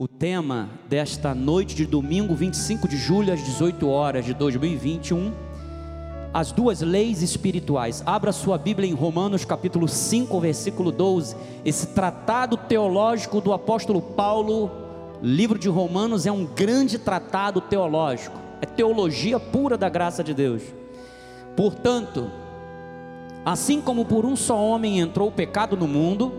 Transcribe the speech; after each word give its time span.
o 0.00 0.06
tema 0.06 0.70
desta 0.88 1.34
noite 1.34 1.74
de 1.74 1.84
domingo, 1.84 2.32
25 2.32 2.86
de 2.86 2.96
julho, 2.96 3.32
às 3.32 3.44
18 3.44 3.88
horas 3.88 4.24
de 4.24 4.32
2021, 4.32 5.32
as 6.32 6.52
duas 6.52 6.82
leis 6.82 7.20
espirituais. 7.20 8.00
Abra 8.06 8.30
sua 8.30 8.56
Bíblia 8.56 8.88
em 8.88 8.94
Romanos 8.94 9.44
capítulo 9.44 9.88
5, 9.88 10.38
versículo 10.38 10.92
12. 10.92 11.34
Esse 11.64 11.88
tratado 11.88 12.56
teológico 12.56 13.40
do 13.40 13.52
apóstolo 13.52 14.00
Paulo, 14.00 14.70
livro 15.20 15.58
de 15.58 15.68
Romanos, 15.68 16.26
é 16.26 16.30
um 16.30 16.46
grande 16.46 16.96
tratado 16.96 17.60
teológico. 17.60 18.38
É 18.62 18.66
teologia 18.66 19.40
pura 19.40 19.76
da 19.76 19.88
graça 19.88 20.22
de 20.22 20.32
Deus. 20.32 20.62
Portanto, 21.56 22.30
assim 23.44 23.80
como 23.80 24.04
por 24.04 24.24
um 24.24 24.36
só 24.36 24.64
homem 24.64 25.00
entrou 25.00 25.26
o 25.26 25.32
pecado 25.32 25.76
no 25.76 25.88
mundo, 25.88 26.32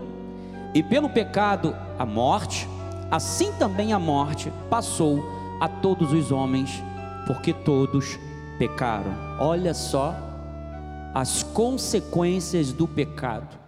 e 0.72 0.82
pelo 0.82 1.10
pecado 1.10 1.76
a 1.98 2.06
morte, 2.06 2.66
assim 3.10 3.52
também 3.52 3.92
a 3.92 3.98
morte 3.98 4.52
passou 4.68 5.22
a 5.60 5.68
todos 5.68 6.12
os 6.12 6.30
homens, 6.30 6.82
porque 7.26 7.52
todos 7.52 8.18
pecaram. 8.58 9.12
Olha 9.38 9.74
só 9.74 10.14
as 11.14 11.42
consequências 11.42 12.72
do 12.72 12.86
pecado, 12.86 13.58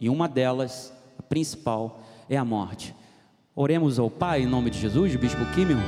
e 0.00 0.08
uma 0.08 0.28
delas, 0.28 0.92
a 1.18 1.22
principal, 1.22 2.00
é 2.28 2.36
a 2.36 2.44
morte. 2.44 2.94
Oremos 3.54 3.98
ao 3.98 4.10
Pai 4.10 4.42
em 4.42 4.46
nome 4.46 4.70
de 4.70 4.78
Jesus, 4.78 5.16
Bispo 5.16 5.44
Químio. 5.54 5.78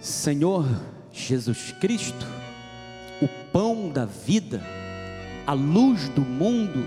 Senhor 0.00 0.64
Jesus 1.12 1.72
Cristo, 1.72 2.26
o 3.20 3.28
pão 3.52 3.90
da 3.90 4.04
vida, 4.04 4.62
a 5.46 5.52
luz 5.52 6.08
do 6.10 6.22
mundo, 6.22 6.84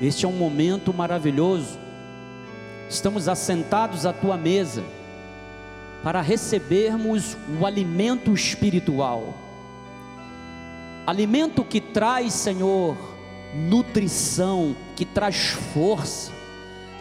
este 0.00 0.24
é 0.24 0.28
um 0.28 0.32
momento 0.32 0.92
maravilhoso. 0.92 1.78
Estamos 2.88 3.28
assentados 3.28 4.04
à 4.04 4.12
tua 4.12 4.36
mesa 4.36 4.82
para 6.02 6.20
recebermos 6.20 7.36
o 7.60 7.64
alimento 7.64 8.32
espiritual. 8.32 9.34
Alimento 11.06 11.64
que 11.64 11.80
traz, 11.80 12.32
Senhor, 12.34 12.96
nutrição, 13.54 14.74
que 14.96 15.04
traz 15.04 15.48
força, 15.72 16.32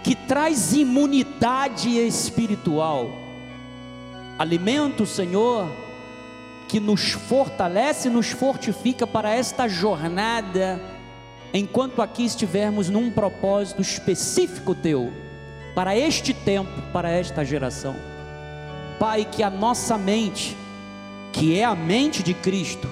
que 0.04 0.16
traz 0.16 0.73
imunidade 0.73 1.98
espiritual. 1.98 3.12
Alimento, 4.38 5.06
Senhor, 5.06 5.70
que 6.67 6.80
nos 6.80 7.12
fortalece, 7.12 8.10
nos 8.10 8.32
fortifica 8.32 9.06
para 9.06 9.34
esta 9.34 9.67
jornada 9.67 10.92
enquanto 11.54 12.02
aqui 12.02 12.26
estivermos 12.26 12.90
num 12.90 13.12
propósito 13.12 13.82
específico 13.82 14.73
teu, 14.73 15.14
para 15.76 15.95
este 15.95 16.34
tempo, 16.34 16.82
para 16.92 17.10
esta 17.10 17.45
geração. 17.45 17.95
Pai, 19.00 19.26
que 19.26 19.44
a 19.44 19.50
nossa 19.50 19.98
mente, 19.98 20.58
que 21.32 21.58
é 21.60 21.64
a 21.64 21.76
mente 21.76 22.23
de 22.23 22.34
Cristo, 22.34 22.90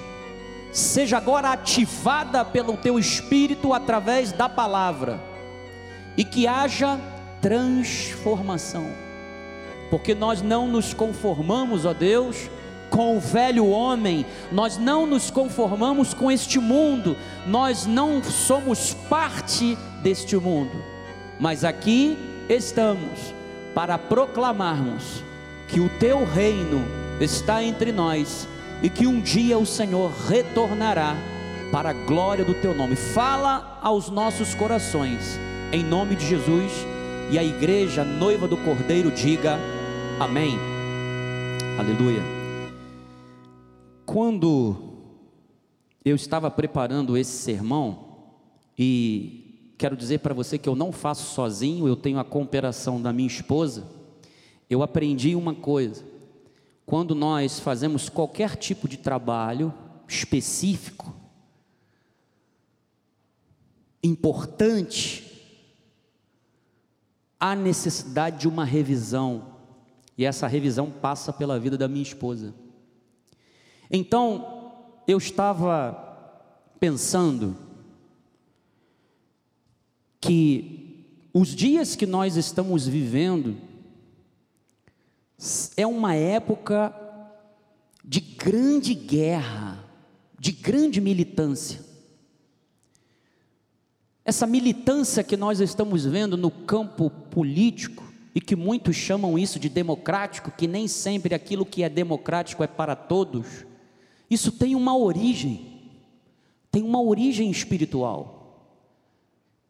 seja 0.72 1.18
agora 1.18 1.52
ativada 1.52 2.46
pelo 2.46 2.78
teu 2.78 2.98
espírito 2.98 3.74
através 3.74 4.32
da 4.32 4.48
palavra 4.48 5.20
e 6.16 6.24
que 6.24 6.48
haja 6.48 7.00
transformação. 7.42 8.88
Porque 9.90 10.16
nós 10.16 10.42
não 10.42 10.68
nos 10.68 10.94
conformamos, 10.94 11.86
ó 11.86 11.94
Deus, 11.94 12.50
com 12.92 13.18
o 13.18 13.20
velho 13.20 13.68
homem, 13.68 14.26
nós 14.52 14.78
não 14.78 15.08
nos 15.08 15.32
conformamos 15.32 16.14
com 16.14 16.30
este 16.30 16.60
mundo, 16.60 17.18
nós 17.48 17.88
não 17.88 18.22
somos 18.22 18.94
parte 19.10 19.78
deste 20.04 20.36
mundo, 20.36 20.76
mas 21.40 21.64
aqui 21.64 22.18
estamos 22.50 23.34
para 23.74 23.98
proclamarmos 23.98 25.24
que 25.70 25.80
o 25.80 25.90
teu 25.98 26.26
reino 26.26 26.86
está 27.20 27.64
entre 27.64 27.94
nós 27.94 28.48
e 28.84 28.90
que 28.90 29.08
um 29.08 29.22
dia 29.22 29.58
o 29.58 29.66
Senhor 29.66 30.12
retornará 30.28 31.16
para 31.72 31.92
a 31.92 31.94
glória 31.94 32.44
do 32.44 32.54
teu 32.54 32.74
nome. 32.74 32.98
Fala 32.98 33.80
aos 33.82 34.10
nossos 34.10 34.54
corações, 34.54 35.40
em 35.72 35.84
nome 35.84 36.16
de 36.16 36.28
Jesus, 36.28 36.72
e 37.30 37.40
a 37.40 37.44
igreja 37.44 38.04
noiva 38.04 38.48
do 38.48 38.58
Cordeiro 38.58 39.10
diga 39.10 39.58
amém. 40.20 40.60
Aleluia. 41.80 42.41
Quando 44.06 44.92
eu 46.04 46.16
estava 46.16 46.50
preparando 46.50 47.18
esse 47.18 47.32
sermão, 47.32 48.12
e 48.78 49.74
quero 49.78 49.96
dizer 49.96 50.20
para 50.20 50.34
você 50.34 50.58
que 50.58 50.68
eu 50.68 50.76
não 50.76 50.92
faço 50.92 51.34
sozinho, 51.34 51.88
eu 51.88 51.96
tenho 51.96 52.20
a 52.20 52.24
cooperação 52.24 53.02
da 53.02 53.14
minha 53.14 53.28
esposa, 53.28 53.88
eu 54.70 54.82
aprendi 54.82 55.36
uma 55.36 55.54
coisa: 55.54 56.04
quando 56.86 57.14
nós 57.14 57.60
fazemos 57.60 58.10
qualquer 58.10 58.56
tipo 58.56 58.88
de 58.88 58.98
trabalho 58.98 59.74
específico, 60.08 61.14
importante, 64.04 65.32
há 67.40 67.56
necessidade 67.56 68.40
de 68.40 68.48
uma 68.48 68.66
revisão, 68.66 69.58
e 70.18 70.26
essa 70.26 70.48
revisão 70.48 70.90
passa 70.90 71.32
pela 71.32 71.60
vida 71.60 71.78
da 71.78 71.88
minha 71.88 72.04
esposa. 72.04 72.54
Então, 73.92 74.72
eu 75.06 75.18
estava 75.18 75.94
pensando 76.80 77.58
que 80.20 81.06
os 81.34 81.50
dias 81.50 81.96
que 81.96 82.06
nós 82.06 82.38
estamos 82.38 82.88
vivendo 82.88 83.58
é 85.76 85.86
uma 85.86 86.16
época 86.16 86.96
de 88.04 88.22
grande 88.22 88.94
guerra, 88.94 89.84
de 90.40 90.52
grande 90.52 91.02
militância. 91.02 91.84
Essa 94.24 94.48
militância 94.48 95.24
que 95.24 95.36
nós 95.36 95.60
estamos 95.60 96.06
vendo 96.06 96.38
no 96.38 96.50
campo 96.50 97.10
político, 97.10 98.12
e 98.34 98.40
que 98.40 98.56
muitos 98.56 98.96
chamam 98.96 99.38
isso 99.38 99.60
de 99.60 99.68
democrático, 99.68 100.52
que 100.52 100.68
nem 100.68 100.88
sempre 100.88 101.36
aquilo 101.36 101.66
que 101.66 101.84
é 101.84 101.90
democrático 101.90 102.64
é 102.64 102.68
para 102.68 102.96
todos, 102.96 103.66
isso 104.32 104.50
tem 104.54 104.76
uma 104.76 104.96
origem, 104.96 105.60
tem 106.72 106.84
uma 106.84 107.02
origem 107.02 107.52
espiritual, 107.52 108.66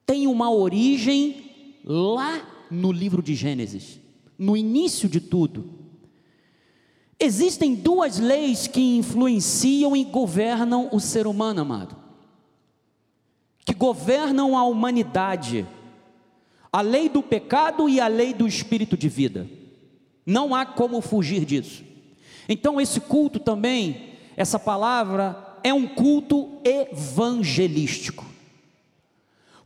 tem 0.06 0.28
uma 0.28 0.52
origem 0.52 1.80
lá 1.84 2.48
no 2.70 2.92
livro 2.92 3.24
de 3.24 3.34
Gênesis, 3.34 4.00
no 4.38 4.56
início 4.56 5.10
de 5.10 5.20
tudo. 5.20 5.68
Existem 7.20 7.74
duas 7.74 8.20
leis 8.20 8.68
que 8.68 8.98
influenciam 8.98 9.96
e 9.96 10.04
governam 10.04 10.90
o 10.92 11.00
ser 11.00 11.26
humano, 11.26 11.62
amado, 11.62 11.96
que 13.66 13.74
governam 13.74 14.56
a 14.56 14.64
humanidade, 14.64 15.66
a 16.72 16.82
lei 16.82 17.10
do 17.10 17.24
pecado 17.24 17.90
e 17.90 18.00
a 18.00 18.08
lei 18.08 18.32
do 18.32 18.48
espírito 18.48 18.96
de 18.96 19.10
vida. 19.10 19.50
Não 20.24 20.54
há 20.54 20.68
como 20.68 21.02
fugir 21.02 21.46
disso. 21.46 21.84
Então, 22.48 22.80
esse 22.80 23.00
culto 23.00 23.40
também 23.40 24.11
essa 24.42 24.58
palavra 24.58 25.38
é 25.64 25.72
um 25.72 25.88
culto 25.88 26.60
evangelístico. 26.64 28.26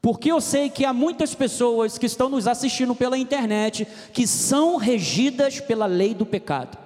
Porque 0.02 0.30
eu 0.30 0.42
sei 0.42 0.70
que 0.70 0.84
há 0.84 0.94
muitas 0.94 1.34
pessoas 1.34 1.98
que 1.98 2.06
estão 2.06 2.30
nos 2.30 2.46
assistindo 2.46 2.94
pela 2.94 3.18
internet 3.18 3.88
que 4.12 4.28
são 4.28 4.76
regidas 4.76 5.62
pela 5.62 5.86
lei 5.86 6.14
do 6.14 6.26
pecado. 6.26 6.78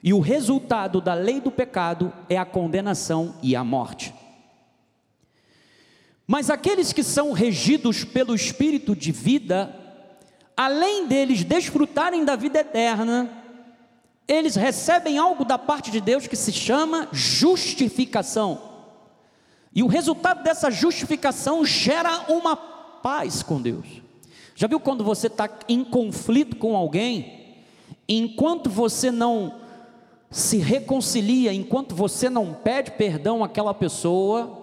E 0.00 0.14
o 0.14 0.20
resultado 0.20 1.00
da 1.00 1.12
lei 1.12 1.40
do 1.40 1.50
pecado 1.50 2.12
é 2.28 2.38
a 2.38 2.44
condenação 2.44 3.34
e 3.42 3.56
a 3.56 3.64
morte. 3.64 4.14
Mas 6.24 6.50
aqueles 6.50 6.92
que 6.92 7.02
são 7.02 7.32
regidos 7.32 8.04
pelo 8.04 8.32
espírito 8.32 8.94
de 8.94 9.10
vida, 9.10 9.74
além 10.56 11.06
deles 11.08 11.42
desfrutarem 11.42 12.24
da 12.24 12.36
vida 12.36 12.60
eterna, 12.60 13.41
eles 14.32 14.54
recebem 14.54 15.18
algo 15.18 15.44
da 15.44 15.58
parte 15.58 15.90
de 15.90 16.00
Deus 16.00 16.26
que 16.26 16.36
se 16.36 16.52
chama 16.52 17.08
justificação. 17.12 18.60
E 19.74 19.82
o 19.82 19.86
resultado 19.86 20.42
dessa 20.42 20.70
justificação 20.70 21.64
gera 21.64 22.26
uma 22.28 22.56
paz 22.56 23.42
com 23.42 23.60
Deus. 23.60 23.86
Já 24.54 24.66
viu 24.66 24.78
quando 24.78 25.02
você 25.02 25.26
está 25.26 25.48
em 25.68 25.82
conflito 25.82 26.56
com 26.56 26.76
alguém, 26.76 27.56
enquanto 28.08 28.68
você 28.70 29.10
não 29.10 29.60
se 30.30 30.58
reconcilia, 30.58 31.52
enquanto 31.52 31.94
você 31.94 32.30
não 32.30 32.54
pede 32.54 32.92
perdão 32.92 33.42
àquela 33.42 33.74
pessoa, 33.74 34.62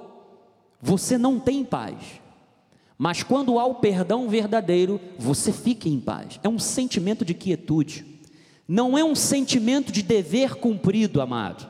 você 0.81 1.18
não 1.18 1.39
tem 1.39 1.63
paz. 1.63 1.95
Mas 2.98 3.24
quando 3.24 3.60
há 3.60 3.66
o 3.66 3.75
perdão 3.75 4.27
verdadeiro, 4.27 5.00
você 5.18 5.54
fica 5.54 5.88
em 5.88 6.00
paz. 6.00 6.39
É 6.44 6.50
um 6.50 6.60
sentimento 6.60 7.24
de 7.24 7.33
quietude 7.33 8.08
não 8.69 8.95
é 8.95 9.04
um 9.04 9.16
sentimento 9.16 9.92
de 9.92 10.04
dever 10.04 10.54
cumprido, 10.54 11.21
amado. 11.21 11.68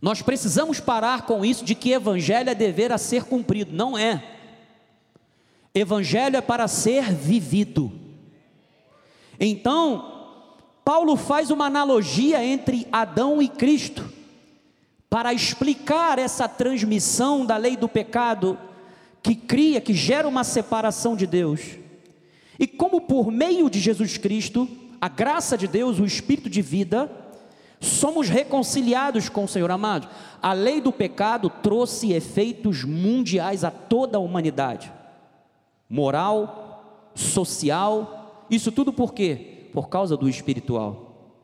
Nós 0.00 0.20
precisamos 0.20 0.80
parar 0.80 1.22
com 1.22 1.44
isso 1.44 1.64
de 1.64 1.76
que 1.76 1.92
evangelho 1.92 2.50
é 2.50 2.56
dever 2.56 2.90
a 2.90 2.98
ser 2.98 3.22
cumprido, 3.22 3.72
não 3.72 3.96
é. 3.96 4.20
Evangelho 5.72 6.36
é 6.36 6.40
para 6.40 6.66
ser 6.66 7.14
vivido. 7.14 7.92
Então, 9.38 10.40
Paulo 10.84 11.14
faz 11.14 11.52
uma 11.52 11.66
analogia 11.66 12.44
entre 12.44 12.84
Adão 12.90 13.40
e 13.40 13.48
Cristo 13.48 14.12
para 15.08 15.32
explicar 15.32 16.18
essa 16.18 16.48
transmissão 16.48 17.46
da 17.46 17.56
lei 17.56 17.76
do 17.76 17.88
pecado 17.88 18.58
que 19.22 19.36
cria, 19.36 19.80
que 19.80 19.94
gera 19.94 20.26
uma 20.26 20.42
separação 20.42 21.14
de 21.14 21.28
Deus. 21.28 21.60
E 22.58 22.66
como 22.66 23.02
por 23.02 23.30
meio 23.30 23.70
de 23.70 23.78
Jesus 23.78 24.18
Cristo, 24.18 24.68
a 25.02 25.08
graça 25.08 25.58
de 25.58 25.66
Deus, 25.66 25.98
o 25.98 26.04
espírito 26.04 26.48
de 26.48 26.62
vida, 26.62 27.10
somos 27.80 28.28
reconciliados 28.28 29.28
com 29.28 29.42
o 29.42 29.48
Senhor 29.48 29.68
amado. 29.68 30.08
A 30.40 30.52
lei 30.52 30.80
do 30.80 30.92
pecado 30.92 31.50
trouxe 31.50 32.12
efeitos 32.12 32.84
mundiais 32.84 33.64
a 33.64 33.70
toda 33.72 34.16
a 34.16 34.20
humanidade. 34.20 34.92
Moral, 35.90 37.10
social, 37.16 38.46
isso 38.48 38.70
tudo 38.70 38.92
por 38.92 39.12
quê? 39.12 39.66
Por 39.72 39.88
causa 39.88 40.16
do 40.16 40.28
espiritual. 40.28 41.34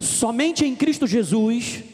Somente 0.00 0.64
em 0.66 0.74
Cristo 0.74 1.06
Jesus 1.06 1.84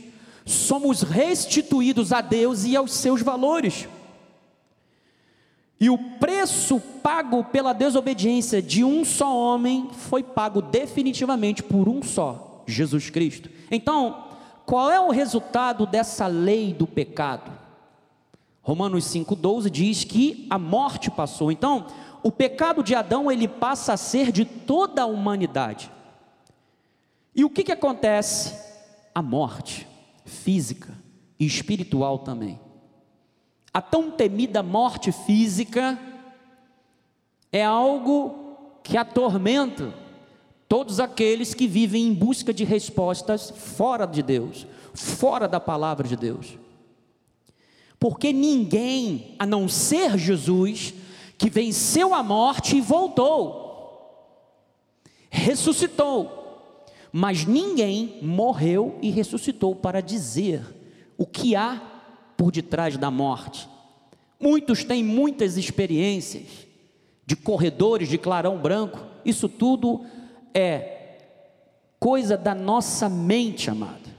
somos 0.46 1.02
restituídos 1.02 2.10
a 2.10 2.22
Deus 2.22 2.64
e 2.64 2.74
aos 2.74 2.94
seus 2.94 3.20
valores. 3.20 3.86
E 5.78 5.90
o 5.90 5.98
preço 5.98 6.80
pago 6.80 7.44
pela 7.44 7.74
desobediência 7.74 8.62
de 8.62 8.82
um 8.82 9.04
só 9.04 9.36
homem 9.36 9.90
foi 9.92 10.22
pago 10.22 10.62
definitivamente 10.62 11.62
por 11.62 11.88
um 11.88 12.02
só, 12.02 12.62
Jesus 12.66 13.10
Cristo. 13.10 13.50
Então, 13.70 14.24
qual 14.64 14.90
é 14.90 14.98
o 14.98 15.10
resultado 15.10 15.86
dessa 15.86 16.26
lei 16.26 16.72
do 16.72 16.86
pecado? 16.86 17.52
Romanos 18.62 19.04
5,12 19.04 19.70
diz 19.70 20.02
que 20.02 20.46
a 20.50 20.58
morte 20.58 21.10
passou. 21.10 21.52
Então, 21.52 21.86
o 22.22 22.32
pecado 22.32 22.82
de 22.82 22.94
Adão 22.94 23.30
ele 23.30 23.46
passa 23.46 23.92
a 23.92 23.96
ser 23.96 24.32
de 24.32 24.44
toda 24.44 25.02
a 25.02 25.06
humanidade. 25.06 25.90
E 27.34 27.44
o 27.44 27.50
que, 27.50 27.62
que 27.62 27.70
acontece? 27.70 28.58
A 29.14 29.22
morte 29.22 29.86
física 30.24 30.92
e 31.38 31.46
espiritual 31.46 32.18
também. 32.18 32.58
A 33.76 33.82
tão 33.82 34.10
temida 34.10 34.62
morte 34.62 35.12
física 35.12 36.00
é 37.52 37.62
algo 37.62 38.80
que 38.82 38.96
atormenta 38.96 39.92
todos 40.66 40.98
aqueles 40.98 41.52
que 41.52 41.66
vivem 41.66 42.06
em 42.06 42.14
busca 42.14 42.54
de 42.54 42.64
respostas 42.64 43.50
fora 43.50 44.06
de 44.06 44.22
Deus, 44.22 44.66
fora 44.94 45.46
da 45.46 45.60
palavra 45.60 46.08
de 46.08 46.16
Deus. 46.16 46.58
Porque 48.00 48.32
ninguém, 48.32 49.36
a 49.38 49.44
não 49.44 49.68
ser 49.68 50.16
Jesus, 50.16 50.94
que 51.36 51.50
venceu 51.50 52.14
a 52.14 52.22
morte 52.22 52.78
e 52.78 52.80
voltou, 52.80 54.08
ressuscitou, 55.28 56.64
mas 57.12 57.44
ninguém 57.44 58.20
morreu 58.22 58.98
e 59.02 59.10
ressuscitou 59.10 59.76
para 59.76 60.00
dizer 60.00 60.64
o 61.18 61.26
que 61.26 61.54
há 61.54 61.95
por 62.36 62.52
detrás 62.52 62.96
da 62.96 63.10
morte. 63.10 63.68
Muitos 64.38 64.84
têm 64.84 65.02
muitas 65.02 65.56
experiências 65.56 66.66
de 67.24 67.34
corredores 67.34 68.08
de 68.08 68.18
clarão 68.18 68.58
branco, 68.58 69.00
isso 69.24 69.48
tudo 69.48 70.04
é 70.54 70.92
coisa 71.98 72.36
da 72.36 72.54
nossa 72.54 73.08
mente, 73.08 73.70
amada. 73.70 74.14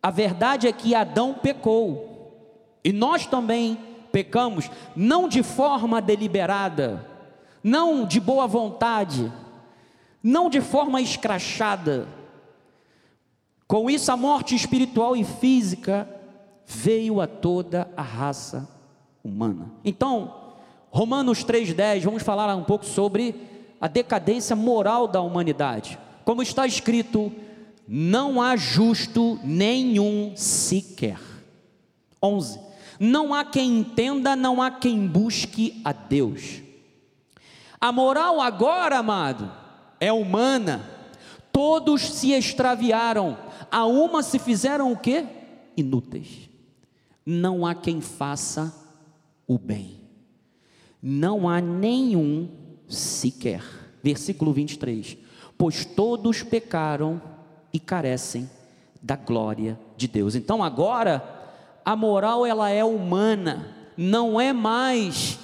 A 0.00 0.10
verdade 0.10 0.68
é 0.68 0.72
que 0.72 0.94
Adão 0.94 1.34
pecou, 1.34 2.78
e 2.84 2.92
nós 2.92 3.26
também 3.26 3.76
pecamos, 4.12 4.70
não 4.94 5.28
de 5.28 5.42
forma 5.42 6.00
deliberada, 6.00 7.04
não 7.64 8.06
de 8.06 8.20
boa 8.20 8.46
vontade, 8.46 9.32
não 10.22 10.48
de 10.48 10.60
forma 10.60 11.00
escrachada. 11.00 12.06
Com 13.66 13.90
isso, 13.90 14.12
a 14.12 14.16
morte 14.16 14.54
espiritual 14.54 15.16
e 15.16 15.24
física 15.24 16.08
veio 16.68 17.18
a 17.18 17.26
toda 17.26 17.90
a 17.96 18.02
raça 18.02 18.68
humana. 19.24 19.70
Então, 19.82 20.52
Romanos 20.90 21.42
3,10, 21.42 22.02
vamos 22.02 22.22
falar 22.22 22.54
um 22.54 22.62
pouco 22.62 22.84
sobre 22.84 23.34
a 23.80 23.88
decadência 23.88 24.54
moral 24.54 25.08
da 25.08 25.22
humanidade. 25.22 25.98
Como 26.26 26.42
está 26.42 26.66
escrito, 26.66 27.32
não 27.86 28.42
há 28.42 28.54
justo 28.54 29.40
nenhum 29.42 30.32
sequer. 30.36 31.18
11. 32.22 32.60
Não 33.00 33.32
há 33.32 33.46
quem 33.46 33.78
entenda, 33.78 34.36
não 34.36 34.60
há 34.60 34.70
quem 34.70 35.06
busque 35.06 35.80
a 35.82 35.92
Deus. 35.92 36.60
A 37.80 37.90
moral 37.90 38.42
agora, 38.42 38.98
amado, 38.98 39.50
é 39.98 40.12
humana. 40.12 40.84
Todos 41.50 42.02
se 42.02 42.32
extraviaram, 42.32 43.38
a 43.70 43.86
uma 43.86 44.22
se 44.22 44.38
fizeram 44.38 44.92
o 44.92 44.98
quê? 44.98 45.24
Inúteis. 45.76 46.47
Não 47.30 47.66
há 47.66 47.74
quem 47.74 48.00
faça 48.00 48.74
o 49.46 49.58
bem. 49.58 50.00
Não 51.02 51.46
há 51.46 51.60
nenhum 51.60 52.48
sequer. 52.88 53.62
Versículo 54.02 54.50
23. 54.50 55.18
Pois 55.58 55.84
todos 55.84 56.42
pecaram 56.42 57.20
e 57.70 57.78
carecem 57.78 58.48
da 59.02 59.14
glória 59.14 59.78
de 59.94 60.08
Deus. 60.08 60.34
Então 60.34 60.64
agora 60.64 61.22
a 61.84 61.94
moral 61.94 62.46
ela 62.46 62.70
é 62.70 62.82
humana, 62.82 63.76
não 63.94 64.40
é 64.40 64.54
mais 64.54 65.38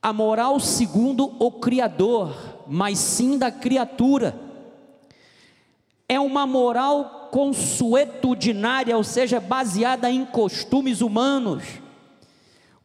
a 0.00 0.10
moral 0.10 0.58
segundo 0.58 1.36
o 1.38 1.50
Criador, 1.50 2.34
mas 2.66 2.98
sim 2.98 3.36
da 3.36 3.50
criatura. 3.50 4.34
É 6.08 6.18
uma 6.18 6.46
moral 6.46 7.17
consuetudinária, 7.30 8.96
ou 8.96 9.04
seja, 9.04 9.40
baseada 9.40 10.10
em 10.10 10.24
costumes 10.24 11.00
humanos. 11.00 11.64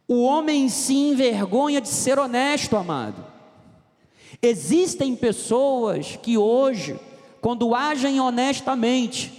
O 0.07 0.23
homem 0.23 0.69
se 0.69 0.93
envergonha 0.93 1.79
de 1.79 1.87
ser 1.87 2.19
honesto, 2.19 2.75
amado. 2.75 3.25
Existem 4.41 5.15
pessoas 5.15 6.17
que 6.21 6.37
hoje, 6.37 6.99
quando 7.39 7.73
agem 7.73 8.19
honestamente, 8.19 9.31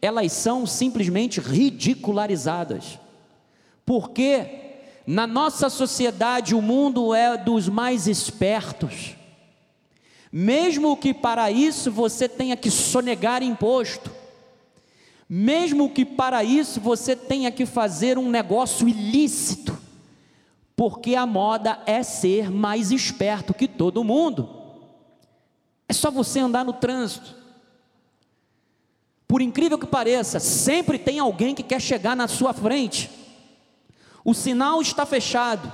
elas 0.00 0.32
são 0.32 0.66
simplesmente 0.66 1.40
ridicularizadas. 1.40 2.98
Porque 3.86 4.46
na 5.06 5.26
nossa 5.26 5.68
sociedade 5.70 6.54
o 6.54 6.62
mundo 6.62 7.14
é 7.14 7.36
dos 7.36 7.68
mais 7.68 8.06
espertos. 8.06 9.16
Mesmo 10.30 10.96
que 10.96 11.12
para 11.12 11.50
isso 11.50 11.90
você 11.90 12.28
tenha 12.28 12.56
que 12.56 12.70
sonegar 12.70 13.42
imposto, 13.42 14.10
mesmo 15.34 15.88
que 15.88 16.04
para 16.04 16.44
isso 16.44 16.78
você 16.78 17.16
tenha 17.16 17.50
que 17.50 17.64
fazer 17.64 18.18
um 18.18 18.28
negócio 18.28 18.86
ilícito, 18.86 19.78
porque 20.76 21.14
a 21.14 21.24
moda 21.24 21.80
é 21.86 22.02
ser 22.02 22.50
mais 22.50 22.90
esperto 22.90 23.54
que 23.54 23.66
todo 23.66 24.04
mundo. 24.04 24.46
É 25.88 25.94
só 25.94 26.10
você 26.10 26.38
andar 26.38 26.66
no 26.66 26.74
trânsito. 26.74 27.34
Por 29.26 29.40
incrível 29.40 29.78
que 29.78 29.86
pareça, 29.86 30.38
sempre 30.38 30.98
tem 30.98 31.18
alguém 31.18 31.54
que 31.54 31.62
quer 31.62 31.80
chegar 31.80 32.14
na 32.14 32.28
sua 32.28 32.52
frente. 32.52 33.10
O 34.22 34.34
sinal 34.34 34.82
está 34.82 35.06
fechado. 35.06 35.72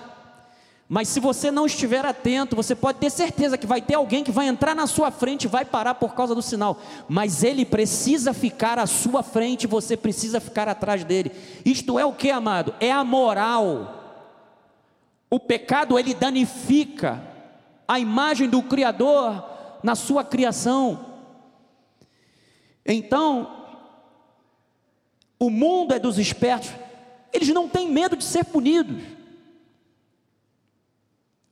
Mas 0.89 1.09
se 1.09 1.21
você 1.21 1.51
não 1.51 1.67
estiver 1.67 2.07
atento, 2.07 2.57
você 2.57 2.75
pode 2.75 2.99
ter 2.99 3.11
certeza 3.11 3.59
que 3.59 3.67
vai 3.67 3.83
ter 3.83 3.95
alguém 3.95 4.25
que 4.25 4.33
vai 4.33 4.47
entrar 4.47 4.75
na 4.75 4.87
sua 4.87 5.11
frente 5.11 5.45
e 5.45 5.49
vai 5.49 5.63
parar 5.63 5.97
por 5.97 6.15
causa 6.15 6.35
do 6.35 6.41
sinal. 6.41 6.81
Mas 7.07 7.45
ele 7.45 7.67
precisa 7.67 8.33
ficar 8.33 8.79
à 8.79 8.87
sua 8.87 9.23
frente, 9.23 9.67
você 9.67 9.99
precisa 9.99 10.41
ficar 10.41 10.67
atrás 10.67 11.05
dele. 11.05 11.31
Isto 11.63 11.99
é 11.99 12.07
o 12.07 12.15
que, 12.15 12.31
amado? 12.31 12.75
É 12.81 12.91
a 12.91 13.05
moral. 13.05 14.23
O 15.29 15.39
pecado 15.39 15.99
ele 15.99 16.15
danifica 16.15 17.23
a 17.87 17.99
imagem 17.99 18.49
do 18.49 18.63
Criador 18.63 19.45
na 19.83 19.95
sua 19.95 20.25
criação. 20.25 21.05
Então, 22.87 23.67
o 25.39 25.51
mundo 25.51 25.93
é 25.93 25.99
dos 25.99 26.19
espertos, 26.19 26.71
eles 27.31 27.51
não 27.51 27.69
têm 27.69 27.91
medo 27.91 28.17
de 28.17 28.25
ser 28.25 28.47
punidos. 28.47 29.18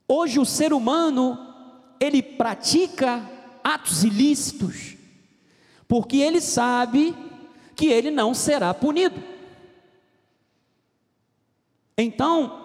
Hoje 0.08 0.38
o 0.38 0.44
ser 0.44 0.72
humano, 0.72 1.38
ele 1.98 2.22
pratica 2.22 3.28
atos 3.62 4.04
ilícitos, 4.04 4.96
porque 5.88 6.18
ele 6.18 6.40
sabe 6.40 7.14
que 7.74 7.86
ele 7.86 8.10
não 8.10 8.32
será 8.32 8.72
punido. 8.72 9.22
Então, 11.98 12.64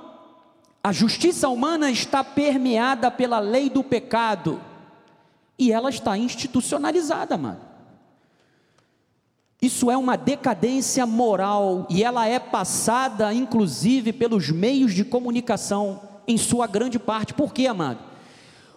a 0.83 0.91
justiça 0.91 1.50
humana 1.50 1.89
está 1.89 2.24
permeada 2.24 3.10
pela 3.10 3.39
lei 3.39 3.69
do 3.69 3.83
pecado, 3.83 4.62
e 5.57 5.71
ela 5.71 5.89
está 5.89 6.17
institucionalizada, 6.17 7.38
mano. 7.38 7.71
Isso 9.62 9.91
é 9.91 9.98
uma 9.98 10.17
decadência 10.17 11.05
moral 11.05 11.86
e 11.88 12.03
ela 12.03 12.27
é 12.27 12.39
passada, 12.39 13.31
inclusive, 13.31 14.12
pelos 14.12 14.50
meios 14.50 14.91
de 14.91 15.05
comunicação 15.05 16.01
em 16.32 16.38
sua 16.38 16.68
grande 16.68 16.98
parte. 16.98 17.34
Por 17.34 17.54
quê, 17.54 17.68
amado? 17.68 18.00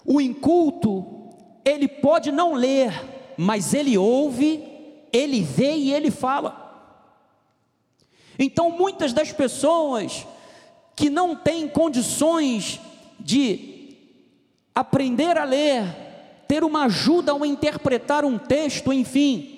O 0.05 0.21
inculto, 0.21 1.05
ele 1.65 1.89
pode 1.89 2.31
não 2.31 2.53
ler, 2.55 2.93
mas 3.37 3.73
ele 3.73 3.97
ouve, 3.97 4.63
ele 5.13 5.41
vê 5.41 5.75
e 5.77 5.93
ele 5.93 6.11
fala. 6.11 6.63
Então, 8.39 8.71
muitas 8.71 9.13
das 9.13 9.33
pessoas 9.33 10.27
que 10.97 11.09
não 11.09 11.35
têm 11.35 11.69
condições 11.69 12.81
de 13.19 13.97
aprender 14.75 15.39
a 15.39 15.45
ler, 15.45 15.85
ter 16.49 16.65
uma 16.65 16.85
ajuda 16.85 17.33
ao 17.33 17.47
interpretar 17.47 18.25
um 18.25 18.37
texto, 18.37 18.93
enfim, 18.93 19.55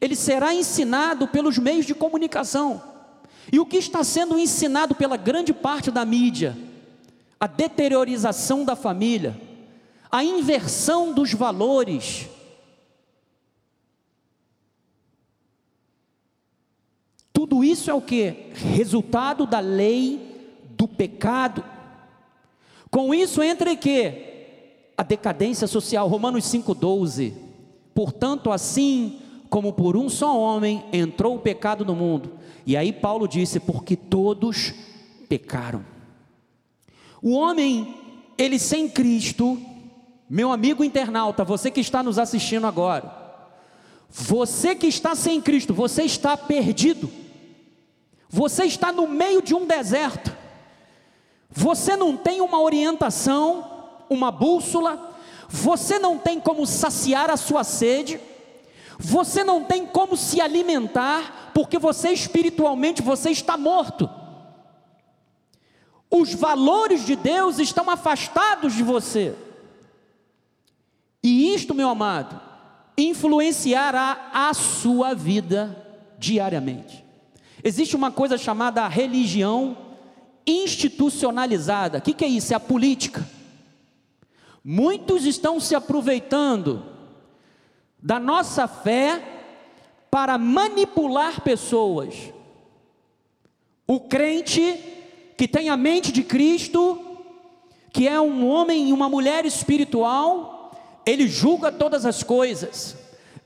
ele 0.00 0.16
será 0.16 0.54
ensinado 0.54 1.28
pelos 1.28 1.58
meios 1.58 1.84
de 1.84 1.94
comunicação. 1.94 2.82
E 3.52 3.58
o 3.58 3.66
que 3.66 3.76
está 3.76 4.02
sendo 4.04 4.38
ensinado 4.38 4.94
pela 4.94 5.16
grande 5.16 5.52
parte 5.52 5.90
da 5.90 6.04
mídia? 6.04 6.56
A 7.42 7.48
deteriorização 7.48 8.64
da 8.64 8.76
família, 8.76 9.36
a 10.08 10.22
inversão 10.22 11.12
dos 11.12 11.32
valores. 11.34 12.28
Tudo 17.32 17.64
isso 17.64 17.90
é 17.90 17.94
o 17.94 18.00
que? 18.00 18.52
Resultado 18.54 19.44
da 19.44 19.58
lei 19.58 20.54
do 20.70 20.86
pecado. 20.86 21.64
Com 22.88 23.12
isso 23.12 23.42
entra 23.42 23.74
que? 23.74 24.92
A 24.96 25.02
decadência 25.02 25.66
social, 25.66 26.06
Romanos 26.06 26.44
5,12. 26.44 27.34
Portanto, 27.92 28.52
assim 28.52 29.18
como 29.50 29.72
por 29.72 29.96
um 29.96 30.08
só 30.08 30.38
homem 30.38 30.84
entrou 30.92 31.34
o 31.34 31.40
pecado 31.40 31.84
no 31.84 31.96
mundo, 31.96 32.34
e 32.64 32.76
aí 32.76 32.92
Paulo 32.92 33.26
disse: 33.26 33.58
porque 33.58 33.96
todos 33.96 34.72
pecaram. 35.28 35.91
O 37.22 37.34
homem, 37.34 37.94
ele 38.36 38.58
sem 38.58 38.88
Cristo, 38.88 39.62
meu 40.28 40.50
amigo 40.50 40.82
internauta, 40.82 41.44
você 41.44 41.70
que 41.70 41.80
está 41.80 42.02
nos 42.02 42.18
assistindo 42.18 42.66
agora, 42.66 43.22
você 44.10 44.74
que 44.74 44.88
está 44.88 45.14
sem 45.14 45.40
Cristo, 45.40 45.72
você 45.72 46.02
está 46.02 46.36
perdido, 46.36 47.08
você 48.28 48.64
está 48.64 48.90
no 48.90 49.06
meio 49.06 49.40
de 49.40 49.54
um 49.54 49.66
deserto, 49.66 50.36
você 51.48 51.94
não 51.94 52.16
tem 52.16 52.40
uma 52.40 52.60
orientação, 52.60 53.68
uma 54.10 54.32
bússola, 54.32 55.14
você 55.48 56.00
não 56.00 56.18
tem 56.18 56.40
como 56.40 56.66
saciar 56.66 57.30
a 57.30 57.36
sua 57.36 57.62
sede, 57.62 58.18
você 58.98 59.44
não 59.44 59.62
tem 59.62 59.86
como 59.86 60.16
se 60.16 60.40
alimentar, 60.40 61.52
porque 61.54 61.78
você 61.78 62.10
espiritualmente 62.10 63.00
você 63.00 63.30
está 63.30 63.56
morto. 63.56 64.10
Os 66.14 66.34
valores 66.34 67.06
de 67.06 67.16
Deus 67.16 67.58
estão 67.58 67.88
afastados 67.88 68.74
de 68.74 68.82
você. 68.82 69.34
E 71.22 71.54
isto, 71.54 71.74
meu 71.74 71.88
amado, 71.88 72.38
influenciará 72.98 74.28
a 74.30 74.52
sua 74.52 75.14
vida 75.14 75.74
diariamente. 76.18 77.02
Existe 77.64 77.96
uma 77.96 78.10
coisa 78.10 78.36
chamada 78.36 78.86
religião 78.88 79.74
institucionalizada. 80.46 81.96
O 81.96 82.02
que, 82.02 82.12
que 82.12 82.26
é 82.26 82.28
isso? 82.28 82.52
É 82.52 82.56
a 82.56 82.60
política. 82.60 83.26
Muitos 84.62 85.24
estão 85.24 85.58
se 85.58 85.74
aproveitando 85.74 86.84
da 88.02 88.20
nossa 88.20 88.68
fé 88.68 89.22
para 90.10 90.36
manipular 90.36 91.40
pessoas. 91.40 92.14
O 93.86 93.98
crente 93.98 95.01
que 95.36 95.48
tem 95.48 95.68
a 95.68 95.76
mente 95.76 96.12
de 96.12 96.22
Cristo, 96.22 97.00
que 97.92 98.08
é 98.08 98.20
um 98.20 98.46
homem 98.46 98.88
e 98.88 98.92
uma 98.92 99.08
mulher 99.08 99.44
espiritual, 99.44 100.72
ele 101.04 101.28
julga 101.28 101.70
todas 101.70 102.06
as 102.06 102.22
coisas, 102.22 102.96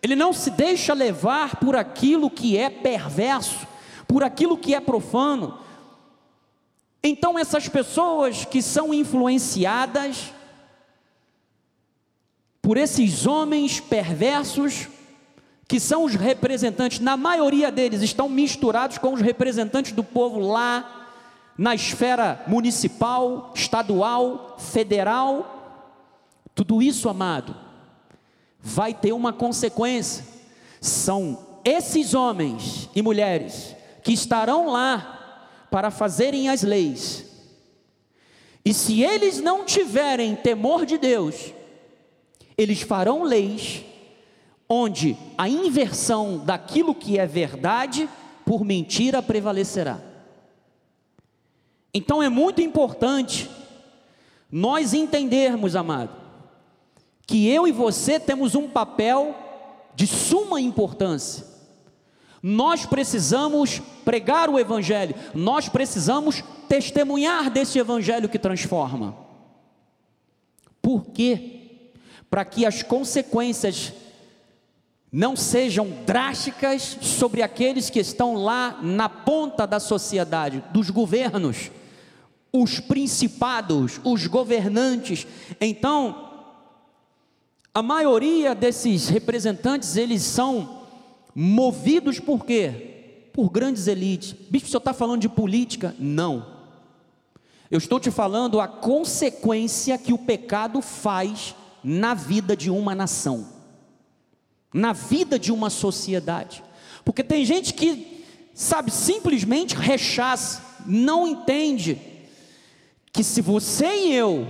ele 0.02 0.14
não 0.14 0.32
se 0.32 0.50
deixa 0.50 0.94
levar 0.94 1.56
por 1.56 1.74
aquilo 1.74 2.30
que 2.30 2.56
é 2.56 2.70
perverso, 2.70 3.66
por 4.06 4.22
aquilo 4.22 4.56
que 4.56 4.74
é 4.74 4.80
profano. 4.80 5.58
Então, 7.02 7.38
essas 7.38 7.68
pessoas 7.68 8.44
que 8.44 8.60
são 8.60 8.92
influenciadas 8.92 10.32
por 12.60 12.76
esses 12.76 13.26
homens 13.26 13.78
perversos, 13.78 14.88
que 15.68 15.78
são 15.78 16.04
os 16.04 16.14
representantes, 16.14 16.98
na 16.98 17.16
maioria 17.16 17.70
deles 17.70 18.02
estão 18.02 18.28
misturados 18.28 18.98
com 18.98 19.12
os 19.12 19.20
representantes 19.20 19.92
do 19.92 20.02
povo 20.02 20.40
lá, 20.40 20.95
na 21.56 21.74
esfera 21.74 22.44
municipal, 22.46 23.52
estadual, 23.54 24.56
federal. 24.58 25.84
Tudo 26.54 26.82
isso, 26.82 27.08
amado, 27.08 27.56
vai 28.60 28.92
ter 28.92 29.12
uma 29.12 29.32
consequência. 29.32 30.24
São 30.80 31.38
esses 31.64 32.14
homens 32.14 32.88
e 32.94 33.02
mulheres 33.02 33.74
que 34.02 34.12
estarão 34.12 34.68
lá 34.68 35.66
para 35.70 35.90
fazerem 35.90 36.48
as 36.48 36.62
leis. 36.62 37.24
E 38.64 38.74
se 38.74 39.02
eles 39.02 39.40
não 39.40 39.64
tiverem 39.64 40.34
temor 40.34 40.84
de 40.84 40.98
Deus, 40.98 41.52
eles 42.58 42.82
farão 42.82 43.22
leis 43.22 43.84
onde 44.68 45.16
a 45.38 45.48
inversão 45.48 46.38
daquilo 46.38 46.94
que 46.94 47.18
é 47.18 47.26
verdade 47.26 48.08
por 48.44 48.64
mentira 48.64 49.22
prevalecerá. 49.22 50.00
Então 51.96 52.22
é 52.22 52.28
muito 52.28 52.60
importante 52.60 53.50
nós 54.50 54.92
entendermos, 54.92 55.74
amado, 55.74 56.10
que 57.26 57.48
eu 57.48 57.66
e 57.66 57.72
você 57.72 58.20
temos 58.20 58.54
um 58.54 58.68
papel 58.68 59.34
de 59.94 60.06
suma 60.06 60.60
importância. 60.60 61.46
Nós 62.42 62.86
precisamos 62.86 63.80
pregar 64.04 64.48
o 64.48 64.58
Evangelho, 64.58 65.14
nós 65.34 65.68
precisamos 65.68 66.44
testemunhar 66.68 67.50
desse 67.50 67.78
Evangelho 67.78 68.28
que 68.28 68.38
transforma. 68.38 69.16
Por 70.80 71.06
quê? 71.06 71.56
para 72.30 72.44
que 72.44 72.66
as 72.66 72.82
consequências 72.82 73.92
não 75.10 75.36
sejam 75.36 75.88
drásticas 76.04 76.98
sobre 77.00 77.42
aqueles 77.42 77.88
que 77.88 78.00
estão 78.00 78.34
lá 78.34 78.78
na 78.82 79.08
ponta 79.08 79.66
da 79.66 79.80
sociedade, 79.80 80.62
dos 80.72 80.90
governos, 80.90 81.70
os 82.62 82.80
principados, 82.80 84.00
os 84.04 84.26
governantes. 84.26 85.26
Então, 85.60 86.26
a 87.74 87.82
maioria 87.82 88.54
desses 88.54 89.08
representantes, 89.08 89.96
eles 89.96 90.22
são 90.22 90.84
movidos 91.34 92.18
por 92.18 92.44
quê? 92.46 93.28
Por 93.32 93.50
grandes 93.50 93.86
elites. 93.86 94.34
Bispo, 94.48 94.68
você 94.68 94.78
está 94.78 94.94
falando 94.94 95.20
de 95.20 95.28
política? 95.28 95.94
Não. 95.98 96.56
Eu 97.70 97.78
estou 97.78 98.00
te 98.00 98.10
falando 98.10 98.60
a 98.60 98.68
consequência 98.68 99.98
que 99.98 100.12
o 100.12 100.18
pecado 100.18 100.80
faz 100.80 101.54
na 101.84 102.14
vida 102.14 102.56
de 102.56 102.70
uma 102.70 102.94
nação, 102.94 103.46
na 104.72 104.92
vida 104.92 105.38
de 105.38 105.52
uma 105.52 105.68
sociedade. 105.68 106.62
Porque 107.04 107.22
tem 107.22 107.44
gente 107.44 107.74
que, 107.74 108.24
sabe, 108.54 108.90
simplesmente 108.90 109.74
rechaça, 109.74 110.62
não 110.86 111.26
entende 111.26 112.00
que 113.16 113.24
se 113.24 113.40
você 113.40 113.86
e 113.86 114.12
eu 114.12 114.46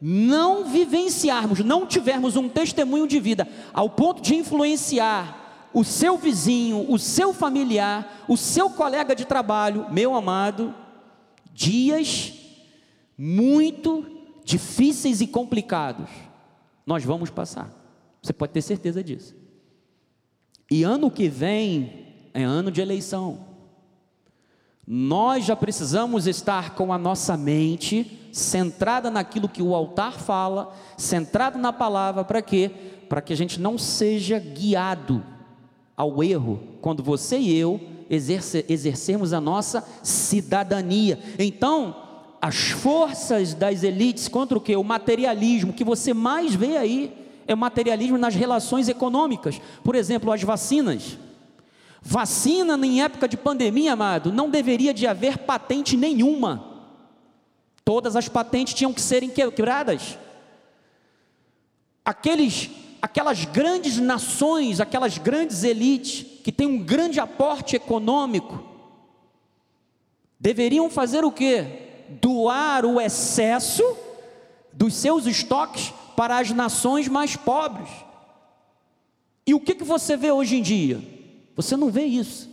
não 0.00 0.66
vivenciarmos, 0.66 1.60
não 1.60 1.86
tivermos 1.86 2.36
um 2.36 2.48
testemunho 2.48 3.08
de 3.08 3.18
vida 3.18 3.48
ao 3.72 3.88
ponto 3.88 4.20
de 4.20 4.36
influenciar 4.36 5.70
o 5.72 5.82
seu 5.82 6.18
vizinho, 6.18 6.84
o 6.88 6.98
seu 6.98 7.32
familiar, 7.32 8.24
o 8.28 8.36
seu 8.36 8.70
colega 8.70 9.16
de 9.16 9.24
trabalho, 9.24 9.86
meu 9.90 10.14
amado, 10.14 10.74
dias 11.52 12.34
muito 13.16 14.06
difíceis 14.44 15.20
e 15.20 15.26
complicados 15.26 16.08
nós 16.88 17.04
vamos 17.04 17.28
passar. 17.28 17.70
Você 18.22 18.32
pode 18.32 18.52
ter 18.52 18.62
certeza 18.62 19.04
disso. 19.04 19.36
E 20.70 20.82
ano 20.82 21.10
que 21.10 21.28
vem 21.28 22.06
é 22.32 22.42
ano 22.42 22.70
de 22.70 22.80
eleição. 22.80 23.47
Nós 24.90 25.44
já 25.44 25.54
precisamos 25.54 26.26
estar 26.26 26.74
com 26.74 26.90
a 26.94 26.96
nossa 26.96 27.36
mente 27.36 28.30
centrada 28.32 29.10
naquilo 29.10 29.46
que 29.46 29.62
o 29.62 29.74
altar 29.74 30.14
fala, 30.14 30.74
centrada 30.96 31.58
na 31.58 31.74
palavra, 31.74 32.24
para 32.24 32.40
quê? 32.40 32.70
Para 33.06 33.20
que 33.20 33.34
a 33.34 33.36
gente 33.36 33.60
não 33.60 33.76
seja 33.76 34.38
guiado 34.38 35.22
ao 35.94 36.24
erro 36.24 36.58
quando 36.80 37.02
você 37.02 37.36
e 37.36 37.54
eu 37.54 37.78
exerce, 38.08 38.64
exercermos 38.66 39.34
a 39.34 39.42
nossa 39.42 39.86
cidadania. 40.02 41.18
Então, 41.38 41.94
as 42.40 42.70
forças 42.70 43.52
das 43.52 43.82
elites 43.82 44.26
contra 44.26 44.56
o 44.56 44.60
que? 44.60 44.74
O 44.74 44.82
materialismo, 44.82 45.74
que 45.74 45.84
você 45.84 46.14
mais 46.14 46.54
vê 46.54 46.78
aí 46.78 47.12
é 47.46 47.52
o 47.52 47.58
materialismo 47.58 48.16
nas 48.16 48.34
relações 48.34 48.88
econômicas. 48.88 49.60
Por 49.84 49.94
exemplo, 49.94 50.32
as 50.32 50.42
vacinas. 50.42 51.18
Vacina 52.10 52.74
em 52.86 53.02
época 53.02 53.28
de 53.28 53.36
pandemia, 53.36 53.92
amado, 53.92 54.32
não 54.32 54.48
deveria 54.48 54.94
de 54.94 55.06
haver 55.06 55.36
patente 55.36 55.94
nenhuma. 55.94 56.64
Todas 57.84 58.16
as 58.16 58.30
patentes 58.30 58.72
tinham 58.72 58.94
que 58.94 59.00
serem 59.02 59.28
quebradas. 59.28 60.18
Aqueles, 62.02 62.70
aquelas 63.02 63.44
grandes 63.44 63.98
nações, 63.98 64.80
aquelas 64.80 65.18
grandes 65.18 65.64
elites 65.64 66.24
que 66.42 66.50
têm 66.50 66.66
um 66.66 66.82
grande 66.82 67.20
aporte 67.20 67.76
econômico, 67.76 68.58
deveriam 70.40 70.88
fazer 70.88 71.26
o 71.26 71.30
quê? 71.30 72.06
Doar 72.22 72.86
o 72.86 72.98
excesso 72.98 73.84
dos 74.72 74.94
seus 74.94 75.26
estoques 75.26 75.92
para 76.16 76.38
as 76.38 76.52
nações 76.52 77.06
mais 77.06 77.36
pobres. 77.36 77.90
E 79.46 79.52
o 79.52 79.60
que, 79.60 79.74
que 79.74 79.84
você 79.84 80.16
vê 80.16 80.32
hoje 80.32 80.56
em 80.56 80.62
dia? 80.62 81.17
Você 81.58 81.76
não 81.76 81.90
vê 81.90 82.04
isso. 82.04 82.48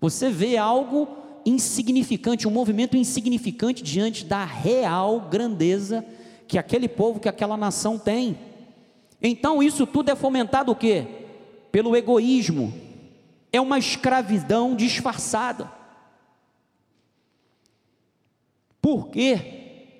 Você 0.00 0.30
vê 0.30 0.56
algo 0.56 1.08
insignificante, 1.44 2.46
um 2.46 2.52
movimento 2.52 2.96
insignificante 2.96 3.82
diante 3.82 4.24
da 4.24 4.44
real 4.44 5.22
grandeza 5.22 6.06
que 6.46 6.56
aquele 6.56 6.86
povo, 6.86 7.18
que 7.18 7.28
aquela 7.28 7.56
nação 7.56 7.98
tem. 7.98 8.38
Então 9.20 9.60
isso 9.60 9.84
tudo 9.88 10.12
é 10.12 10.14
fomentado 10.14 10.70
o 10.70 10.76
quê? 10.76 11.04
Pelo 11.72 11.96
egoísmo. 11.96 12.72
É 13.52 13.60
uma 13.60 13.76
escravidão 13.76 14.76
disfarçada. 14.76 15.68
Porque 18.80 19.96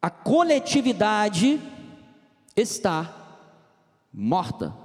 a 0.00 0.08
coletividade 0.08 1.60
está 2.56 3.44
morta. 4.10 4.81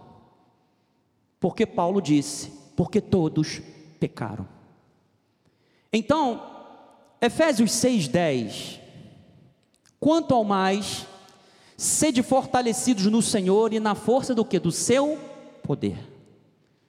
Porque 1.40 1.66
Paulo 1.66 2.02
disse: 2.02 2.52
porque 2.76 3.02
todos 3.02 3.62
pecaram. 4.00 4.48
Então, 5.92 6.42
Efésios 7.20 7.72
6,10: 7.72 8.80
Quanto 10.00 10.34
ao 10.34 10.44
mais, 10.44 11.08
sede 11.76 12.22
fortalecidos 12.22 13.06
no 13.08 13.22
Senhor 13.22 13.74
e 13.74 13.80
na 13.80 13.96
força 13.96 14.34
do 14.36 14.46
que? 14.46 14.60
Do 14.60 14.72
seu 14.72 15.18
poder. 15.64 15.98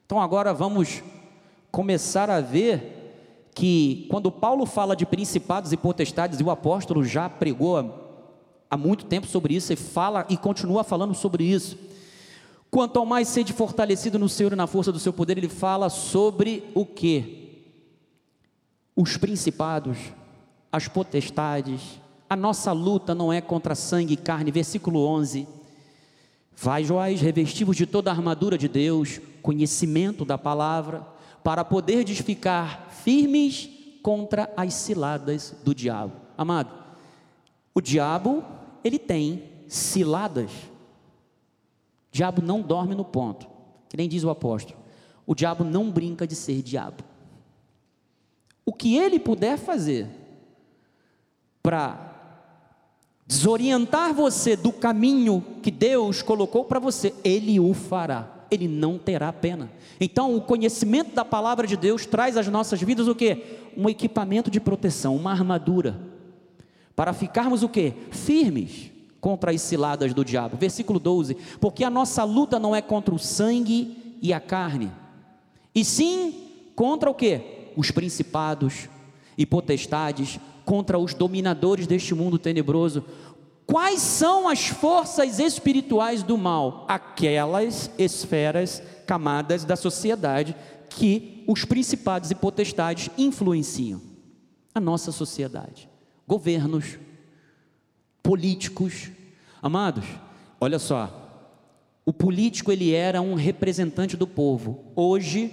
Então 0.04 0.20
agora 0.20 0.54
vamos 0.54 1.02
começar 1.70 2.30
a 2.30 2.40
ver 2.40 3.50
que 3.54 4.06
quando 4.10 4.30
Paulo 4.30 4.64
fala 4.64 4.94
de 4.94 5.04
principados 5.04 5.72
e 5.72 5.76
potestades, 5.76 6.38
e 6.38 6.44
o 6.44 6.50
apóstolo 6.50 7.02
já 7.02 7.28
pregou 7.28 7.76
há 8.70 8.76
muito 8.76 9.04
tempo 9.04 9.26
sobre 9.26 9.54
isso 9.54 9.72
e 9.72 9.76
fala 9.76 10.24
e 10.28 10.36
continua 10.36 10.84
falando 10.84 11.14
sobre 11.14 11.44
isso. 11.44 11.76
Quanto 12.70 12.98
ao 12.98 13.06
mais 13.06 13.28
sede 13.28 13.52
fortalecido 13.52 14.18
no 14.18 14.28
Senhor 14.28 14.52
e 14.52 14.56
na 14.56 14.66
força 14.66 14.92
do 14.92 14.98
seu 14.98 15.12
poder, 15.12 15.38
ele 15.38 15.48
fala 15.48 15.88
sobre 15.88 16.64
o 16.74 16.84
que? 16.84 17.64
Os 18.94 19.16
principados, 19.16 19.96
as 20.70 20.86
potestades. 20.86 21.80
A 22.28 22.36
nossa 22.36 22.72
luta 22.72 23.14
não 23.14 23.32
é 23.32 23.40
contra 23.40 23.74
sangue 23.74 24.14
e 24.14 24.18
carne, 24.18 24.50
versículo 24.50 25.06
11. 25.06 25.48
Vai, 26.54 26.84
Joás, 26.84 27.20
revestivos 27.20 27.76
de 27.76 27.86
toda 27.86 28.10
a 28.10 28.14
armadura 28.14 28.58
de 28.58 28.68
Deus, 28.68 29.20
conhecimento 29.40 30.24
da 30.24 30.36
palavra, 30.36 31.06
para 31.42 31.64
poder 31.64 32.06
ficar 32.06 32.90
firmes 32.90 33.70
contra 34.02 34.52
as 34.56 34.74
ciladas 34.74 35.54
do 35.64 35.74
diabo. 35.74 36.12
Amado, 36.36 36.74
o 37.74 37.80
diabo, 37.80 38.44
ele 38.84 38.98
tem 38.98 39.44
ciladas 39.68 40.50
diabo 42.18 42.42
não 42.42 42.60
dorme 42.60 42.96
no 42.96 43.04
ponto, 43.04 43.46
que 43.88 43.96
nem 43.96 44.08
diz 44.08 44.24
o 44.24 44.30
apóstolo. 44.30 44.76
O 45.24 45.36
diabo 45.36 45.62
não 45.62 45.88
brinca 45.88 46.26
de 46.26 46.34
ser 46.34 46.62
diabo. 46.62 47.04
O 48.66 48.72
que 48.72 48.96
ele 48.96 49.20
puder 49.20 49.56
fazer 49.56 50.08
para 51.62 52.42
desorientar 53.24 54.12
você 54.12 54.56
do 54.56 54.72
caminho 54.72 55.44
que 55.62 55.70
Deus 55.70 56.20
colocou 56.20 56.64
para 56.64 56.80
você, 56.80 57.14
ele 57.22 57.60
o 57.60 57.72
fará. 57.72 58.46
Ele 58.50 58.66
não 58.66 58.98
terá 58.98 59.32
pena. 59.32 59.70
Então, 60.00 60.34
o 60.34 60.40
conhecimento 60.40 61.14
da 61.14 61.24
palavra 61.24 61.68
de 61.68 61.76
Deus 61.76 62.04
traz 62.04 62.36
às 62.36 62.48
nossas 62.48 62.82
vidas 62.82 63.06
o 63.06 63.14
que? 63.14 63.44
Um 63.76 63.88
equipamento 63.88 64.50
de 64.50 64.58
proteção, 64.58 65.14
uma 65.14 65.30
armadura, 65.30 66.00
para 66.96 67.12
ficarmos 67.12 67.62
o 67.62 67.68
que? 67.68 67.92
Firmes 68.10 68.90
contra 69.20 69.50
as 69.50 69.60
ciladas 69.60 70.14
do 70.14 70.24
diabo. 70.24 70.56
Versículo 70.56 70.98
12: 70.98 71.36
Porque 71.60 71.84
a 71.84 71.90
nossa 71.90 72.24
luta 72.24 72.58
não 72.58 72.74
é 72.74 72.82
contra 72.82 73.14
o 73.14 73.18
sangue 73.18 74.16
e 74.20 74.32
a 74.32 74.40
carne, 74.40 74.90
e 75.74 75.84
sim 75.84 76.34
contra 76.74 77.10
o 77.10 77.14
que? 77.14 77.72
Os 77.76 77.90
principados 77.90 78.88
e 79.36 79.46
potestades, 79.46 80.40
contra 80.64 80.98
os 80.98 81.14
dominadores 81.14 81.86
deste 81.86 82.14
mundo 82.14 82.38
tenebroso. 82.38 83.04
Quais 83.66 84.00
são 84.00 84.48
as 84.48 84.68
forças 84.68 85.38
espirituais 85.38 86.22
do 86.22 86.38
mal? 86.38 86.86
Aquelas 86.88 87.90
esferas, 87.98 88.82
camadas 89.06 89.64
da 89.64 89.76
sociedade 89.76 90.56
que 90.88 91.44
os 91.46 91.64
principados 91.64 92.30
e 92.30 92.34
potestades 92.34 93.10
influenciam 93.16 94.00
a 94.74 94.80
nossa 94.80 95.12
sociedade. 95.12 95.88
Governos, 96.26 96.98
políticos. 98.28 99.10
Amados, 99.62 100.04
olha 100.60 100.78
só, 100.78 101.50
o 102.04 102.12
político 102.12 102.70
ele 102.70 102.92
era 102.92 103.22
um 103.22 103.32
representante 103.32 104.18
do 104.18 104.26
povo. 104.26 104.84
Hoje, 104.94 105.50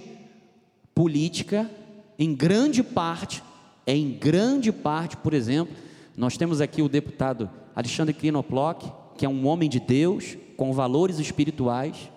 política, 0.94 1.70
em 2.18 2.34
grande 2.34 2.82
parte, 2.82 3.42
é 3.86 3.96
em 3.96 4.10
grande 4.10 4.70
parte, 4.70 5.16
por 5.16 5.32
exemplo, 5.32 5.74
nós 6.14 6.36
temos 6.36 6.60
aqui 6.60 6.82
o 6.82 6.88
deputado 6.88 7.48
Alexandre 7.74 8.12
Klinoplock, 8.12 8.92
que 9.16 9.24
é 9.24 9.28
um 9.28 9.46
homem 9.46 9.70
de 9.70 9.80
Deus, 9.80 10.36
com 10.54 10.70
valores 10.74 11.18
espirituais, 11.18 12.10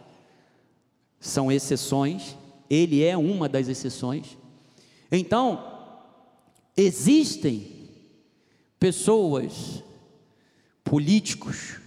são 1.22 1.50
exceções, 1.50 2.36
ele 2.70 3.02
é 3.02 3.16
uma 3.16 3.48
das 3.48 3.70
exceções. 3.70 4.38
Então, 5.10 5.64
existem 6.76 7.66
pessoas 8.78 9.88
políticos 10.90 11.80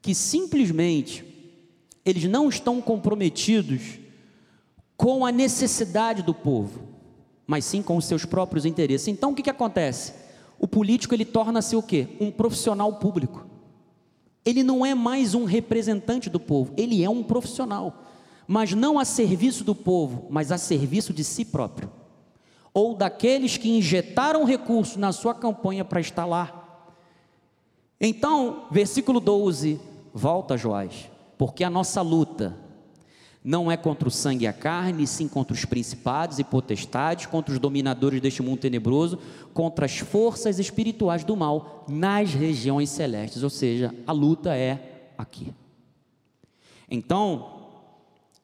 que 0.00 0.14
simplesmente 0.14 1.24
eles 2.04 2.22
não 2.24 2.48
estão 2.48 2.80
comprometidos 2.80 3.98
com 4.96 5.26
a 5.26 5.32
necessidade 5.32 6.22
do 6.22 6.32
povo, 6.32 6.86
mas 7.44 7.64
sim 7.64 7.82
com 7.82 7.96
os 7.96 8.04
seus 8.04 8.24
próprios 8.24 8.64
interesses. 8.64 9.08
Então 9.08 9.32
o 9.32 9.34
que, 9.34 9.42
que 9.42 9.50
acontece? 9.50 10.14
O 10.56 10.68
político 10.68 11.12
ele 11.12 11.24
torna-se 11.24 11.74
o 11.74 11.82
quê? 11.82 12.10
Um 12.20 12.30
profissional 12.30 12.92
público. 12.94 13.44
Ele 14.44 14.62
não 14.62 14.86
é 14.86 14.94
mais 14.94 15.34
um 15.34 15.44
representante 15.44 16.30
do 16.30 16.38
povo, 16.38 16.72
ele 16.76 17.02
é 17.02 17.10
um 17.10 17.24
profissional, 17.24 18.04
mas 18.46 18.72
não 18.72 19.00
a 19.00 19.04
serviço 19.04 19.64
do 19.64 19.74
povo, 19.74 20.28
mas 20.30 20.52
a 20.52 20.58
serviço 20.58 21.12
de 21.12 21.24
si 21.24 21.44
próprio, 21.44 21.90
ou 22.72 22.94
daqueles 22.94 23.56
que 23.56 23.68
injetaram 23.68 24.44
recursos 24.44 24.96
na 24.96 25.10
sua 25.10 25.34
campanha 25.34 25.84
para 25.84 26.00
estar 26.00 26.24
lá 26.24 26.61
então, 28.04 28.66
versículo 28.68 29.20
12, 29.20 29.80
volta 30.12 30.56
Joás, 30.56 31.08
porque 31.38 31.62
a 31.62 31.70
nossa 31.70 32.02
luta 32.02 32.58
não 33.44 33.70
é 33.70 33.76
contra 33.76 34.08
o 34.08 34.10
sangue 34.10 34.44
e 34.44 34.48
a 34.48 34.52
carne, 34.52 35.06
sim 35.06 35.28
contra 35.28 35.54
os 35.54 35.64
principados 35.64 36.40
e 36.40 36.44
potestades, 36.44 37.26
contra 37.26 37.52
os 37.52 37.60
dominadores 37.60 38.20
deste 38.20 38.42
mundo 38.42 38.58
tenebroso, 38.58 39.18
contra 39.54 39.86
as 39.86 39.98
forças 39.98 40.58
espirituais 40.58 41.24
do 41.24 41.36
mal 41.36 41.84
nas 41.88 42.34
regiões 42.34 42.90
celestes, 42.90 43.42
ou 43.42 43.50
seja, 43.50 43.94
a 44.06 44.12
luta 44.12 44.56
é 44.56 45.12
aqui. 45.16 45.54
Então, 46.90 47.62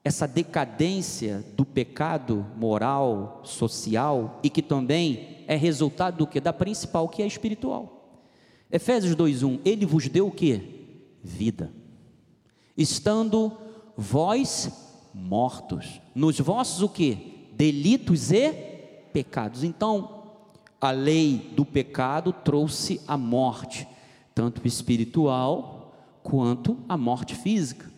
essa 0.03 0.27
decadência 0.27 1.45
do 1.55 1.65
pecado 1.65 2.45
moral, 2.57 3.41
social 3.43 4.39
e 4.41 4.49
que 4.49 4.61
também 4.61 5.43
é 5.47 5.55
resultado 5.55 6.17
do 6.17 6.27
que 6.27 6.39
da 6.39 6.53
principal 6.53 7.07
que 7.07 7.21
é 7.21 7.27
espiritual. 7.27 7.98
Efésios 8.71 9.15
2:1, 9.15 9.59
ele 9.65 9.85
vos 9.85 10.07
deu 10.07 10.27
o 10.27 10.31
que? 10.31 10.61
Vida. 11.23 11.73
Estando 12.77 13.51
vós 13.97 14.71
mortos 15.13 15.99
nos 16.13 16.39
vossos 16.39 16.81
o 16.81 16.89
que? 16.89 17.49
Delitos 17.53 18.31
e 18.31 18.51
pecados. 19.11 19.63
Então, 19.63 20.23
a 20.79 20.91
lei 20.91 21.49
do 21.55 21.65
pecado 21.65 22.31
trouxe 22.31 23.01
a 23.07 23.17
morte, 23.17 23.87
tanto 24.35 24.65
espiritual 24.65 25.93
quanto 26.21 26.77
a 26.87 26.95
morte 26.95 27.35
física. 27.35 27.91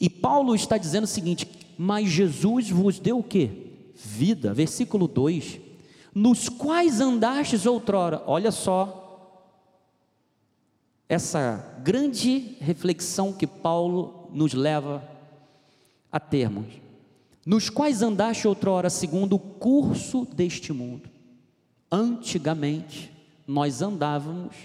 E 0.00 0.08
Paulo 0.08 0.54
está 0.54 0.78
dizendo 0.78 1.04
o 1.04 1.08
seguinte: 1.08 1.48
"Mas 1.76 2.08
Jesus 2.08 2.70
vos 2.70 3.00
deu 3.00 3.18
o 3.18 3.24
que? 3.24 3.90
Vida". 3.94 4.54
Versículo 4.54 5.08
2: 5.08 5.60
"Nos 6.14 6.48
quais 6.48 7.00
andastes 7.00 7.66
outrora". 7.66 8.22
Olha 8.24 8.52
só 8.52 9.05
essa 11.08 11.78
grande 11.82 12.56
reflexão 12.60 13.32
que 13.32 13.46
Paulo 13.46 14.28
nos 14.32 14.54
leva 14.54 15.02
a 16.10 16.18
termos, 16.18 16.66
nos 17.44 17.70
quais 17.70 18.02
andaste 18.02 18.48
outrora 18.48 18.90
segundo 18.90 19.36
o 19.36 19.38
curso 19.38 20.26
deste 20.34 20.72
mundo, 20.72 21.08
antigamente, 21.90 23.12
nós 23.46 23.82
andávamos 23.82 24.56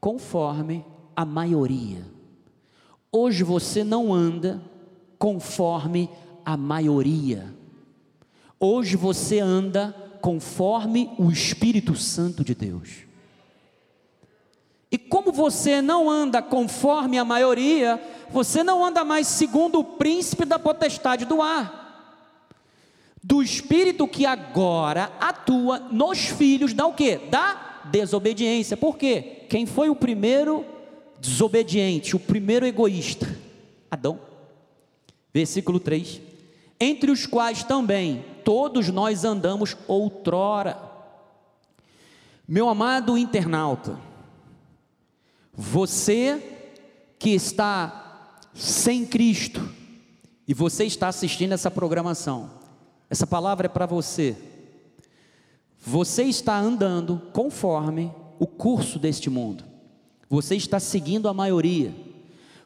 conforme 0.00 0.84
a 1.16 1.24
maioria. 1.24 2.06
Hoje 3.10 3.42
você 3.42 3.82
não 3.82 4.14
anda 4.14 4.62
conforme 5.18 6.08
a 6.44 6.56
maioria. 6.56 7.52
Hoje 8.58 8.96
você 8.96 9.40
anda 9.40 9.94
conforme 10.20 11.10
o 11.18 11.30
Espírito 11.30 11.96
Santo 11.96 12.44
de 12.44 12.54
Deus. 12.54 13.09
E 14.90 14.98
como 14.98 15.30
você 15.30 15.80
não 15.80 16.10
anda 16.10 16.42
conforme 16.42 17.18
a 17.18 17.24
maioria, 17.24 18.02
você 18.30 18.62
não 18.62 18.84
anda 18.84 19.04
mais 19.04 19.26
segundo 19.26 19.78
o 19.78 19.84
príncipe 19.84 20.44
da 20.44 20.58
potestade 20.58 21.24
do 21.24 21.40
ar, 21.40 21.78
do 23.22 23.42
espírito 23.42 24.08
que 24.08 24.26
agora 24.26 25.12
atua 25.20 25.78
nos 25.78 26.18
filhos 26.26 26.72
da 26.72 26.86
o 26.86 26.94
quê? 26.94 27.20
Da 27.30 27.82
desobediência. 27.84 28.76
Por 28.76 28.96
quê? 28.96 29.44
Quem 29.48 29.66
foi 29.66 29.88
o 29.88 29.94
primeiro 29.94 30.64
desobediente, 31.20 32.16
o 32.16 32.20
primeiro 32.20 32.66
egoísta? 32.66 33.38
Adão. 33.90 34.18
Versículo 35.32 35.78
3. 35.78 36.20
Entre 36.80 37.10
os 37.10 37.26
quais 37.26 37.62
também 37.62 38.24
todos 38.44 38.88
nós 38.88 39.24
andamos 39.24 39.76
outrora. 39.86 40.78
Meu 42.48 42.68
amado 42.68 43.16
internauta, 43.16 43.96
você 45.52 46.42
que 47.18 47.30
está 47.30 48.40
sem 48.54 49.04
Cristo 49.04 49.68
e 50.46 50.54
você 50.54 50.84
está 50.84 51.08
assistindo 51.08 51.52
essa 51.52 51.70
programação, 51.70 52.50
essa 53.08 53.26
palavra 53.26 53.66
é 53.66 53.68
para 53.68 53.86
você. 53.86 54.36
Você 55.78 56.24
está 56.24 56.58
andando 56.58 57.22
conforme 57.32 58.12
o 58.38 58.46
curso 58.46 58.98
deste 58.98 59.30
mundo, 59.30 59.64
você 60.28 60.56
está 60.56 60.78
seguindo 60.78 61.28
a 61.28 61.34
maioria. 61.34 61.94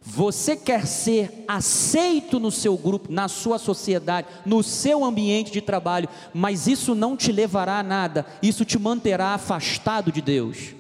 Você 0.07 0.55
quer 0.55 0.87
ser 0.87 1.47
aceito 1.49 2.39
no 2.39 2.51
seu 2.51 2.77
grupo, 2.77 3.11
na 3.11 3.27
sua 3.27 3.59
sociedade, 3.59 4.29
no 4.45 4.63
seu 4.63 5.03
ambiente 5.03 5.51
de 5.51 5.63
trabalho, 5.63 6.11
mas 6.35 6.67
isso 6.67 6.95
não 6.95 7.17
te 7.17 7.33
levará 7.33 7.79
a 7.79 7.83
nada, 7.83 8.27
isso 8.43 8.67
te 8.67 8.79
manterá 8.79 9.33
afastado 9.33 10.13
de 10.13 10.21
Deus. 10.21 10.75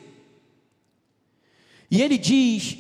E 1.91 2.03
ele 2.03 2.19
diz: 2.19 2.77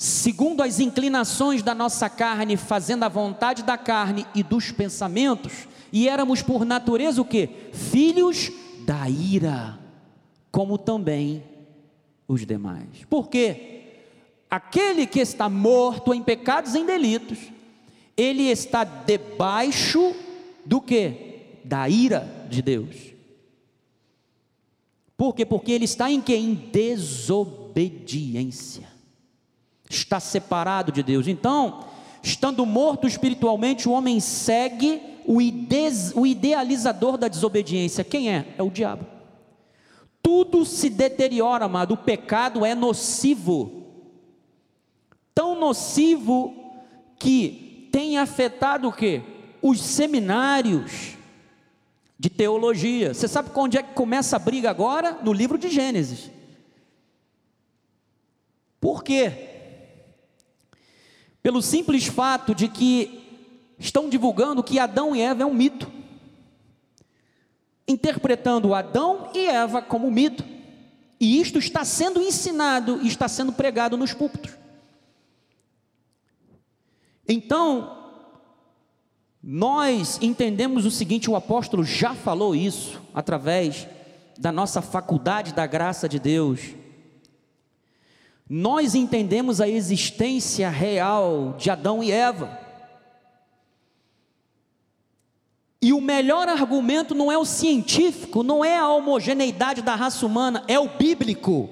segundo 0.00 0.62
as 0.62 0.80
inclinações 0.80 1.62
da 1.62 1.74
nossa 1.74 2.08
carne, 2.08 2.56
fazendo 2.56 3.04
a 3.04 3.08
vontade 3.08 3.62
da 3.62 3.76
carne 3.76 4.26
e 4.34 4.42
dos 4.42 4.72
pensamentos, 4.72 5.68
e 5.92 6.08
éramos 6.08 6.40
por 6.40 6.64
natureza 6.64 7.20
o 7.20 7.24
que? 7.24 7.48
Filhos 7.72 8.50
da 8.86 9.08
ira, 9.10 9.78
como 10.50 10.78
também 10.78 11.44
os 12.26 12.46
demais. 12.46 13.04
Por 13.10 13.28
quê? 13.28 13.82
Aquele 14.48 15.06
que 15.06 15.20
está 15.20 15.48
morto 15.48 16.14
em 16.14 16.22
pecados 16.22 16.74
e 16.74 16.78
em 16.78 16.86
delitos, 16.86 17.38
ele 18.16 18.44
está 18.44 18.84
debaixo 18.84 20.14
do 20.64 20.80
que? 20.80 21.58
Da 21.62 21.88
ira 21.88 22.46
de 22.48 22.62
Deus. 22.62 22.96
Por 25.14 25.34
quê? 25.34 25.44
Porque 25.44 25.72
ele 25.72 25.84
está 25.84 26.10
em 26.10 26.22
que? 26.22 26.34
Em 26.34 26.54
desobediência 26.54 27.59
obediência. 27.80 28.86
Está 29.88 30.20
separado 30.20 30.92
de 30.92 31.02
Deus. 31.02 31.26
Então, 31.26 31.84
estando 32.22 32.64
morto 32.66 33.06
espiritualmente, 33.06 33.88
o 33.88 33.92
homem 33.92 34.20
segue 34.20 35.00
o, 35.26 35.40
ide 35.40 35.88
o 36.14 36.26
idealizador 36.26 37.16
da 37.16 37.26
desobediência. 37.26 38.04
Quem 38.04 38.32
é? 38.32 38.54
É 38.56 38.62
o 38.62 38.70
diabo. 38.70 39.06
Tudo 40.22 40.64
se 40.64 40.90
deteriora, 40.90 41.64
amado. 41.64 41.94
O 41.94 41.96
pecado 41.96 42.64
é 42.64 42.74
nocivo. 42.74 43.84
Tão 45.34 45.58
nocivo 45.58 46.54
que 47.18 47.88
tem 47.90 48.18
afetado 48.18 48.88
o 48.88 48.92
quê? 48.92 49.22
Os 49.62 49.80
seminários 49.80 51.16
de 52.18 52.28
teologia. 52.28 53.14
Você 53.14 53.26
sabe 53.26 53.50
onde 53.54 53.78
é 53.78 53.82
que 53.82 53.94
começa 53.94 54.36
a 54.36 54.38
briga 54.38 54.70
agora? 54.70 55.18
No 55.22 55.32
livro 55.32 55.58
de 55.58 55.68
Gênesis. 55.68 56.30
Por 58.80 59.04
quê? 59.04 59.48
Pelo 61.42 61.60
simples 61.60 62.06
fato 62.06 62.54
de 62.54 62.68
que 62.68 63.20
estão 63.78 64.08
divulgando 64.08 64.62
que 64.62 64.78
Adão 64.78 65.14
e 65.14 65.20
Eva 65.20 65.42
é 65.42 65.46
um 65.46 65.54
mito, 65.54 65.90
interpretando 67.86 68.74
Adão 68.74 69.30
e 69.34 69.46
Eva 69.46 69.82
como 69.82 70.10
mito, 70.10 70.44
e 71.18 71.40
isto 71.40 71.58
está 71.58 71.84
sendo 71.84 72.20
ensinado 72.20 73.00
e 73.02 73.08
está 73.08 73.28
sendo 73.28 73.52
pregado 73.52 73.96
nos 73.96 74.14
púlpitos. 74.14 74.52
Então, 77.28 77.98
nós 79.42 80.18
entendemos 80.22 80.84
o 80.86 80.90
seguinte: 80.90 81.30
o 81.30 81.36
apóstolo 81.36 81.84
já 81.84 82.14
falou 82.14 82.54
isso 82.54 83.00
através 83.14 83.86
da 84.38 84.50
nossa 84.50 84.80
faculdade 84.80 85.52
da 85.52 85.66
graça 85.66 86.08
de 86.08 86.18
Deus 86.18 86.79
nós 88.52 88.96
entendemos 88.96 89.60
a 89.60 89.68
existência 89.68 90.68
real 90.68 91.54
de 91.56 91.70
Adão 91.70 92.02
e 92.02 92.10
Eva. 92.10 92.58
E 95.80 95.92
o 95.92 96.00
melhor 96.00 96.48
argumento 96.48 97.14
não 97.14 97.30
é 97.30 97.38
o 97.38 97.44
científico, 97.44 98.42
não 98.42 98.64
é 98.64 98.76
a 98.76 98.88
homogeneidade 98.88 99.82
da 99.82 99.94
raça 99.94 100.26
humana, 100.26 100.64
é 100.66 100.80
o 100.80 100.88
bíblico. 100.88 101.70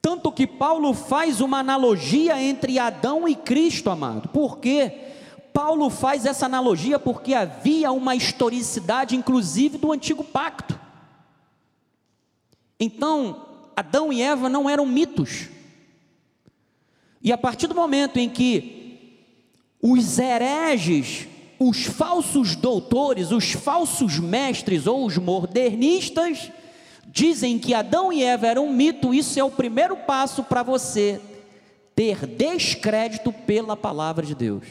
Tanto 0.00 0.30
que 0.30 0.46
Paulo 0.46 0.94
faz 0.94 1.40
uma 1.40 1.58
analogia 1.58 2.40
entre 2.40 2.78
Adão 2.78 3.26
e 3.26 3.34
Cristo, 3.34 3.90
amado. 3.90 4.28
Por 4.28 4.58
quê? 4.58 5.00
Paulo 5.52 5.90
faz 5.90 6.24
essa 6.24 6.46
analogia 6.46 7.00
porque 7.00 7.34
havia 7.34 7.90
uma 7.90 8.14
historicidade, 8.14 9.16
inclusive, 9.16 9.78
do 9.78 9.90
antigo 9.90 10.22
pacto. 10.22 10.78
Então, 12.78 13.51
Adão 13.76 14.12
e 14.12 14.22
Eva 14.22 14.48
não 14.48 14.68
eram 14.68 14.86
mitos. 14.86 15.48
E 17.22 17.32
a 17.32 17.38
partir 17.38 17.66
do 17.66 17.74
momento 17.74 18.18
em 18.18 18.28
que 18.28 18.82
os 19.80 20.18
hereges, 20.18 21.28
os 21.58 21.84
falsos 21.84 22.56
doutores, 22.56 23.30
os 23.30 23.52
falsos 23.52 24.18
mestres 24.18 24.86
ou 24.86 25.06
os 25.06 25.18
modernistas 25.18 26.50
dizem 27.06 27.58
que 27.58 27.74
Adão 27.74 28.12
e 28.12 28.22
Eva 28.22 28.46
eram 28.46 28.66
um 28.66 28.72
mito, 28.72 29.12
isso 29.12 29.38
é 29.38 29.44
o 29.44 29.50
primeiro 29.50 29.96
passo 29.96 30.42
para 30.42 30.62
você 30.62 31.20
ter 31.94 32.26
descrédito 32.26 33.32
pela 33.32 33.76
palavra 33.76 34.24
de 34.24 34.34
Deus. 34.34 34.64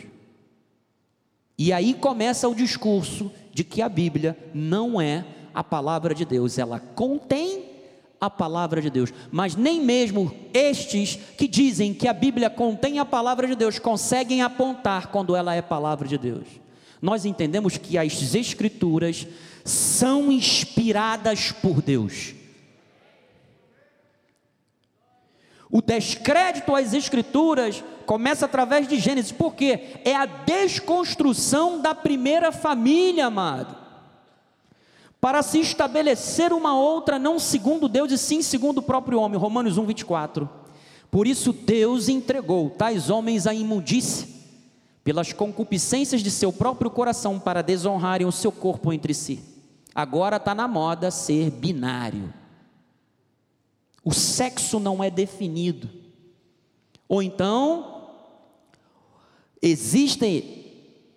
E 1.58 1.72
aí 1.72 1.94
começa 1.94 2.50
o 2.50 2.56
discurso 2.56 3.32
de 3.54 3.64
que 3.64 3.82
a 3.82 3.88
Bíblia 3.88 4.38
não 4.54 5.00
é 5.00 5.24
a 5.54 5.64
palavra 5.64 6.16
de 6.16 6.26
Deus, 6.26 6.58
ela 6.58 6.80
contém 6.80 7.71
a 8.22 8.30
palavra 8.30 8.80
de 8.80 8.92
Deus. 8.92 9.12
Mas 9.32 9.56
nem 9.56 9.82
mesmo 9.82 10.32
estes 10.54 11.16
que 11.36 11.48
dizem 11.48 11.92
que 11.92 12.08
a 12.08 12.14
Bíblia 12.14 12.52
contém 12.52 13.00
a 13.00 13.06
palavra 13.06 13.48
de 13.48 13.56
Deus 13.56 13.80
conseguem 13.80 14.44
apontar 14.44 15.08
quando 15.08 15.36
ela 15.36 15.56
é 15.56 15.62
palavra 15.62 16.08
de 16.08 16.20
Deus. 16.20 16.46
Nós 17.02 17.26
entendemos 17.26 17.78
que 17.78 17.98
as 17.98 18.36
Escrituras 18.36 19.26
são 19.66 20.32
inspiradas 20.32 21.52
por 21.52 21.82
Deus. 21.82 22.36
O 25.72 25.82
descrédito 25.82 26.76
às 26.76 26.94
Escrituras 26.94 27.84
começa 28.06 28.46
através 28.46 28.88
de 28.88 29.00
Gênesis, 29.00 29.32
porque 29.32 29.98
é 30.06 30.14
a 30.14 30.26
desconstrução 30.26 31.82
da 31.82 31.96
primeira 31.96 32.52
família, 32.52 33.26
amado 33.26 33.81
para 35.22 35.44
se 35.44 35.60
estabelecer 35.60 36.52
uma 36.52 36.76
outra, 36.76 37.20
não 37.20 37.38
segundo 37.38 37.88
Deus, 37.88 38.12
e 38.12 38.18
sim 38.18 38.42
segundo 38.42 38.80
o 38.80 38.82
próprio 38.82 39.20
homem. 39.20 39.40
Romanos 39.40 39.78
1, 39.78 39.86
24. 39.86 40.50
Por 41.12 41.28
isso 41.28 41.54
Deus 41.54 42.10
entregou 42.10 42.72
tais 42.72 43.12
homens 43.12 43.46
à 43.46 43.54
imundície, 43.54 44.42
pelas 45.04 45.32
concupiscências 45.32 46.24
de 46.24 46.32
seu 46.32 46.52
próprio 46.52 46.90
coração, 46.90 47.40
para 47.40 47.62
desonrarem 47.62 48.26
o 48.26 48.32
seu 48.32 48.52
corpo 48.52 48.92
entre 48.92 49.14
si. 49.14 49.40
Agora 49.94 50.38
está 50.38 50.56
na 50.56 50.68
moda 50.68 51.12
ser 51.12 51.52
binário. 51.52 52.34
O 54.04 54.14
sexo 54.14 54.80
não 54.80 55.04
é 55.04 55.12
definido. 55.12 55.88
Ou 57.08 57.22
então, 57.22 58.08
existem 59.62 60.66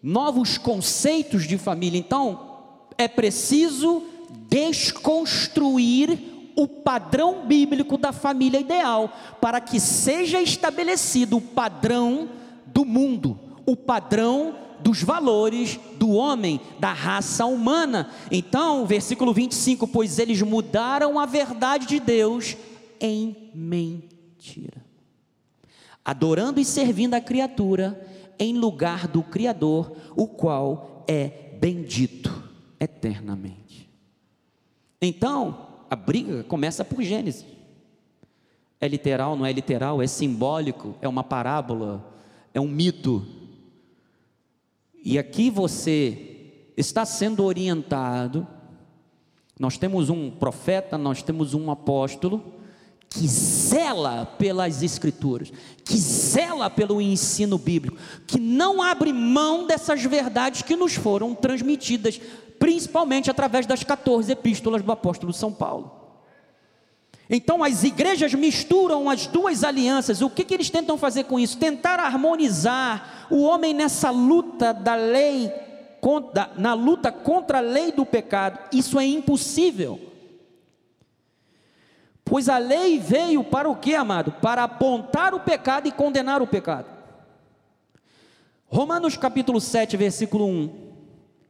novos 0.03 0.59
conceitos 0.59 1.47
de 1.47 1.57
família. 1.57 1.99
Então, 1.99 2.54
é 2.97 3.09
preciso 3.09 4.03
desconstruir 4.49 6.19
o 6.57 6.69
padrão 6.69 7.47
bíblico 7.47 7.99
da 7.99 8.13
família 8.13 8.61
ideal, 8.61 9.13
para 9.41 9.61
que 9.61 9.81
seja 9.81 10.41
estabelecido 10.41 11.39
o 11.39 11.41
padrão 11.41 12.29
do 12.67 12.85
mundo, 12.85 13.39
o 13.67 13.77
padrão 13.77 14.55
dos 14.81 15.03
valores 15.03 15.81
do 15.99 16.11
homem, 16.11 16.61
da 16.79 16.93
raça 16.93 17.45
humana. 17.47 18.11
Então, 18.31 18.87
versículo 18.87 19.33
25: 19.33 19.89
Pois 19.89 20.19
eles 20.19 20.41
mudaram 20.43 21.19
a 21.19 21.27
verdade 21.27 21.87
de 21.87 21.99
Deus 21.99 22.57
em 23.01 23.51
mentira, 23.53 24.85
adorando 26.05 26.61
e 26.61 26.65
servindo 26.65 27.15
a 27.15 27.21
criatura 27.21 28.01
em 28.39 28.57
lugar 28.57 29.09
do 29.09 29.23
Criador, 29.23 29.97
o 30.15 30.27
qual 30.27 31.05
é 31.09 31.57
bendito 31.61 32.44
eternamente. 32.81 33.89
Então, 35.01 35.69
a 35.91 35.97
briga 35.97 36.43
começa 36.45 36.85
por 36.85 37.03
Gênesis. 37.03 37.45
É 38.81 38.89
literal, 38.89 39.37
não 39.37 39.47
é 39.47 39.53
literal, 39.53 40.03
é 40.03 40.07
simbólico, 40.07 40.95
é 41.01 41.09
uma 41.09 41.25
parábola, 41.25 42.13
é 42.53 42.61
um 42.61 42.69
mito. 42.69 43.27
E 45.03 45.19
aqui 45.19 45.51
você 45.51 46.73
está 46.77 47.05
sendo 47.05 47.45
orientado. 47.45 48.47
Nós 49.59 49.79
temos 49.79 50.11
um 50.11 50.31
profeta, 50.31 50.99
nós 50.99 51.23
temos 51.23 51.55
um 51.55 51.71
apóstolo 51.71 52.55
que 53.15 53.29
zela 53.29 54.27
pelas 54.27 54.83
escrituras, 54.83 55.53
que 55.85 55.97
zela 55.97 56.69
pelo 56.69 57.01
ensino 57.01 57.57
bíblico, 57.57 57.97
que 58.27 58.41
não 58.41 58.83
abre 58.83 59.13
mão 59.13 59.69
dessas 59.69 60.03
verdades 60.03 60.63
que 60.63 60.75
nos 60.75 60.95
foram 60.95 61.33
transmitidas, 61.33 62.21
principalmente 62.65 63.31
através 63.31 63.67
das 63.67 63.85
14 63.85 64.33
epístolas 64.33 64.81
do 64.81 64.91
apóstolo 64.91 65.35
São 65.35 65.53
Paulo. 65.53 65.93
Então 67.29 67.63
as 67.63 67.85
igrejas 67.85 68.33
misturam 68.33 69.11
as 69.11 69.27
duas 69.27 69.63
alianças. 69.63 70.23
O 70.23 70.31
que, 70.31 70.43
que 70.43 70.55
eles 70.55 70.71
tentam 70.71 70.97
fazer 70.97 71.25
com 71.25 71.39
isso? 71.39 71.59
Tentar 71.59 72.01
harmonizar 72.01 73.27
o 73.31 73.43
homem 73.43 73.75
nessa 73.75 74.09
luta 74.09 74.73
da 74.73 74.95
lei, 74.95 75.53
na 76.57 76.73
luta 76.73 77.13
contra 77.13 77.59
a 77.59 77.61
lei 77.61 77.93
do 77.93 78.07
pecado. 78.07 78.59
Isso 78.73 78.99
é 78.99 79.05
impossível. 79.05 80.01
Pois 82.25 82.49
a 82.49 82.57
lei 82.57 82.99
veio 82.99 83.45
para 83.45 83.69
o 83.69 83.77
que, 83.77 83.95
amado? 83.95 84.33
Para 84.41 84.65
apontar 84.65 85.35
o 85.35 85.41
pecado 85.41 85.87
e 85.87 85.93
condenar 85.93 86.41
o 86.41 86.47
pecado. 86.47 86.87
Romanos 88.69 89.19
capítulo 89.19 89.61
7, 89.61 89.99
versículo 89.99 90.47
1. 90.47 90.84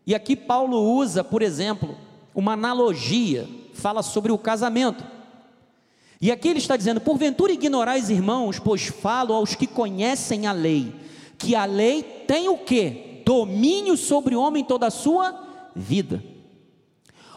E 0.06 0.14
aqui 0.14 0.36
Paulo 0.36 0.80
usa, 0.96 1.24
por 1.24 1.42
exemplo, 1.42 1.96
uma 2.34 2.52
analogia, 2.52 3.48
fala 3.72 4.02
sobre 4.02 4.30
o 4.32 4.38
casamento. 4.38 5.04
E 6.20 6.30
aqui 6.30 6.48
ele 6.48 6.58
está 6.58 6.76
dizendo: 6.76 7.00
Porventura 7.00 7.52
ignorais, 7.52 8.10
irmãos, 8.10 8.58
pois 8.58 8.86
falo 8.86 9.34
aos 9.34 9.54
que 9.54 9.66
conhecem 9.66 10.46
a 10.46 10.52
lei, 10.52 10.94
que 11.38 11.54
a 11.54 11.64
lei 11.64 12.02
tem 12.02 12.48
o 12.48 12.58
que? 12.58 13.22
Domínio 13.24 13.96
sobre 13.96 14.34
o 14.34 14.40
homem 14.40 14.62
toda 14.62 14.86
a 14.86 14.90
sua 14.90 15.38
vida. 15.74 16.22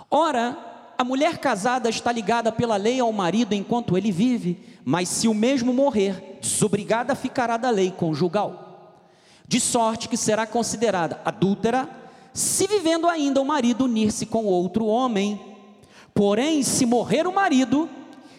Ora, 0.09 0.57
a 0.97 1.03
mulher 1.03 1.37
casada 1.37 1.89
está 1.89 2.11
ligada 2.11 2.51
pela 2.51 2.75
lei 2.75 2.99
ao 2.99 3.11
marido 3.13 3.53
enquanto 3.53 3.97
ele 3.97 4.11
vive, 4.11 4.59
mas 4.83 5.07
se 5.09 5.27
o 5.27 5.33
mesmo 5.33 5.73
morrer, 5.73 6.39
desobrigada 6.41 7.13
ficará 7.13 7.55
da 7.55 7.69
lei 7.69 7.91
conjugal, 7.91 9.03
de 9.47 9.59
sorte 9.59 10.09
que 10.09 10.17
será 10.17 10.47
considerada 10.47 11.21
adúltera, 11.23 11.89
se 12.37 12.67
vivendo 12.67 13.07
ainda 13.07 13.41
o 13.41 13.45
marido 13.45 13.85
unir-se 13.85 14.23
com 14.23 14.45
outro 14.45 14.85
homem. 14.85 15.41
Porém, 16.13 16.61
se 16.61 16.85
morrer 16.85 17.25
o 17.25 17.33
marido, 17.33 17.89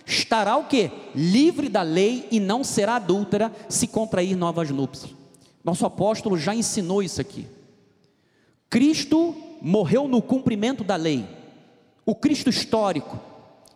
estará 0.07 0.57
o 0.57 0.67
que? 0.67 0.89
Livre 1.17 1.69
da 1.69 1.83
lei 1.83 2.29
e 2.31 2.39
não 2.39 2.63
será 2.63 2.95
adúltera 2.95 3.53
se 3.69 3.89
contrair 3.89 4.37
novas 4.37 4.71
núpcias. 4.71 5.13
Nosso 5.65 5.85
apóstolo 5.85 6.39
já 6.39 6.55
ensinou 6.55 7.03
isso 7.03 7.21
aqui. 7.21 7.49
Cristo 8.71 9.35
morreu 9.61 10.07
no 10.07 10.23
cumprimento 10.23 10.85
da 10.85 10.95
lei 10.95 11.27
o 12.07 12.15
Cristo 12.15 12.49
histórico. 12.49 13.19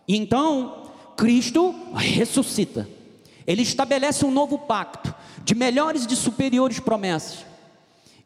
Então, 0.06 0.84
Cristo 1.16 1.74
ressuscita. 1.96 2.88
Ele 3.44 3.62
estabelece 3.62 4.24
um 4.24 4.30
novo 4.30 4.56
pacto 4.56 5.12
de 5.42 5.56
melhores 5.56 6.04
e 6.04 6.06
de 6.06 6.14
superiores 6.14 6.78
promessas. 6.78 7.44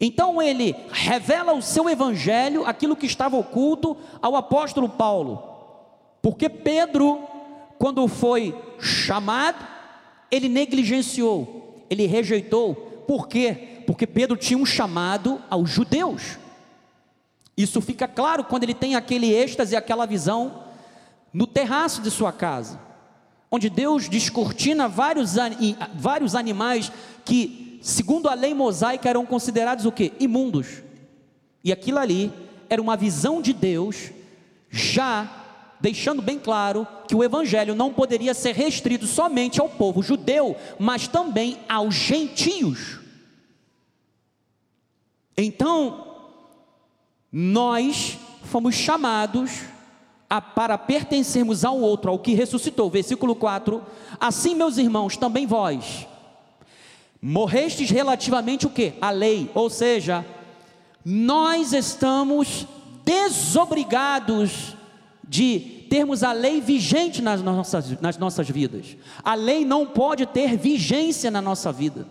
Então 0.00 0.42
ele 0.42 0.76
revela 0.90 1.54
o 1.54 1.62
seu 1.62 1.88
evangelho, 1.88 2.66
aquilo 2.66 2.96
que 2.96 3.06
estava 3.06 3.36
oculto 3.36 3.96
ao 4.20 4.36
apóstolo 4.36 4.88
Paulo. 4.88 5.42
Porque 6.20 6.48
Pedro, 6.48 7.20
quando 7.78 8.06
foi 8.08 8.54
chamado, 8.78 9.64
ele 10.30 10.48
negligenciou, 10.48 11.84
ele 11.88 12.06
rejeitou. 12.06 12.74
Por 13.06 13.28
quê? 13.28 13.82
Porque 13.86 14.06
Pedro 14.06 14.36
tinha 14.36 14.58
um 14.58 14.66
chamado 14.66 15.40
aos 15.48 15.70
judeus. 15.70 16.38
Isso 17.56 17.80
fica 17.80 18.06
claro 18.06 18.44
quando 18.44 18.64
ele 18.64 18.74
tem 18.74 18.96
aquele 18.96 19.32
êxtase, 19.32 19.74
aquela 19.74 20.04
visão 20.04 20.64
no 21.32 21.46
terraço 21.46 22.02
de 22.02 22.10
sua 22.10 22.32
casa, 22.32 22.80
onde 23.50 23.70
Deus 23.70 24.08
descortina 24.08 24.88
vários, 24.88 25.34
vários 25.94 26.34
animais 26.34 26.92
que, 27.24 27.65
segundo 27.86 28.28
a 28.28 28.34
lei 28.34 28.52
mosaica, 28.52 29.08
eram 29.08 29.24
considerados 29.24 29.86
o 29.86 29.92
que? 29.92 30.12
Imundos. 30.18 30.82
E 31.62 31.72
aquilo 31.72 32.00
ali 32.00 32.32
era 32.68 32.82
uma 32.82 32.96
visão 32.96 33.40
de 33.40 33.52
Deus, 33.52 34.10
já 34.68 35.44
deixando 35.80 36.20
bem 36.20 36.36
claro 36.36 36.84
que 37.06 37.14
o 37.14 37.22
evangelho 37.22 37.76
não 37.76 37.94
poderia 37.94 38.34
ser 38.34 38.56
restrito 38.56 39.06
somente 39.06 39.60
ao 39.60 39.68
povo 39.68 40.02
judeu, 40.02 40.56
mas 40.80 41.06
também 41.06 41.60
aos 41.68 41.94
gentios. 41.94 42.98
Então, 45.36 46.08
nós 47.30 48.18
fomos 48.42 48.74
chamados 48.74 49.60
a, 50.28 50.40
para 50.40 50.76
pertencermos 50.76 51.64
ao 51.64 51.78
outro, 51.78 52.10
ao 52.10 52.18
que 52.18 52.34
ressuscitou. 52.34 52.90
Versículo 52.90 53.36
4: 53.36 53.80
Assim, 54.18 54.56
meus 54.56 54.76
irmãos, 54.76 55.16
também 55.16 55.46
vós 55.46 56.08
morrestes 57.26 57.90
relativamente 57.90 58.66
o 58.66 58.70
que? 58.70 58.94
A 59.00 59.10
lei, 59.10 59.50
ou 59.52 59.68
seja, 59.68 60.24
nós 61.04 61.72
estamos 61.72 62.66
desobrigados 63.04 64.76
de 65.26 65.58
termos 65.90 66.22
a 66.22 66.32
lei 66.32 66.60
vigente 66.60 67.20
nas 67.20 67.42
nossas, 67.42 68.00
nas 68.00 68.16
nossas 68.16 68.48
vidas. 68.48 68.96
A 69.24 69.34
lei 69.34 69.64
não 69.64 69.86
pode 69.86 70.24
ter 70.26 70.56
vigência 70.56 71.28
na 71.28 71.42
nossa 71.42 71.72
vida. 71.72 72.06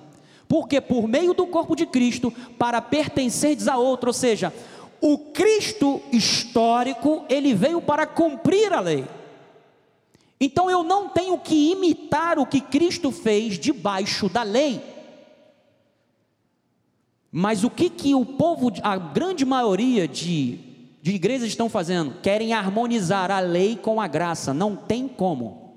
Porque 0.49 0.82
por 0.82 1.08
meio 1.08 1.34
do 1.34 1.47
corpo 1.47 1.75
de 1.75 1.86
Cristo, 1.86 2.32
para 2.60 2.82
pertencerdes 2.82 3.69
a 3.69 3.78
outro, 3.78 4.10
ou 4.10 4.13
seja, 4.13 4.54
o 4.99 5.17
Cristo 5.17 6.01
histórico, 6.12 7.23
ele 7.30 7.54
veio 7.54 7.82
para 7.82 8.06
cumprir 8.06 8.73
a 8.73 8.82
lei. 8.82 9.06
Então 10.41 10.69
eu 10.69 10.84
não 10.84 11.08
tenho 11.08 11.38
que 11.39 11.71
imitar 11.71 12.38
o 12.38 12.45
que 12.45 12.60
Cristo 12.60 13.12
fez 13.12 13.58
debaixo 13.58 14.28
da 14.28 14.43
lei. 14.43 14.95
Mas 17.38 17.65
o 17.65 17.69
que, 17.69 17.89
que 17.89 18.15
o 18.15 18.24
povo, 18.26 18.71
a 18.82 18.95
grande 18.95 19.43
maioria 19.43 20.08
de, 20.08 20.58
de 21.02 21.12
igrejas 21.12 21.50
estão 21.50 21.67
fazendo? 21.67 22.21
Querem 22.21 22.54
harmonizar 22.54 23.30
a 23.30 23.41
lei 23.41 23.76
com 23.76 24.00
a 24.00 24.08
graça. 24.08 24.54
Não 24.54 24.74
tem 24.74 25.06
como. 25.06 25.74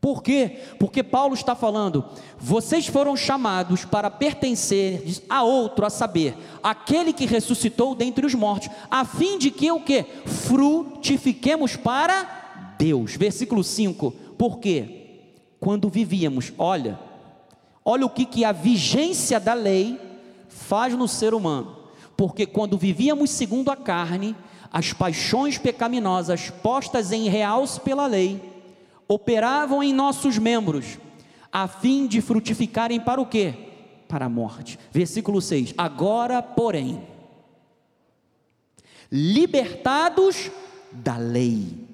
Por 0.00 0.24
quê? 0.24 0.58
Porque 0.80 1.04
Paulo 1.04 1.34
está 1.34 1.54
falando, 1.54 2.04
vocês 2.36 2.88
foram 2.88 3.16
chamados 3.16 3.84
para 3.84 4.10
pertencer 4.10 5.22
a 5.28 5.44
outro, 5.44 5.86
a 5.86 5.90
saber, 5.90 6.36
aquele 6.60 7.12
que 7.12 7.26
ressuscitou 7.26 7.94
dentre 7.94 8.26
os 8.26 8.34
mortos, 8.34 8.68
a 8.90 9.04
fim 9.04 9.38
de 9.38 9.52
que 9.52 9.70
o 9.70 9.78
que? 9.78 10.04
Frutifiquemos 10.26 11.76
para 11.76 12.74
Deus. 12.76 13.14
Versículo 13.14 13.62
5. 13.62 14.10
Por 14.36 14.58
quê? 14.58 15.20
Quando 15.60 15.88
vivíamos, 15.88 16.52
olha, 16.58 16.98
olha 17.84 18.04
o 18.04 18.10
que, 18.10 18.24
que 18.24 18.44
a 18.44 18.50
vigência 18.50 19.38
da 19.38 19.54
lei 19.54 20.10
faz 20.52 20.94
no 20.94 21.08
ser 21.08 21.34
humano. 21.34 21.76
Porque 22.16 22.46
quando 22.46 22.78
vivíamos 22.78 23.30
segundo 23.30 23.70
a 23.70 23.76
carne, 23.76 24.36
as 24.72 24.92
paixões 24.92 25.58
pecaminosas 25.58 26.50
postas 26.50 27.12
em 27.12 27.28
realce 27.28 27.80
pela 27.80 28.06
lei, 28.06 28.40
operavam 29.06 29.82
em 29.82 29.92
nossos 29.92 30.38
membros, 30.38 30.98
a 31.52 31.68
fim 31.68 32.06
de 32.06 32.22
frutificarem 32.22 32.98
para 32.98 33.20
o 33.20 33.26
quê? 33.26 33.54
Para 34.08 34.26
a 34.26 34.28
morte. 34.28 34.78
Versículo 34.90 35.42
6: 35.42 35.74
Agora, 35.76 36.42
porém, 36.42 37.06
libertados 39.10 40.50
da 40.90 41.18
lei, 41.18 41.86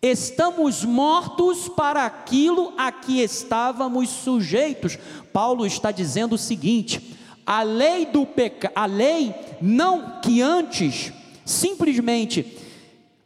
estamos 0.00 0.84
mortos 0.84 1.68
para 1.68 2.06
aquilo 2.06 2.72
a 2.78 2.90
que 2.90 3.20
estávamos 3.20 4.08
sujeitos. 4.08 4.98
Paulo 5.32 5.66
está 5.66 5.90
dizendo 5.90 6.36
o 6.36 6.38
seguinte: 6.38 7.17
a 7.50 7.62
lei 7.62 8.04
do 8.04 8.26
pecado, 8.26 8.72
a 8.74 8.84
lei 8.84 9.34
não 9.58 10.20
que 10.20 10.42
antes 10.42 11.14
simplesmente 11.46 12.58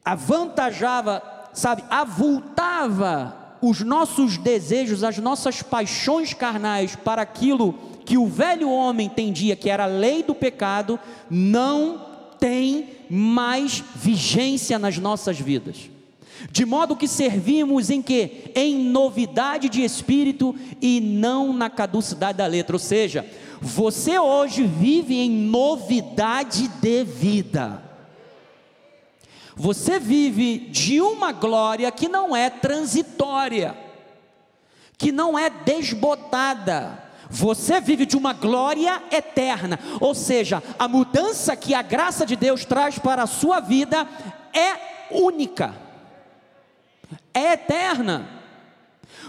avantajava 0.04 1.20
sabe, 1.52 1.82
avultava 1.90 3.36
os 3.60 3.80
nossos 3.80 4.38
desejos, 4.38 5.02
as 5.02 5.18
nossas 5.18 5.60
paixões 5.60 6.32
carnais 6.32 6.94
para 6.94 7.22
aquilo 7.22 7.74
que 8.04 8.16
o 8.16 8.28
velho 8.28 8.70
homem 8.70 9.08
entendia 9.08 9.56
que 9.56 9.68
era 9.68 9.84
a 9.84 9.88
lei 9.88 10.22
do 10.22 10.36
pecado, 10.36 11.00
não 11.28 12.00
tem 12.38 12.90
mais 13.10 13.82
vigência 13.96 14.78
nas 14.78 14.98
nossas 14.98 15.36
vidas. 15.36 15.90
De 16.50 16.64
modo 16.64 16.96
que 16.96 17.08
servimos 17.08 17.90
em 17.90 18.00
que? 18.00 18.52
Em 18.54 18.76
novidade 18.84 19.68
de 19.68 19.82
espírito 19.82 20.54
e 20.80 21.00
não 21.00 21.52
na 21.52 21.68
caducidade 21.68 22.38
da 22.38 22.46
letra. 22.46 22.74
Ou 22.74 22.80
seja, 22.80 23.24
você 23.62 24.18
hoje 24.18 24.64
vive 24.64 25.16
em 25.20 25.30
novidade 25.30 26.66
de 26.66 27.04
vida. 27.04 27.80
Você 29.54 30.00
vive 30.00 30.58
de 30.58 31.00
uma 31.00 31.30
glória 31.30 31.88
que 31.92 32.08
não 32.08 32.34
é 32.34 32.50
transitória, 32.50 33.78
que 34.98 35.12
não 35.12 35.38
é 35.38 35.48
desbotada. 35.48 37.04
Você 37.30 37.80
vive 37.80 38.04
de 38.04 38.16
uma 38.16 38.32
glória 38.32 39.00
eterna, 39.12 39.78
ou 40.00 40.14
seja, 40.14 40.60
a 40.76 40.88
mudança 40.88 41.54
que 41.54 41.72
a 41.72 41.82
graça 41.82 42.26
de 42.26 42.34
Deus 42.34 42.64
traz 42.64 42.98
para 42.98 43.22
a 43.22 43.28
sua 43.28 43.60
vida 43.60 44.06
é 44.52 45.08
única, 45.10 45.74
é 47.32 47.52
eterna. 47.52 48.41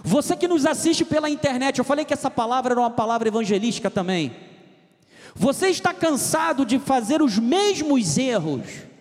Você 0.04 0.36
que 0.36 0.48
nos 0.48 0.66
assiste 0.66 1.06
pela 1.06 1.30
internet, 1.30 1.80
eu 1.80 1.86
falei 1.86 2.04
que 2.04 2.14
essa 2.14 2.30
palavra 2.30 2.74
era 2.74 2.82
uma 2.82 2.90
palavra 2.90 3.28
evangelística 3.28 3.90
também. 3.90 4.36
Você 5.34 5.70
está 5.70 5.94
cansado 5.94 6.66
de 6.66 6.78
fazer 6.78 7.22
os 7.22 7.40
mesmos 7.40 8.18
erros 8.18 8.94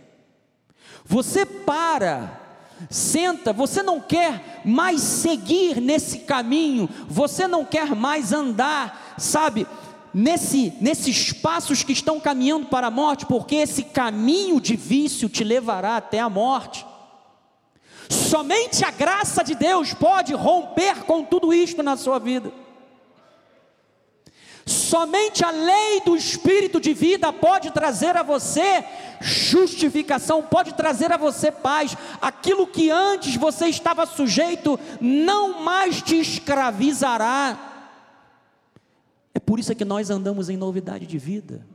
você 1.05 1.45
para, 1.45 2.41
senta, 2.89 3.53
você 3.53 3.83
não 3.83 4.01
quer 4.01 4.63
mais 4.65 5.01
seguir 5.01 5.81
nesse 5.81 6.21
caminho, 6.21 6.89
você 7.09 7.47
não 7.47 7.65
quer 7.65 7.95
mais 7.95 8.33
andar, 8.33 9.15
sabe, 9.19 9.67
nesse, 10.15 10.73
nesses 10.81 11.33
passos 11.33 11.83
que 11.83 11.93
estão 11.93 12.21
caminhando 12.21 12.67
para 12.67 12.87
a 12.87 12.91
morte, 12.91 13.27
porque 13.27 13.57
esse 13.57 13.83
caminho 13.85 14.61
de 14.61 14.77
vício 14.77 15.29
te 15.29 15.43
levará 15.43 15.97
até 15.97 16.21
a 16.21 16.31
morte. 16.31 16.87
Somente 18.33 18.83
a 18.83 18.91
graça 18.91 19.45
de 19.45 19.55
Deus 19.55 19.93
pode 19.93 20.33
romper 20.33 21.05
com 21.05 21.23
tudo 21.23 21.53
isto 21.53 21.83
na 21.83 21.99
sua 21.99 22.19
vida. 22.19 22.51
Somente 24.65 25.45
a 25.45 25.51
lei 25.51 26.01
do 26.01 26.17
Espírito 26.17 26.81
de 26.81 26.95
vida 26.95 27.31
pode 27.31 27.71
trazer 27.73 28.17
a 28.17 28.23
você 28.23 28.87
justificação, 29.21 30.43
pode 30.43 30.73
trazer 30.73 31.13
a 31.13 31.19
você 31.19 31.53
paz. 31.53 31.95
Aquilo 32.23 32.67
que 32.67 32.91
antes 32.91 33.37
você 33.37 33.67
estava 33.67 34.07
sujeito 34.07 34.81
não 34.99 35.63
mais 35.63 36.01
te 36.01 36.19
escravizará. 36.19 37.59
É 39.35 39.41
por 39.41 39.61
isso 39.61 39.75
que 39.75 39.85
nós 39.85 40.09
andamos 40.09 40.49
em 40.49 40.57
novidade 40.57 41.07
de 41.07 41.19
vida. 41.19 41.67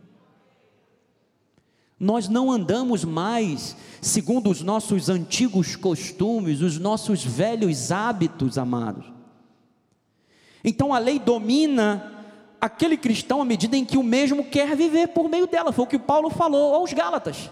Nós 2.00 2.30
não 2.30 2.52
andamos 2.52 3.04
mais 3.04 3.76
segundo 4.02 4.52
os 4.52 4.62
nossos 4.62 5.10
antigos 5.10 5.76
costumes, 5.76 6.62
os 6.62 6.78
nossos 6.78 7.24
velhos 7.24 7.92
hábitos, 7.92 8.58
amados. 8.58 9.06
Então 10.64 10.94
a 10.94 11.00
lei 11.00 11.18
domina 11.18 12.14
aquele 12.62 12.98
cristão 12.98 13.42
à 13.42 13.46
medida 13.46 13.76
em 13.76 13.86
que 13.86 13.98
o 13.98 14.04
mesmo 14.04 14.44
quer 14.44 14.76
viver 14.76 15.08
por 15.10 15.30
meio 15.30 15.48
dela. 15.48 15.72
Foi 15.72 15.86
o 15.86 15.88
que 15.88 15.98
Paulo 15.98 16.30
falou 16.30 16.76
aos 16.76 16.94
Gálatas. 16.94 17.50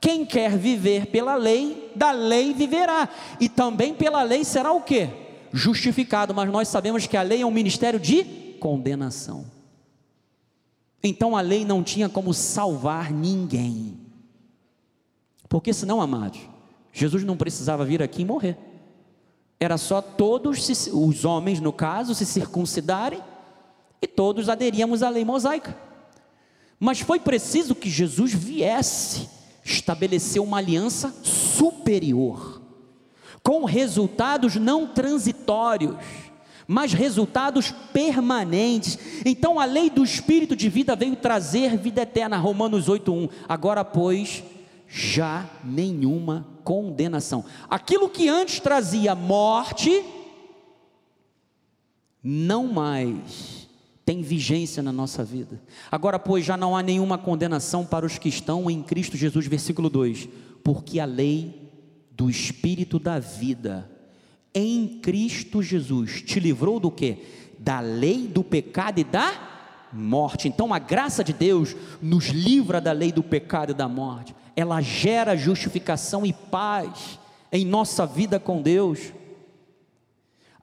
Quem 0.00 0.24
quer 0.24 0.56
viver 0.56 1.06
pela 1.06 1.34
lei, 1.34 1.92
da 1.94 2.12
lei 2.12 2.52
viverá. 2.52 3.08
E 3.38 3.48
também 3.48 3.94
pela 3.94 4.22
lei 4.22 4.42
será 4.42 4.72
o 4.72 4.80
que? 4.80 5.08
Justificado. 5.52 6.34
Mas 6.34 6.50
nós 6.50 6.68
sabemos 6.68 7.06
que 7.06 7.16
a 7.16 7.22
lei 7.22 7.42
é 7.42 7.46
um 7.46 7.50
ministério 7.50 8.00
de 8.00 8.24
condenação. 8.58 9.44
Então 11.02 11.36
a 11.36 11.40
lei 11.40 11.64
não 11.64 11.82
tinha 11.82 12.08
como 12.08 12.32
salvar 12.32 13.10
ninguém. 13.10 13.98
Porque 15.48 15.72
senão, 15.72 16.00
amados, 16.00 16.40
Jesus 16.92 17.24
não 17.24 17.36
precisava 17.36 17.84
vir 17.84 18.02
aqui 18.02 18.22
e 18.22 18.24
morrer. 18.24 18.56
Era 19.58 19.76
só 19.76 20.00
todos 20.00 20.88
os 20.92 21.24
homens, 21.24 21.60
no 21.60 21.72
caso, 21.72 22.14
se 22.14 22.26
circuncidarem 22.26 23.22
e 24.00 24.06
todos 24.06 24.48
aderíamos 24.48 25.02
à 25.02 25.08
lei 25.08 25.24
mosaica. 25.24 25.76
Mas 26.78 27.00
foi 27.00 27.20
preciso 27.20 27.74
que 27.74 27.88
Jesus 27.88 28.32
viesse 28.32 29.28
estabelecer 29.64 30.42
uma 30.42 30.58
aliança 30.58 31.14
superior, 31.22 32.60
com 33.42 33.64
resultados 33.64 34.56
não 34.56 34.88
transitórios, 34.88 35.96
mas 36.66 36.92
resultados 36.92 37.70
permanentes. 37.92 38.98
Então 39.24 39.58
a 39.58 39.64
lei 39.64 39.90
do 39.90 40.04
espírito 40.04 40.56
de 40.56 40.68
vida 40.68 40.96
veio 40.96 41.16
trazer 41.16 41.76
vida 41.76 42.02
eterna, 42.02 42.36
Romanos 42.36 42.88
8:1. 42.88 43.28
Agora, 43.48 43.84
pois, 43.84 44.42
já 44.88 45.48
nenhuma 45.64 46.46
condenação. 46.64 47.44
Aquilo 47.68 48.08
que 48.08 48.28
antes 48.28 48.60
trazia 48.60 49.14
morte, 49.14 50.04
não 52.22 52.66
mais 52.66 53.68
tem 54.04 54.20
vigência 54.20 54.82
na 54.82 54.92
nossa 54.92 55.24
vida. 55.24 55.60
Agora, 55.90 56.18
pois, 56.18 56.44
já 56.44 56.56
não 56.56 56.76
há 56.76 56.82
nenhuma 56.82 57.16
condenação 57.16 57.86
para 57.86 58.04
os 58.04 58.18
que 58.18 58.28
estão 58.28 58.70
em 58.70 58.82
Cristo 58.82 59.16
Jesus, 59.16 59.46
versículo 59.46 59.88
2: 59.88 60.28
porque 60.62 61.00
a 61.00 61.04
lei 61.04 61.70
do 62.10 62.28
Espírito 62.30 62.98
da 62.98 63.18
vida 63.18 63.90
em 64.54 64.98
Cristo 65.00 65.62
Jesus 65.62 66.22
te 66.22 66.38
livrou 66.38 66.78
do 66.78 66.90
que? 66.90 67.18
Da 67.58 67.80
lei 67.80 68.26
do 68.26 68.42
pecado 68.44 68.98
e 69.00 69.04
da 69.04 69.32
morte. 69.92 70.48
Então, 70.48 70.72
a 70.72 70.78
graça 70.78 71.22
de 71.22 71.32
Deus 71.32 71.76
nos 72.00 72.26
livra 72.26 72.80
da 72.80 72.92
lei 72.92 73.12
do 73.12 73.22
pecado 73.22 73.70
e 73.70 73.74
da 73.74 73.88
morte. 73.88 74.34
Ela 74.56 74.80
gera 74.80 75.36
justificação 75.36 76.26
e 76.26 76.32
paz 76.32 77.18
em 77.50 77.64
nossa 77.64 78.06
vida 78.06 78.40
com 78.40 78.62
Deus. 78.62 79.12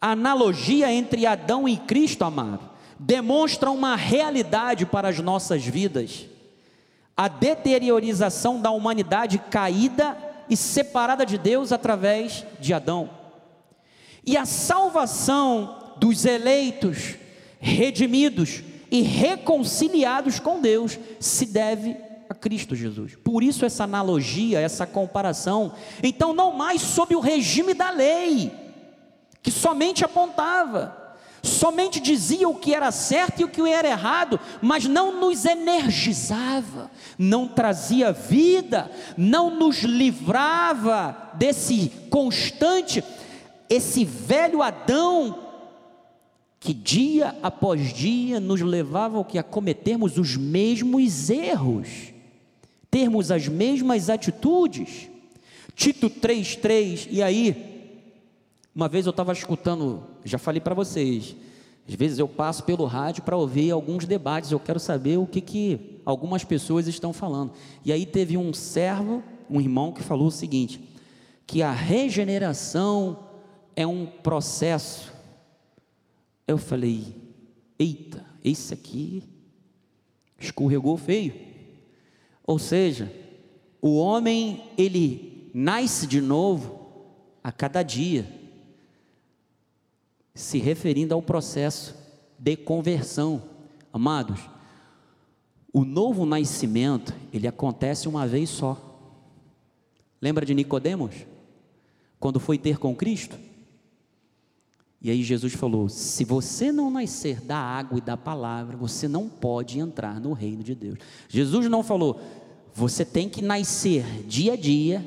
A 0.01 0.11
analogia 0.11 0.91
entre 0.91 1.25
Adão 1.25 1.67
e 1.67 1.77
Cristo, 1.77 2.23
amado, 2.23 2.69
demonstra 2.97 3.69
uma 3.69 3.95
realidade 3.95 4.85
para 4.85 5.09
as 5.09 5.19
nossas 5.19 5.65
vidas. 5.65 6.25
A 7.15 7.27
deteriorização 7.27 8.61
da 8.61 8.71
humanidade 8.71 9.37
caída 9.37 10.17
e 10.49 10.55
separada 10.55 11.25
de 11.25 11.37
Deus 11.37 11.71
através 11.71 12.45
de 12.59 12.73
Adão. 12.73 13.18
E 14.29 14.37
a 14.37 14.45
salvação 14.45 15.95
dos 15.97 16.23
eleitos, 16.23 17.15
redimidos 17.59 18.61
e 18.91 19.01
reconciliados 19.01 20.39
com 20.39 20.61
Deus 20.61 20.99
se 21.19 21.47
deve 21.47 21.97
a 22.29 22.35
Cristo 22.35 22.75
Jesus. 22.75 23.15
Por 23.15 23.41
isso 23.41 23.65
essa 23.65 23.85
analogia, 23.85 24.59
essa 24.59 24.85
comparação. 24.85 25.73
Então 26.03 26.31
não 26.31 26.51
mais 26.51 26.79
sob 26.79 27.15
o 27.15 27.19
regime 27.19 27.73
da 27.73 27.89
lei, 27.89 28.51
que 29.41 29.49
somente 29.49 30.05
apontava 30.05 31.09
somente 31.41 31.99
dizia 31.99 32.47
o 32.49 32.55
que 32.55 32.73
era 32.73 32.91
certo 32.91 33.41
e 33.41 33.43
o 33.45 33.49
que 33.49 33.61
era 33.61 33.87
errado, 33.87 34.39
mas 34.61 34.85
não 34.85 35.19
nos 35.19 35.45
energizava, 35.45 36.91
não 37.17 37.47
trazia 37.47 38.11
vida, 38.11 38.91
não 39.17 39.49
nos 39.49 39.79
livrava 39.79 41.31
desse 41.35 41.91
constante, 42.09 43.03
esse 43.69 44.03
velho 44.03 44.61
Adão 44.61 45.47
que 46.59 46.73
dia 46.73 47.37
após 47.41 47.93
dia 47.93 48.39
nos 48.39 48.59
levava 48.59 49.17
ao 49.17 49.23
que 49.23 49.37
a 49.37 49.43
cometermos 49.43 50.17
os 50.17 50.35
mesmos 50.35 51.29
erros, 51.29 52.11
termos 52.91 53.31
as 53.31 53.47
mesmas 53.47 54.09
atitudes. 54.09 55.07
Tito 55.75 56.09
3:3 56.09 57.07
e 57.09 57.23
aí 57.23 57.69
uma 58.75 58.87
vez 58.87 59.05
eu 59.05 59.09
estava 59.09 59.33
escutando, 59.33 60.03
já 60.23 60.37
falei 60.37 60.61
para 60.61 60.75
vocês, 60.75 61.35
às 61.87 61.95
vezes 61.95 62.19
eu 62.19 62.27
passo 62.27 62.63
pelo 62.63 62.85
rádio 62.85 63.23
para 63.23 63.35
ouvir 63.35 63.71
alguns 63.71 64.05
debates, 64.05 64.51
eu 64.51 64.59
quero 64.59 64.79
saber 64.79 65.17
o 65.17 65.25
que, 65.25 65.41
que 65.41 65.99
algumas 66.05 66.43
pessoas 66.43 66.87
estão 66.87 67.11
falando. 67.11 67.51
E 67.83 67.91
aí 67.91 68.05
teve 68.05 68.37
um 68.37 68.53
servo, 68.53 69.23
um 69.49 69.59
irmão, 69.59 69.91
que 69.91 70.03
falou 70.03 70.27
o 70.27 70.31
seguinte: 70.31 70.79
que 71.47 71.63
a 71.63 71.71
regeneração 71.71 73.17
é 73.79 73.87
um 73.87 74.05
processo. 74.05 75.13
Eu 76.45 76.57
falei, 76.57 77.15
eita, 77.79 78.25
esse 78.43 78.73
aqui 78.73 79.23
escorregou 80.37 80.97
feio. 80.97 81.33
Ou 82.45 82.59
seja, 82.59 83.09
o 83.81 83.95
homem, 83.95 84.69
ele 84.77 85.49
nasce 85.53 86.05
de 86.05 86.19
novo 86.19 86.77
a 87.41 87.53
cada 87.53 87.81
dia 87.81 88.27
se 90.35 90.57
referindo 90.57 91.13
ao 91.13 91.21
processo 91.21 91.95
de 92.37 92.57
conversão. 92.57 93.41
Amados, 93.93 94.41
o 95.71 95.85
novo 95.85 96.25
nascimento, 96.25 97.13
ele 97.31 97.47
acontece 97.47 98.09
uma 98.09 98.27
vez 98.27 98.49
só. 98.49 98.77
Lembra 100.21 100.45
de 100.45 100.53
Nicodemos? 100.53 101.15
Quando 102.19 102.41
foi 102.41 102.57
ter 102.57 102.77
com 102.77 102.93
Cristo? 102.93 103.47
E 105.01 105.09
aí 105.09 105.23
Jesus 105.23 105.53
falou: 105.53 105.87
se 105.87 106.25
você 106.25 106.71
não 106.71 106.91
nascer 106.91 107.39
da 107.41 107.57
água 107.57 107.97
e 107.97 108.01
da 108.01 108.17
palavra, 108.17 108.75
você 108.75 109.07
não 109.07 109.29
pode 109.29 109.79
entrar 109.79 110.19
no 110.19 110.33
reino 110.33 110.63
de 110.63 110.75
Deus. 110.75 110.99
Jesus 111.27 111.69
não 111.69 111.83
falou, 111.83 112.19
você 112.73 113.05
tem 113.05 113.29
que 113.29 113.41
nascer 113.41 114.05
dia 114.27 114.53
a 114.53 114.57
dia 114.57 115.05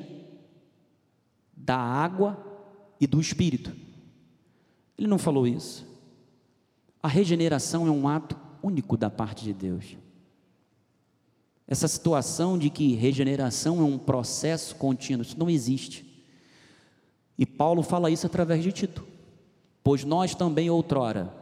da 1.54 1.76
água 1.76 2.42
e 3.00 3.06
do 3.06 3.20
espírito. 3.20 3.72
Ele 4.96 5.08
não 5.08 5.18
falou 5.18 5.46
isso. 5.46 5.86
A 7.02 7.08
regeneração 7.08 7.86
é 7.86 7.90
um 7.90 8.08
ato 8.08 8.36
único 8.62 8.96
da 8.96 9.10
parte 9.10 9.44
de 9.44 9.52
Deus. 9.52 9.96
Essa 11.66 11.88
situação 11.88 12.58
de 12.58 12.70
que 12.70 12.94
regeneração 12.94 13.80
é 13.80 13.82
um 13.82 13.98
processo 13.98 14.76
contínuo, 14.76 15.22
isso 15.22 15.38
não 15.38 15.50
existe. 15.50 16.04
E 17.38 17.46
Paulo 17.46 17.82
fala 17.82 18.10
isso 18.10 18.26
através 18.26 18.62
de 18.62 18.70
Tito. 18.72 19.11
Pois 19.82 20.04
nós 20.04 20.34
também 20.34 20.70
outrora 20.70 21.34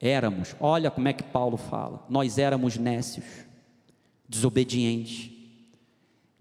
éramos, 0.00 0.54
olha 0.60 0.90
como 0.90 1.08
é 1.08 1.12
que 1.12 1.22
Paulo 1.22 1.56
fala, 1.56 2.04
nós 2.08 2.38
éramos 2.38 2.76
nécios, 2.76 3.24
desobedientes, 4.28 5.30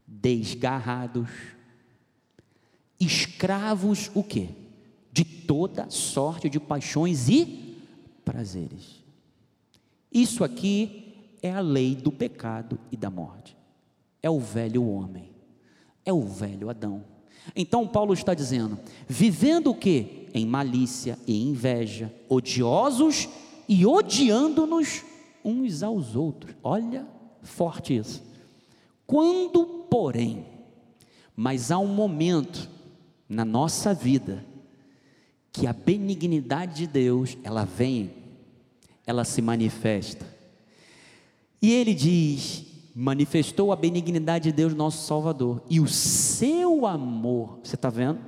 desgarrados, 0.06 1.30
escravos 3.00 4.12
o 4.14 4.24
quê? 4.24 4.50
De 5.12 5.24
toda 5.24 5.90
sorte 5.90 6.50
de 6.50 6.60
paixões 6.60 7.30
e 7.30 7.78
prazeres. 8.24 9.04
Isso 10.12 10.44
aqui 10.44 11.14
é 11.42 11.52
a 11.52 11.60
lei 11.60 11.96
do 11.96 12.12
pecado 12.12 12.80
e 12.92 12.98
da 12.98 13.10
morte. 13.10 13.56
É 14.22 14.30
o 14.30 14.40
velho 14.40 14.88
homem. 14.88 15.30
É 16.04 16.12
o 16.12 16.22
velho 16.22 16.70
Adão. 16.70 17.04
Então 17.56 17.88
Paulo 17.88 18.14
está 18.14 18.34
dizendo: 18.34 18.80
vivendo 19.08 19.72
o 19.72 19.76
que? 19.76 20.28
Em 20.34 20.46
malícia 20.46 21.18
e 21.28 21.42
inveja, 21.48 22.14
odiosos 22.30 23.28
e 23.68 23.86
odiando-nos 23.86 25.04
uns 25.44 25.84
aos 25.84 26.16
outros. 26.16 26.56
Olha, 26.64 27.06
forte 27.42 27.96
isso. 27.96 28.24
Quando, 29.06 29.66
porém, 29.90 30.46
mas 31.36 31.72
há 31.72 31.78
um 31.78 31.88
momento 31.88 32.70
na 33.28 33.46
nossa 33.46 33.94
vida 33.94 34.46
que 35.52 35.68
a 35.68 35.74
benignidade 35.74 36.76
de 36.76 36.88
Deus, 36.88 37.38
ela 37.44 37.64
vem, 37.64 38.12
ela 39.06 39.24
se 39.24 39.42
manifesta. 39.42 40.26
E 41.62 41.72
ele 41.72 41.94
diz: 41.94 42.66
manifestou 42.96 43.74
a 43.74 43.76
benignidade 43.76 44.46
de 44.46 44.56
Deus, 44.56 44.74
nosso 44.74 45.06
Salvador, 45.06 45.62
e 45.70 45.82
o 45.82 45.88
seu 45.88 46.88
amor, 46.88 47.60
você 47.62 47.76
está 47.76 47.90
vendo? 47.90 48.22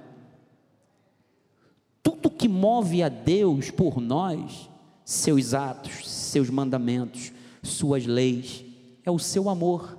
Tudo 2.03 2.29
que 2.29 2.49
move 2.49 3.01
a 3.01 3.07
Deus 3.07 3.71
por 3.71 4.01
nós, 4.01 4.69
seus 5.05 5.53
atos, 5.53 6.05
seus 6.09 6.49
mandamentos, 6.49 7.31
suas 7.63 8.05
leis, 8.05 8.65
é 9.05 9.09
o 9.09 9.17
seu 9.17 9.47
amor. 9.47 9.97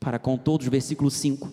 Para 0.00 0.18
com 0.18 0.38
todos, 0.38 0.66
versículo 0.66 1.10
5. 1.10 1.52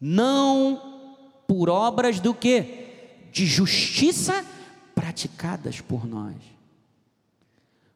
Não 0.00 1.42
por 1.46 1.68
obras 1.68 2.18
do 2.18 2.34
que? 2.34 3.28
De 3.30 3.46
justiça 3.46 4.44
praticadas 4.92 5.80
por 5.80 6.04
nós. 6.04 6.36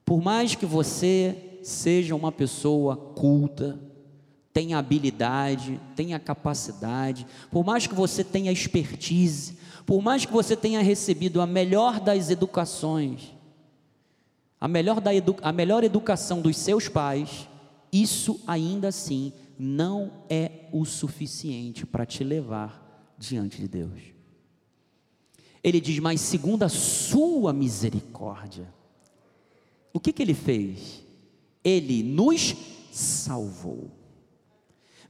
Por 0.04 0.22
mais 0.22 0.54
que 0.54 0.66
você 0.66 1.51
seja 1.62 2.14
uma 2.14 2.32
pessoa 2.32 2.96
culta, 2.96 3.78
tenha 4.52 4.78
habilidade, 4.78 5.80
tenha 5.96 6.18
capacidade, 6.18 7.26
por 7.50 7.64
mais 7.64 7.86
que 7.86 7.94
você 7.94 8.22
tenha 8.22 8.52
expertise, 8.52 9.56
por 9.86 10.02
mais 10.02 10.24
que 10.24 10.32
você 10.32 10.54
tenha 10.54 10.80
recebido 10.82 11.40
a 11.40 11.46
melhor 11.46 11.98
das 11.98 12.30
educações, 12.30 13.34
a 14.60 14.68
melhor, 14.68 15.00
da 15.00 15.14
edu 15.14 15.36
a 15.42 15.52
melhor 15.52 15.82
educação 15.82 16.40
dos 16.40 16.56
seus 16.56 16.88
pais, 16.88 17.48
isso 17.92 18.40
ainda 18.46 18.88
assim 18.88 19.32
não 19.58 20.10
é 20.28 20.68
o 20.72 20.84
suficiente 20.84 21.84
para 21.86 22.06
te 22.06 22.22
levar 22.22 23.14
diante 23.18 23.60
de 23.60 23.68
Deus. 23.68 24.00
Ele 25.62 25.80
diz, 25.80 25.98
mas 25.98 26.20
segundo 26.20 26.64
a 26.64 26.68
sua 26.68 27.52
misericórdia, 27.52 28.72
o 29.92 30.00
que, 30.00 30.12
que 30.12 30.22
ele 30.22 30.34
fez? 30.34 31.01
Ele 31.64 32.02
nos 32.02 32.54
salvou. 32.92 33.90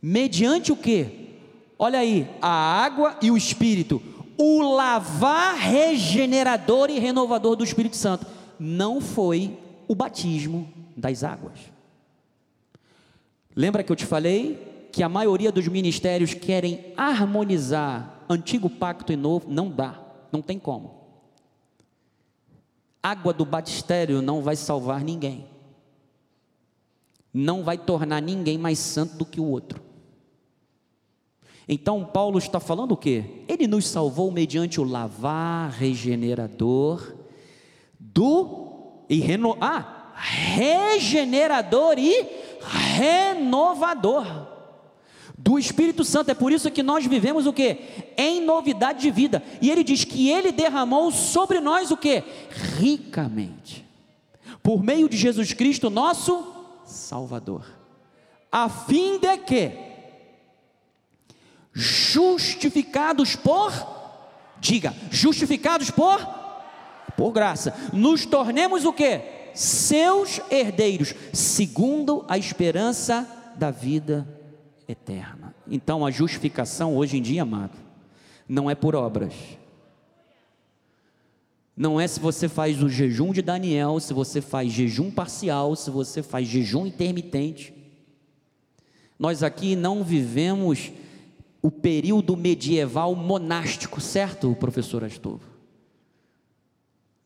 Mediante 0.00 0.72
o 0.72 0.76
que? 0.76 1.30
Olha 1.78 1.98
aí, 1.98 2.28
a 2.40 2.48
água 2.48 3.16
e 3.22 3.30
o 3.30 3.36
Espírito, 3.36 4.02
o 4.36 4.62
lavar 4.62 5.56
regenerador 5.56 6.90
e 6.90 6.98
renovador 6.98 7.56
do 7.56 7.64
Espírito 7.64 7.96
Santo, 7.96 8.26
não 8.58 9.00
foi 9.00 9.56
o 9.88 9.94
batismo 9.94 10.72
das 10.96 11.24
águas. 11.24 11.58
Lembra 13.54 13.82
que 13.82 13.90
eu 13.90 13.96
te 13.96 14.06
falei 14.06 14.88
que 14.92 15.02
a 15.02 15.08
maioria 15.08 15.52
dos 15.52 15.68
ministérios 15.68 16.34
querem 16.34 16.92
harmonizar 16.96 18.24
antigo 18.28 18.68
pacto 18.68 19.12
e 19.12 19.16
novo? 19.16 19.50
Não 19.50 19.68
dá, 19.68 20.00
não 20.30 20.42
tem 20.42 20.58
como. 20.58 21.02
Água 23.02 23.32
do 23.32 23.44
batistério 23.44 24.22
não 24.22 24.42
vai 24.42 24.54
salvar 24.54 25.02
ninguém 25.02 25.51
não 27.32 27.62
vai 27.62 27.78
tornar 27.78 28.20
ninguém 28.20 28.58
mais 28.58 28.78
santo 28.78 29.16
do 29.16 29.24
que 29.24 29.40
o 29.40 29.44
outro. 29.44 29.80
Então 31.68 32.04
Paulo 32.04 32.38
está 32.38 32.60
falando 32.60 32.92
o 32.92 32.96
quê? 32.96 33.44
Ele 33.48 33.66
nos 33.66 33.86
salvou 33.86 34.30
mediante 34.30 34.80
o 34.80 34.84
lavar 34.84 35.70
regenerador 35.70 37.14
do 37.98 38.72
e 39.08 39.20
reno, 39.20 39.56
ah, 39.60 40.12
regenerador 40.14 41.98
e 41.98 42.26
renovador 42.60 44.26
do 45.38 45.58
Espírito 45.58 46.04
Santo. 46.04 46.30
É 46.30 46.34
por 46.34 46.52
isso 46.52 46.70
que 46.70 46.82
nós 46.82 47.06
vivemos 47.06 47.46
o 47.46 47.52
que? 47.52 47.78
Em 48.16 48.40
novidade 48.40 49.00
de 49.00 49.10
vida. 49.10 49.42
E 49.60 49.70
ele 49.70 49.84
diz 49.84 50.04
que 50.04 50.28
ele 50.28 50.52
derramou 50.52 51.10
sobre 51.10 51.60
nós 51.60 51.90
o 51.90 51.96
que? 51.96 52.22
Ricamente. 52.78 53.84
Por 54.62 54.82
meio 54.82 55.08
de 55.08 55.16
Jesus 55.16 55.52
Cristo, 55.52 55.90
nosso 55.90 56.51
Salvador, 56.92 57.64
a 58.50 58.68
fim 58.68 59.18
de 59.18 59.38
que, 59.38 59.72
justificados 61.72 63.34
por, 63.34 63.72
diga, 64.58 64.94
justificados 65.10 65.90
por, 65.90 66.18
por 67.16 67.32
graça, 67.32 67.74
nos 67.92 68.26
tornemos 68.26 68.84
o 68.84 68.92
que? 68.92 69.20
Seus 69.54 70.40
herdeiros, 70.50 71.14
segundo 71.32 72.24
a 72.28 72.38
esperança 72.38 73.26
da 73.56 73.70
vida 73.70 74.26
eterna. 74.88 75.54
Então 75.66 76.04
a 76.04 76.10
justificação 76.10 76.96
hoje 76.96 77.18
em 77.18 77.22
dia, 77.22 77.42
amado, 77.42 77.76
não 78.48 78.70
é 78.70 78.74
por 78.74 78.94
obras 78.94 79.34
não 81.76 81.98
é 82.00 82.06
se 82.06 82.20
você 82.20 82.48
faz 82.48 82.82
o 82.82 82.88
jejum 82.88 83.32
de 83.32 83.40
Daniel, 83.40 83.98
se 83.98 84.12
você 84.12 84.40
faz 84.40 84.70
jejum 84.72 85.10
parcial, 85.10 85.74
se 85.74 85.90
você 85.90 86.22
faz 86.22 86.46
jejum 86.46 86.86
intermitente. 86.86 87.72
Nós 89.18 89.42
aqui 89.42 89.74
não 89.74 90.04
vivemos 90.04 90.92
o 91.62 91.70
período 91.70 92.36
medieval 92.36 93.14
monástico, 93.14 94.00
certo, 94.00 94.54
professor 94.56 95.04
Astovo? 95.04 95.44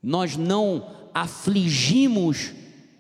Nós 0.02 0.36
não 0.36 0.90
afligimos 1.12 2.52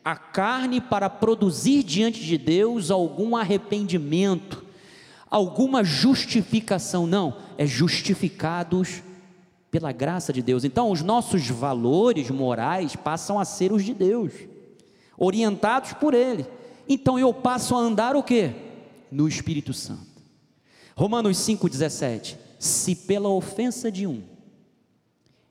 a 0.04 0.16
carne 0.16 0.80
para 0.80 1.10
produzir 1.10 1.82
diante 1.82 2.24
de 2.24 2.38
Deus 2.38 2.90
algum 2.90 3.36
arrependimento, 3.36 4.64
alguma 5.30 5.84
justificação, 5.84 7.06
não, 7.06 7.36
é 7.58 7.66
justificados 7.66 9.02
pela 9.76 9.92
graça 9.92 10.32
de 10.32 10.40
Deus. 10.40 10.64
Então, 10.64 10.90
os 10.90 11.02
nossos 11.02 11.46
valores 11.50 12.30
morais 12.30 12.96
passam 12.96 13.38
a 13.38 13.44
ser 13.44 13.72
os 13.72 13.84
de 13.84 13.92
Deus, 13.92 14.32
orientados 15.18 15.92
por 15.92 16.14
Ele. 16.14 16.46
Então, 16.88 17.18
eu 17.18 17.34
passo 17.34 17.76
a 17.76 17.78
andar 17.78 18.16
o 18.16 18.22
que? 18.22 18.54
No 19.12 19.28
Espírito 19.28 19.74
Santo. 19.74 20.22
Romanos 20.96 21.36
5,17: 21.36 22.38
Se 22.58 22.96
pela 22.96 23.28
ofensa 23.28 23.92
de 23.92 24.06
um, 24.06 24.22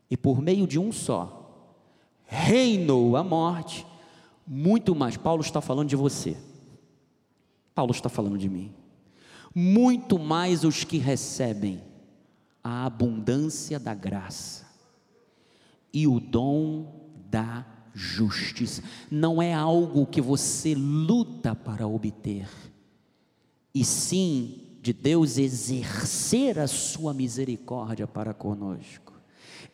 e 0.10 0.18
por 0.18 0.42
meio 0.42 0.66
de 0.66 0.80
um 0.80 0.92
só, 0.92 1.70
reinou 2.26 3.16
a 3.18 3.24
morte, 3.24 3.86
muito 4.48 4.96
mais. 4.96 5.16
Paulo 5.18 5.42
está 5.42 5.62
falando 5.62 5.90
de 5.90 5.96
você, 5.96 6.36
Paulo 7.76 7.92
está 7.92 8.10
falando 8.10 8.40
de 8.40 8.50
mim. 8.50 8.74
Muito 9.54 10.18
mais 10.18 10.64
os 10.64 10.84
que 10.84 10.98
recebem 10.98 11.80
a 12.66 12.88
abundância 12.88 13.80
da 13.80 13.94
graça 13.94 14.66
e 15.94 16.08
o 16.08 16.20
dom 16.20 17.12
da 17.30 17.64
justiça. 17.94 18.82
Não 19.12 19.40
é 19.40 19.54
algo 19.54 20.08
que 20.08 20.20
você 20.20 20.74
luta 20.74 21.54
para 21.54 21.88
obter, 21.88 22.50
e 23.72 23.86
sim 23.86 24.80
de 24.82 24.94
Deus 24.94 25.38
exercer 25.38 26.58
a 26.58 26.66
sua 26.66 27.14
misericórdia 27.14 28.08
para 28.08 28.34
conosco. 28.34 29.14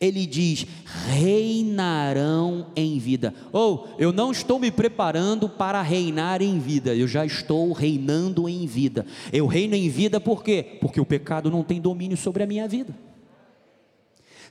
Ele 0.00 0.26
diz: 0.26 0.66
reinarão 1.08 2.66
em 2.74 2.98
vida. 2.98 3.34
Ou 3.52 3.88
oh, 3.88 4.00
eu 4.00 4.12
não 4.12 4.32
estou 4.32 4.58
me 4.58 4.70
preparando 4.70 5.48
para 5.48 5.80
reinar 5.82 6.42
em 6.42 6.58
vida, 6.58 6.94
eu 6.94 7.06
já 7.06 7.24
estou 7.24 7.72
reinando 7.72 8.48
em 8.48 8.66
vida. 8.66 9.06
Eu 9.32 9.46
reino 9.46 9.74
em 9.74 9.88
vida 9.88 10.20
por 10.20 10.42
quê? 10.42 10.78
Porque 10.80 11.00
o 11.00 11.06
pecado 11.06 11.50
não 11.50 11.62
tem 11.62 11.80
domínio 11.80 12.16
sobre 12.16 12.42
a 12.42 12.46
minha 12.46 12.66
vida. 12.68 12.94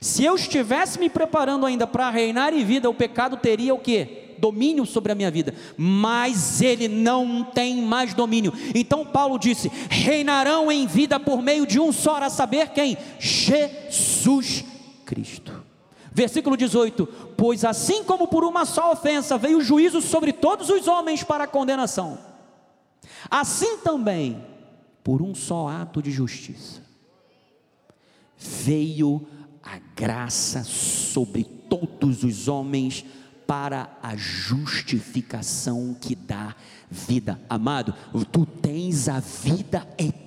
Se 0.02 0.24
eu 0.24 0.34
estivesse 0.34 0.98
me 0.98 1.08
preparando 1.08 1.64
ainda 1.64 1.86
para 1.86 2.10
reinar 2.10 2.52
em 2.52 2.64
vida, 2.64 2.90
o 2.90 2.94
pecado 2.94 3.36
teria 3.36 3.72
o 3.72 3.78
quê? 3.78 4.34
Domínio 4.36 4.84
sobre 4.84 5.12
a 5.12 5.14
minha 5.14 5.30
vida, 5.30 5.54
mas 5.76 6.60
ele 6.60 6.88
não 6.88 7.44
tem 7.44 7.80
mais 7.80 8.12
domínio. 8.12 8.52
Então 8.74 9.06
Paulo 9.06 9.38
disse: 9.38 9.70
reinarão 9.88 10.72
em 10.72 10.88
vida 10.88 11.20
por 11.20 11.40
meio 11.40 11.64
de 11.64 11.78
um 11.78 11.92
só, 11.92 12.16
a 12.16 12.28
saber 12.28 12.70
quem? 12.70 12.98
Jesus 13.20 14.64
Cristo. 15.12 15.62
Versículo 16.10 16.56
18: 16.56 17.06
Pois 17.36 17.66
assim 17.66 18.02
como 18.02 18.26
por 18.26 18.44
uma 18.44 18.64
só 18.64 18.92
ofensa 18.92 19.36
veio 19.36 19.58
o 19.58 19.62
juízo 19.62 20.00
sobre 20.00 20.32
todos 20.32 20.70
os 20.70 20.88
homens 20.88 21.22
para 21.22 21.44
a 21.44 21.46
condenação, 21.46 22.18
assim 23.30 23.76
também, 23.78 24.42
por 25.04 25.20
um 25.20 25.34
só 25.34 25.68
ato 25.68 26.00
de 26.00 26.10
justiça, 26.10 26.80
veio 28.38 29.26
a 29.62 29.78
graça 29.94 30.64
sobre 30.64 31.44
todos 31.44 32.24
os 32.24 32.48
homens 32.48 33.04
para 33.46 33.98
a 34.02 34.16
justificação 34.16 35.94
que 36.00 36.14
dá 36.14 36.56
vida. 36.90 37.38
Amado, 37.50 37.94
tu 38.32 38.46
tens 38.46 39.10
a 39.10 39.20
vida 39.20 39.86
eterna. 39.98 40.21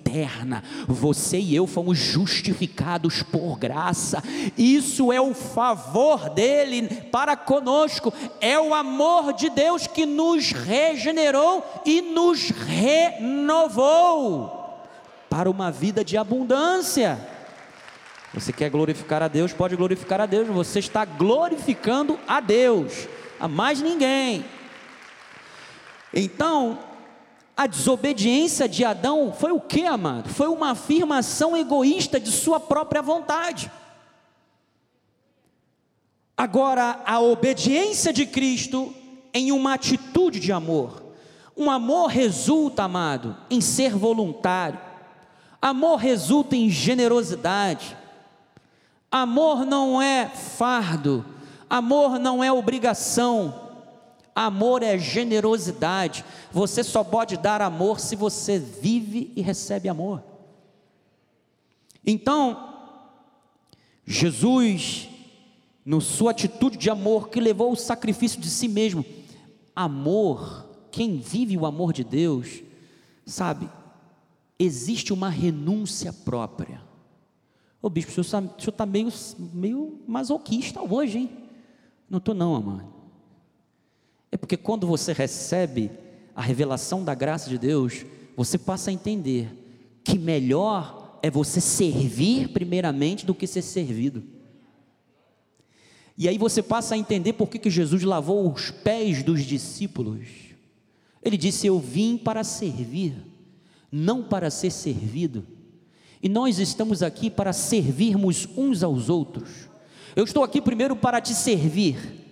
Você 0.88 1.38
e 1.40 1.56
eu 1.56 1.68
fomos 1.68 1.98
justificados 1.98 3.22
por 3.24 3.58
graça. 3.58 4.24
Isso 4.58 5.12
é 5.12 5.20
o 5.20 5.34
favor 5.34 6.30
dele 6.30 6.88
para 7.12 7.36
conosco. 7.36 8.14
É 8.40 8.58
o 8.60 8.74
amor 8.74 9.34
de 9.34 9.50
Deus 9.50 9.88
que 9.88 10.06
nos 10.06 10.52
regenerou 10.52 11.66
e 11.86 12.02
nos 12.02 12.50
renovou 12.50 13.84
para 15.30 15.50
uma 15.50 15.72
vida 15.72 16.04
de 16.04 16.16
abundância. 16.18 17.20
Você 18.34 18.54
quer 18.54 18.70
glorificar 18.70 19.22
a 19.24 19.28
Deus? 19.28 19.54
Pode 19.54 19.76
glorificar 19.76 20.22
a 20.22 20.26
Deus. 20.26 20.48
Você 20.48 20.80
está 20.80 21.06
glorificando 21.06 22.20
a 22.28 22.40
Deus, 22.40 23.08
a 23.40 23.48
mais 23.48 23.82
ninguém. 23.82 24.46
Então, 26.14 26.80
a 27.56 27.68
desobediência 27.68 28.68
de 28.68 28.84
Adão 28.84 29.32
foi 29.32 29.52
o 29.52 29.62
que, 29.62 29.86
amado? 29.86 30.30
Foi 30.30 30.48
uma 30.48 30.72
afirmação 30.72 31.56
egoísta 31.56 32.20
de 32.20 32.32
sua 32.32 32.60
própria 32.60 33.02
vontade. 33.02 33.72
Agora, 36.36 37.02
a 37.06 37.20
obediência 37.22 38.12
de 38.12 38.26
Cristo 38.26 38.94
em 39.34 39.52
uma 39.52 39.74
atitude 39.74 40.40
de 40.40 40.52
amor. 40.52 41.02
Um 41.56 41.72
amor 41.72 42.08
resulta, 42.08 42.84
amado, 42.84 43.38
em 43.50 43.62
ser 43.62 43.96
voluntário. 43.96 44.80
Amor 45.62 45.96
resulta 45.98 46.58
em 46.58 46.70
generosidade. 46.70 47.96
Amor 49.10 49.66
não 49.66 50.02
é 50.02 50.28
fardo, 50.28 51.26
amor 51.70 52.20
não 52.20 52.44
é 52.44 52.52
obrigação, 52.52 53.65
amor 54.36 54.84
é 54.84 54.98
generosidade. 54.98 56.26
Você 56.52 56.84
só 56.84 57.04
pode 57.04 57.38
dar 57.38 57.62
amor 57.62 58.02
se 58.02 58.16
você 58.16 58.60
vive 58.60 59.32
e 59.36 59.42
recebe 59.42 59.88
amor. 59.88 60.22
Então, 62.06 62.74
Jesus, 64.06 65.10
no 65.86 66.02
sua 66.02 66.32
atitude 66.32 66.78
de 66.78 66.90
amor, 66.90 67.30
que 67.30 67.40
levou 67.40 67.72
o 67.72 67.78
sacrifício 67.78 68.40
de 68.40 68.50
si 68.50 68.68
mesmo, 68.68 69.06
amor, 69.74 70.70
quem 70.92 71.18
vive 71.18 71.58
o 71.58 71.66
amor 71.66 71.94
de 71.94 72.04
Deus, 72.04 72.62
sabe, 73.26 73.70
existe 74.60 75.14
uma 75.14 75.30
renúncia 75.30 76.12
própria. 76.12 76.82
Ô 77.82 77.90
bispo, 77.90 78.20
o 78.20 78.24
senhor 78.24 78.50
está 78.58 78.72
tá 78.72 78.86
meio, 78.86 79.10
meio 79.54 80.00
masoquista 80.08 80.82
hoje, 80.82 81.20
hein? 81.20 81.30
Não 82.10 82.18
estou 82.18 82.36
não, 82.36 82.56
amado. 82.56 82.95
É 84.36 84.38
porque 84.38 84.58
quando 84.58 84.86
você 84.86 85.14
recebe 85.14 85.90
a 86.36 86.42
revelação 86.42 87.06
da 87.06 87.16
graça 87.16 87.50
de 87.50 87.58
Deus, 87.58 88.06
você 88.36 88.58
passa 88.58 88.90
a 88.90 88.94
entender 88.94 89.48
que 90.04 90.20
melhor 90.20 91.18
é 91.24 91.32
você 91.32 91.62
servir 91.62 92.50
primeiramente 92.50 93.26
do 93.26 93.34
que 93.34 93.48
ser 93.48 93.62
servido. 93.62 94.22
E 96.18 96.28
aí 96.28 96.38
você 96.38 96.62
passa 96.62 96.96
a 96.96 96.98
entender 96.98 97.32
por 97.32 97.48
que, 97.48 97.58
que 97.58 97.70
Jesus 97.70 98.04
lavou 98.04 98.52
os 98.52 98.72
pés 98.72 99.24
dos 99.24 99.42
discípulos. 99.46 100.28
Ele 101.24 101.38
disse: 101.38 101.68
Eu 101.68 101.80
vim 101.80 102.18
para 102.18 102.44
servir, 102.44 103.16
não 103.90 104.22
para 104.22 104.52
ser 104.52 104.70
servido. 104.70 105.48
E 106.22 106.28
nós 106.28 106.60
estamos 106.60 107.02
aqui 107.02 107.30
para 107.30 107.54
servirmos 107.54 108.50
uns 108.58 108.84
aos 108.84 109.08
outros. 109.08 109.70
Eu 110.14 110.26
estou 110.26 110.44
aqui 110.44 110.60
primeiro 110.60 110.94
para 110.94 111.22
te 111.22 111.34
servir. 111.34 112.25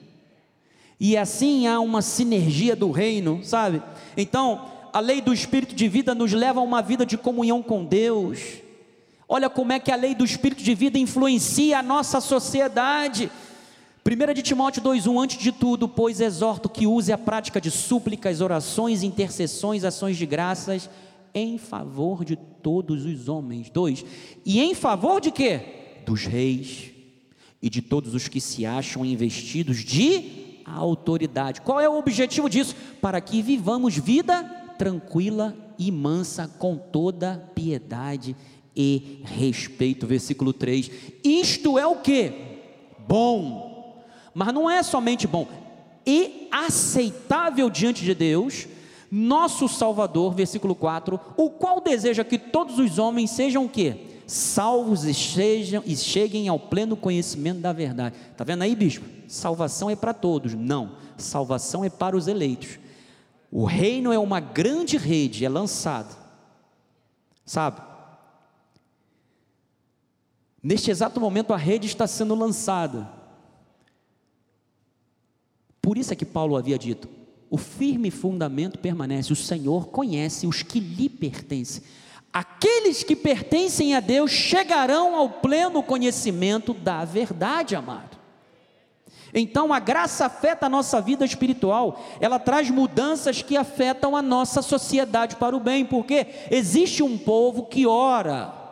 E 1.06 1.18
assim 1.18 1.68
há 1.68 1.82
uma 1.82 2.01
sinergia 2.01 2.78
do 2.78 2.89
reino, 2.89 3.41
sabe? 3.43 3.84
Então, 4.16 4.70
a 4.93 5.01
lei 5.01 5.20
do 5.20 5.34
espírito 5.34 5.76
de 5.76 5.89
vida 5.89 6.16
nos 6.16 6.32
leva 6.32 6.62
a 6.62 6.64
uma 6.64 6.82
vida 6.82 7.06
de 7.06 7.18
comunhão 7.18 7.62
com 7.62 7.84
Deus. 7.84 8.39
Olha 9.28 9.49
como 9.49 9.74
é 9.74 9.82
que 9.82 9.91
a 9.91 9.97
lei 9.97 10.16
do 10.16 10.24
espírito 10.24 10.64
de 10.64 10.74
vida 10.74 10.97
influencia 10.97 11.80
a 11.80 11.84
nossa 11.84 12.22
sociedade. 12.22 13.30
1 14.06 14.34
de 14.34 14.41
Timóteo 14.41 14.82
2,1 14.82 15.22
Antes 15.22 15.38
de 15.39 15.51
tudo, 15.51 15.89
pois 15.89 16.22
exorto 16.22 16.70
que 16.70 16.88
use 16.88 17.12
a 17.12 17.18
prática 17.18 17.60
de 17.60 17.70
súplicas, 17.70 18.39
orações, 18.39 19.04
intercessões, 19.04 19.84
ações 19.84 20.16
de 20.16 20.26
graças 20.26 20.89
em 21.34 21.58
favor 21.58 22.24
de 22.24 22.38
todos 22.38 23.04
os 23.04 23.28
homens. 23.28 23.70
Dois, 23.70 24.06
e 24.45 24.62
em 24.62 24.74
favor 24.74 25.20
de 25.20 25.32
quê? 25.32 25.60
Dos 26.06 26.24
reis 26.26 26.91
e 27.62 27.70
de 27.70 27.82
todos 27.82 28.16
os 28.16 28.30
que 28.30 28.39
se 28.39 28.66
acham 28.66 29.06
investidos 29.06 29.84
de 29.84 30.53
autoridade. 30.66 31.61
Qual 31.61 31.80
é 31.80 31.88
o 31.88 31.97
objetivo 31.97 32.49
disso? 32.49 32.76
Para 33.01 33.20
que 33.22 33.41
vivamos 33.41 33.97
vida 33.97 34.43
tranquila 34.78 35.55
e 35.78 35.91
mansa 35.91 36.49
com 36.59 36.78
toda 36.78 37.49
piedade 37.55 38.36
e 38.76 39.22
respeito. 39.24 40.07
Versículo 40.07 40.53
3. 40.53 40.89
Isto 41.24 41.78
é 41.78 41.86
o 41.86 41.97
que? 41.97 42.32
Bom. 43.07 44.03
Mas 44.34 44.53
não 44.53 44.70
é 44.70 44.82
somente 44.82 45.28
bom, 45.28 45.47
e 46.05 46.47
aceitável 46.51 47.70
diante 47.70 48.03
de 48.03 48.16
Deus 48.16 48.68
nosso 49.11 49.68
Salvador, 49.68 50.34
versículo 50.34 50.74
4, 50.74 51.20
o 51.38 51.51
qual 51.51 51.80
deseja 51.80 52.24
que 52.24 52.39
todos 52.39 52.80
os 52.80 52.97
homens 52.97 53.30
sejam 53.30 53.66
o 53.66 53.70
quê? 53.70 54.12
Salvos 54.26 55.05
e, 55.05 55.11
e 55.86 55.97
cheguem 55.97 56.47
ao 56.47 56.59
pleno 56.59 56.95
conhecimento 56.95 57.59
da 57.59 57.74
verdade. 57.74 58.15
Está 58.32 58.43
vendo 58.43 58.61
aí, 58.61 58.76
bispo? 58.76 59.05
Salvação 59.28 59.89
é 59.89 59.95
para 59.95 60.13
todos. 60.13 60.53
Não, 60.53 60.97
salvação 61.17 61.84
é 61.84 61.89
para 61.89 62.15
os 62.15 62.28
eleitos. 62.28 62.80
O 63.51 63.65
reino 63.65 64.11
é 64.11 64.17
uma 64.17 64.39
grande 64.39 64.97
rede, 64.97 65.45
é 65.45 65.49
lançado. 65.49 66.17
Sabe? 67.45 67.82
Neste 70.61 70.89
exato 70.89 71.19
momento 71.19 71.53
a 71.53 71.57
rede 71.57 71.88
está 71.88 72.07
sendo 72.07 72.34
lançada. 72.36 73.09
Por 75.82 75.97
isso 75.97 76.13
é 76.13 76.15
que 76.15 76.26
Paulo 76.26 76.55
havia 76.55 76.80
dito: 76.80 77.09
o 77.49 77.57
firme 77.57 78.09
fundamento 78.09 78.80
permanece. 78.80 79.34
O 79.34 79.36
Senhor 79.36 79.89
conhece 79.89 80.47
os 80.47 80.63
que 80.63 80.80
lhe 80.80 81.09
pertencem. 81.09 81.84
Aqueles 82.34 83.04
que 83.04 83.16
pertencem 83.16 83.96
a 83.96 84.00
Deus 84.00 84.32
chegarão 84.32 85.16
ao 85.16 85.30
pleno 85.30 85.84
conhecimento 85.84 86.74
da 86.74 87.06
verdade, 87.06 87.76
amado. 87.76 88.18
Então 89.34 89.72
a 89.72 89.80
graça 89.80 90.26
afeta 90.26 90.66
a 90.66 90.70
nossa 90.70 91.00
vida 91.00 91.24
espiritual, 91.24 92.04
ela 92.20 92.40
traz 92.40 92.70
mudanças 92.70 93.42
que 93.42 93.56
afetam 93.56 94.16
a 94.16 94.22
nossa 94.22 94.62
sociedade 94.62 95.36
para 95.36 95.56
o 95.56 95.60
bem, 95.60 95.86
porque 95.86 96.28
existe 96.52 97.02
um 97.04 97.18
povo 97.18 97.66
que 97.66 97.86
ora, 97.88 98.62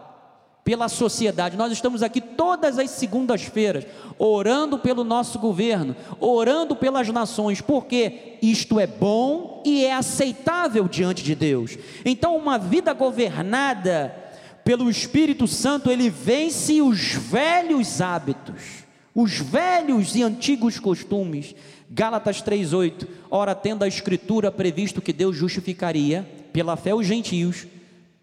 pela 0.64 0.88
sociedade. 0.88 1.58
Nós 1.58 1.72
estamos 1.72 2.04
aqui 2.04 2.22
todas 2.22 2.78
as 2.78 2.92
segundas-feiras 2.92 3.86
orando 4.18 4.78
pelo 4.78 5.04
nosso 5.04 5.40
governo, 5.40 5.96
orando 6.20 6.76
pelas 6.76 7.08
nações, 7.10 7.62
porque 7.62 8.38
isto 8.42 8.80
é 8.80 8.86
bom 8.86 9.64
e 9.66 9.84
é 9.86 9.94
aceitável 9.94 10.88
diante 10.88 11.24
de 11.24 11.34
Deus. 11.34 11.78
Então, 12.06 12.38
uma 12.38 12.58
vida 12.58 12.94
governada 12.94 14.16
pelo 14.64 14.90
Espírito 14.90 15.48
Santo, 15.48 15.90
ele 15.90 16.10
vence 16.10 16.82
os 16.82 17.14
velhos 17.14 18.00
hábitos, 18.00 18.86
os 19.16 19.40
velhos 19.40 20.16
e 20.16 20.22
antigos 20.22 20.80
costumes. 20.80 21.56
Gálatas 21.90 22.42
3:8. 22.42 23.08
Ora, 23.30 23.56
tendo 23.56 23.84
a 23.84 23.88
escritura 23.88 24.52
previsto 24.52 25.02
que 25.02 25.12
Deus 25.12 25.36
justificaria 25.36 26.30
pela 26.54 26.78
fé 26.78 26.94
os 26.94 27.08
gentios, 27.08 27.66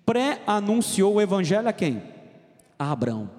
pré-anunciou 0.06 1.14
o 1.14 1.20
evangelho 1.20 1.68
a 1.68 1.72
quem? 1.72 2.00
A 2.78 2.92
Abraão: 2.92 3.30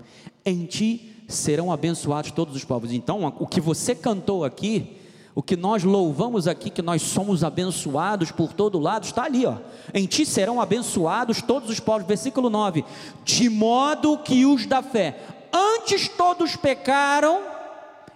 Em 0.45 0.65
ti 0.65 1.23
serão 1.27 1.71
abençoados 1.71 2.31
todos 2.31 2.55
os 2.55 2.65
povos. 2.65 2.91
Então, 2.91 3.33
o 3.39 3.47
que 3.47 3.61
você 3.61 3.93
cantou 3.93 4.43
aqui, 4.43 4.97
o 5.35 5.43
que 5.43 5.55
nós 5.55 5.83
louvamos 5.83 6.47
aqui, 6.47 6.69
que 6.69 6.81
nós 6.81 7.01
somos 7.01 7.43
abençoados 7.43 8.31
por 8.31 8.51
todo 8.51 8.79
lado, 8.79 9.05
está 9.05 9.23
ali, 9.23 9.45
ó. 9.45 9.57
Em 9.93 10.05
ti 10.05 10.25
serão 10.25 10.59
abençoados 10.59 11.41
todos 11.41 11.69
os 11.69 11.79
povos. 11.79 12.07
Versículo 12.07 12.49
9: 12.49 12.83
De 13.23 13.49
modo 13.49 14.17
que 14.17 14.45
os 14.45 14.65
da 14.65 14.81
fé, 14.81 15.19
antes 15.53 16.07
todos 16.09 16.55
pecaram 16.55 17.41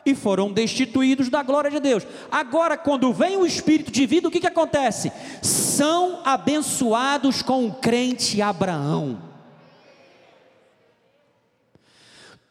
e 0.05 0.13
foram 0.13 0.51
destituídos 0.51 1.29
da 1.29 1.41
glória 1.43 1.71
de 1.71 1.79
Deus. 1.79 2.05
Agora, 2.31 2.77
quando 2.77 3.13
vem 3.13 3.37
o 3.37 3.45
Espírito 3.45 3.91
de 3.91 4.05
vida, 4.05 4.27
o 4.27 4.31
que, 4.31 4.39
que 4.39 4.47
acontece? 4.47 5.11
São 5.41 6.19
abençoados 6.25 7.41
com 7.41 7.67
o 7.67 7.73
crente 7.73 8.41
Abraão. 8.41 9.32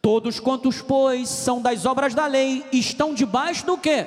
Todos 0.03 0.41
quantos, 0.41 0.83
pois, 0.83 1.29
são 1.29 1.63
das 1.63 1.87
obras 1.87 2.13
da 2.13 2.27
lei, 2.27 2.65
estão 2.73 3.15
debaixo 3.15 3.65
do 3.65 3.79
que? 3.79 4.05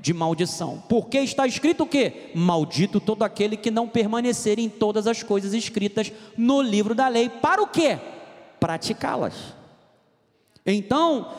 De 0.00 0.12
maldição. 0.12 0.82
Porque 0.88 1.18
está 1.18 1.46
escrito 1.46 1.84
o 1.84 1.86
que? 1.86 2.32
Maldito 2.34 2.98
todo 2.98 3.22
aquele 3.22 3.56
que 3.56 3.70
não 3.70 3.88
permanecer 3.88 4.58
em 4.58 4.68
todas 4.68 5.06
as 5.06 5.22
coisas 5.22 5.54
escritas 5.54 6.12
no 6.36 6.60
livro 6.60 6.92
da 6.92 7.06
lei. 7.06 7.28
Para 7.28 7.62
o 7.62 7.68
que? 7.68 7.96
Praticá-las. 8.58 9.54
Então, 10.66 11.32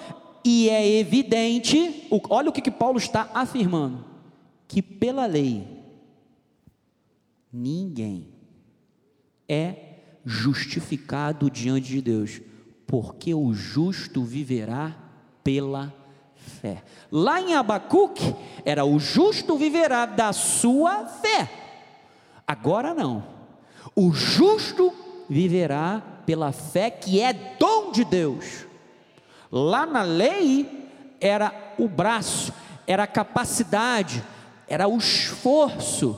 e 0.45 0.69
é 0.69 0.97
evidente, 0.97 2.07
olha 2.29 2.49
o 2.49 2.53
que, 2.53 2.61
que 2.61 2.71
Paulo 2.71 2.97
está 2.97 3.29
afirmando: 3.33 4.05
que 4.65 4.81
pela 4.81 5.25
lei, 5.25 5.67
ninguém 7.51 8.29
é 9.47 9.75
justificado 10.25 11.51
diante 11.51 11.89
de 11.89 12.01
Deus 12.01 12.41
porque 12.93 13.33
o 13.33 13.51
justo 13.55 14.23
viverá 14.23 14.95
pela 15.43 15.91
fé. 16.35 16.83
Lá 17.11 17.41
em 17.41 17.55
Abacuque, 17.55 18.35
era 18.63 18.85
o 18.85 18.99
justo 18.99 19.57
viverá 19.57 20.05
da 20.05 20.31
sua 20.31 21.07
fé. 21.07 21.49
Agora 22.47 22.93
não. 22.93 23.23
O 23.95 24.11
justo 24.11 24.93
viverá 25.27 26.03
pela 26.23 26.51
fé 26.51 26.91
que 26.91 27.19
é 27.19 27.33
dom 27.33 27.91
de 27.91 28.05
Deus. 28.05 28.67
Lá 29.51 29.87
na 29.87 30.03
lei 30.03 30.87
era 31.19 31.73
o 31.79 31.87
braço, 31.87 32.53
era 32.85 33.05
a 33.05 33.07
capacidade, 33.07 34.23
era 34.67 34.87
o 34.87 34.99
esforço. 34.99 36.15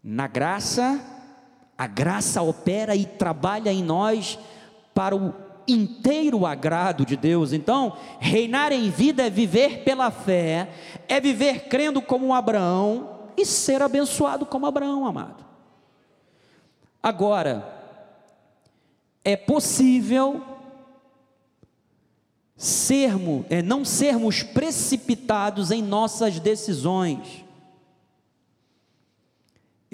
Na 0.00 0.28
graça, 0.28 1.04
a 1.76 1.88
graça 1.88 2.40
opera 2.40 2.94
e 2.94 3.04
trabalha 3.04 3.72
em 3.72 3.82
nós 3.82 4.38
para 4.94 5.16
o 5.16 5.34
inteiro 5.66 6.46
agrado 6.46 7.04
de 7.04 7.16
Deus. 7.16 7.52
Então, 7.52 7.96
reinar 8.20 8.72
em 8.72 8.90
vida 8.90 9.26
é 9.26 9.30
viver 9.30 9.82
pela 9.82 10.10
fé, 10.10 10.70
é 11.08 11.20
viver 11.20 11.68
crendo 11.68 12.00
como 12.00 12.34
Abraão 12.34 13.10
e 13.36 13.44
ser 13.44 13.82
abençoado 13.82 14.46
como 14.46 14.66
Abraão, 14.66 15.06
amado. 15.06 15.44
Agora, 17.02 17.68
é 19.24 19.36
possível 19.36 20.42
sermos, 22.56 23.44
é, 23.50 23.60
não 23.60 23.84
sermos 23.84 24.42
precipitados 24.42 25.70
em 25.70 25.82
nossas 25.82 26.38
decisões. 26.38 27.43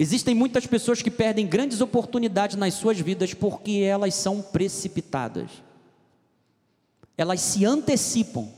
Existem 0.01 0.33
muitas 0.33 0.65
pessoas 0.65 0.99
que 1.03 1.11
perdem 1.11 1.45
grandes 1.45 1.79
oportunidades 1.79 2.55
nas 2.55 2.73
suas 2.73 2.99
vidas 2.99 3.35
porque 3.35 3.83
elas 3.87 4.15
são 4.15 4.41
precipitadas. 4.41 5.51
Elas 7.15 7.39
se 7.39 7.63
antecipam. 7.63 8.49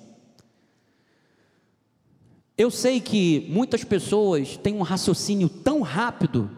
Eu 2.58 2.72
sei 2.72 3.02
que 3.02 3.46
muitas 3.50 3.84
pessoas 3.84 4.56
têm 4.56 4.74
um 4.74 4.84
raciocínio 4.84 5.50
tão 5.50 5.82
rápido 5.82 6.50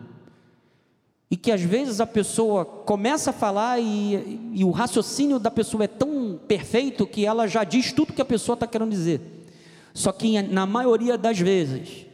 e 1.31 1.35
que 1.35 1.51
às 1.51 1.61
vezes 1.61 1.99
a 1.99 2.05
pessoa 2.05 2.63
começa 2.63 3.31
a 3.31 3.33
falar 3.33 3.79
e, 3.79 4.51
e 4.53 4.63
o 4.63 4.69
raciocínio 4.69 5.39
da 5.39 5.49
pessoa 5.49 5.85
é 5.85 5.87
tão 5.87 6.39
perfeito 6.47 7.07
que 7.07 7.25
ela 7.25 7.47
já 7.47 7.63
diz 7.63 7.91
tudo 7.91 8.13
que 8.13 8.21
a 8.21 8.25
pessoa 8.25 8.53
está 8.53 8.67
querendo 8.67 8.91
dizer. 8.91 9.19
Só 9.95 10.11
que 10.11 10.39
na 10.43 10.67
maioria 10.67 11.17
das 11.17 11.39
vezes, 11.39 12.04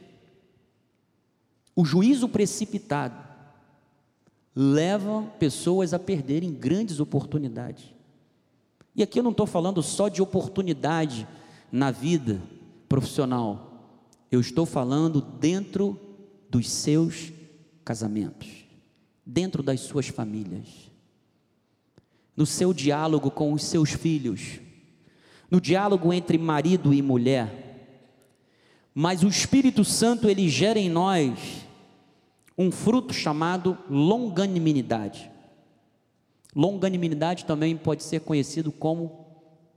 o 1.75 1.85
juízo 1.85 2.27
precipitado 2.27 3.31
leva 4.55 5.23
pessoas 5.39 5.93
a 5.93 5.99
perderem 5.99 6.53
grandes 6.53 6.99
oportunidades. 6.99 7.93
E 8.95 9.01
aqui 9.01 9.19
eu 9.19 9.23
não 9.23 9.31
estou 9.31 9.47
falando 9.47 9.81
só 9.81 10.09
de 10.09 10.21
oportunidade 10.21 11.27
na 11.71 11.91
vida 11.91 12.41
profissional, 12.89 13.71
eu 14.29 14.41
estou 14.41 14.65
falando 14.65 15.21
dentro 15.21 15.97
dos 16.49 16.69
seus 16.69 17.31
casamentos, 17.85 18.49
dentro 19.25 19.63
das 19.63 19.79
suas 19.79 20.09
famílias, 20.09 20.91
no 22.35 22.45
seu 22.45 22.73
diálogo 22.73 23.31
com 23.31 23.53
os 23.53 23.63
seus 23.63 23.91
filhos, 23.91 24.59
no 25.49 25.61
diálogo 25.61 26.11
entre 26.11 26.37
marido 26.37 26.93
e 26.93 27.01
mulher 27.01 27.60
mas 28.93 29.23
o 29.23 29.27
Espírito 29.27 29.83
Santo 29.85 30.29
ele 30.29 30.49
gera 30.49 30.79
em 30.79 30.89
nós 30.89 31.65
um 32.57 32.71
fruto 32.71 33.13
chamado 33.13 33.77
longanimidade. 33.89 35.31
Longanimidade 36.55 37.45
também 37.45 37.77
pode 37.77 38.03
ser 38.03 38.21
conhecido 38.21 38.71
como 38.71 39.25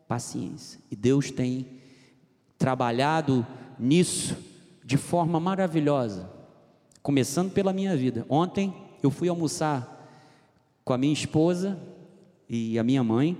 paciência. 0.09 0.81
E 0.91 0.97
Deus 0.97 1.31
tem 1.31 1.67
trabalhado 2.59 3.47
nisso 3.79 4.37
de 4.85 4.97
forma 4.97 5.41
maravilhosa, 5.41 6.29
começando 7.03 7.53
pela 7.53 7.73
minha 7.73 7.97
vida. 7.97 8.27
Ontem 8.29 8.75
eu 9.03 9.11
fui 9.11 9.29
almoçar 9.29 9.91
com 10.85 10.93
a 10.93 10.99
minha 10.99 11.13
esposa 11.13 11.79
e 12.49 12.79
a 12.79 12.83
minha 12.83 13.03
mãe, 13.03 13.39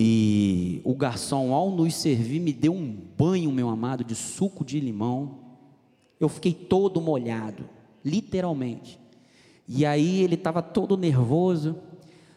e 0.00 0.80
o 0.84 0.94
garçom, 0.94 1.52
ao 1.52 1.72
nos 1.72 1.92
servir, 1.96 2.38
me 2.38 2.52
deu 2.52 2.72
um 2.72 2.96
banho, 3.18 3.50
meu 3.50 3.68
amado, 3.68 4.04
de 4.04 4.14
suco 4.14 4.64
de 4.64 4.78
limão. 4.78 5.40
Eu 6.20 6.28
fiquei 6.28 6.54
todo 6.54 7.00
molhado, 7.00 7.68
literalmente. 8.04 8.96
E 9.66 9.84
aí 9.84 10.20
ele 10.20 10.36
estava 10.36 10.62
todo 10.62 10.96
nervoso. 10.96 11.80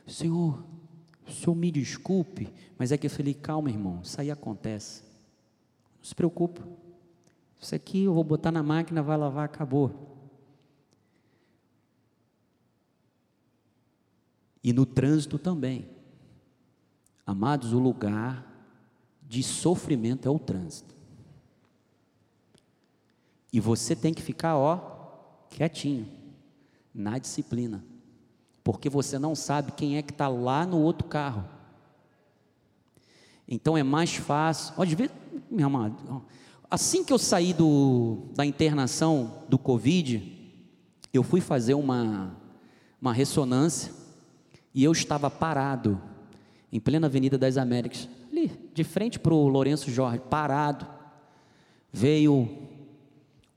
Senhor, 0.08 0.66
o 1.28 1.32
senhor 1.32 1.54
me 1.54 1.70
desculpe, 1.70 2.52
mas 2.80 2.92
é 2.92 2.98
que 2.98 3.06
eu 3.06 3.12
falei, 3.12 3.36
calma, 3.36 3.70
irmão, 3.70 4.00
isso 4.04 4.20
aí 4.20 4.32
acontece. 4.32 5.04
Não 6.00 6.06
se 6.06 6.16
preocupe. 6.16 6.62
Isso 7.60 7.76
aqui 7.76 8.06
eu 8.06 8.14
vou 8.16 8.24
botar 8.24 8.52
na 8.52 8.64
máquina, 8.64 9.04
vai 9.04 9.18
lavar, 9.18 9.46
acabou. 9.46 10.18
E 14.64 14.74
no 14.74 14.84
trânsito 14.84 15.38
também. 15.38 16.01
Amados, 17.26 17.74
o 17.74 17.80
lugar 17.80 18.46
de 19.28 19.44
sofrimento 19.44 20.28
é 20.28 20.32
o 20.32 20.40
trânsito. 20.40 20.96
E 23.54 23.60
você 23.60 23.96
tem 23.96 24.14
que 24.14 24.22
ficar, 24.22 24.58
ó, 24.58 25.46
quietinho, 25.50 26.08
na 26.94 27.18
disciplina, 27.18 27.84
porque 28.64 28.90
você 28.90 29.18
não 29.18 29.36
sabe 29.36 29.72
quem 29.72 29.98
é 29.98 30.02
que 30.02 30.12
está 30.12 30.28
lá 30.28 30.66
no 30.66 30.80
outro 30.80 31.08
carro. 31.08 31.46
Então 33.48 33.78
é 33.78 33.84
mais 33.84 34.16
fácil. 34.16 34.74
Ó, 34.78 34.86
ver, 34.86 35.12
meu 35.50 35.68
amado, 35.68 36.24
assim 36.70 37.04
que 37.04 37.12
eu 37.12 37.20
saí 37.20 37.54
do, 37.54 38.30
da 38.34 38.46
internação 38.46 39.44
do 39.50 39.58
Covid, 39.58 40.40
eu 41.14 41.24
fui 41.24 41.42
fazer 41.42 41.74
uma, 41.74 42.38
uma 43.02 43.14
ressonância 43.14 43.92
e 44.74 44.84
eu 44.84 44.94
estava 44.94 45.30
parado 45.30 46.02
em 46.72 46.80
plena 46.80 47.08
Avenida 47.08 47.38
das 47.38 47.58
Américas, 47.58 48.08
ali, 48.32 48.52
de 48.74 48.84
frente 48.84 49.20
para 49.20 49.34
o 49.34 49.48
Lourenço 49.48 49.92
Jorge, 49.92 50.20
parado, 50.30 50.88
veio 51.92 52.50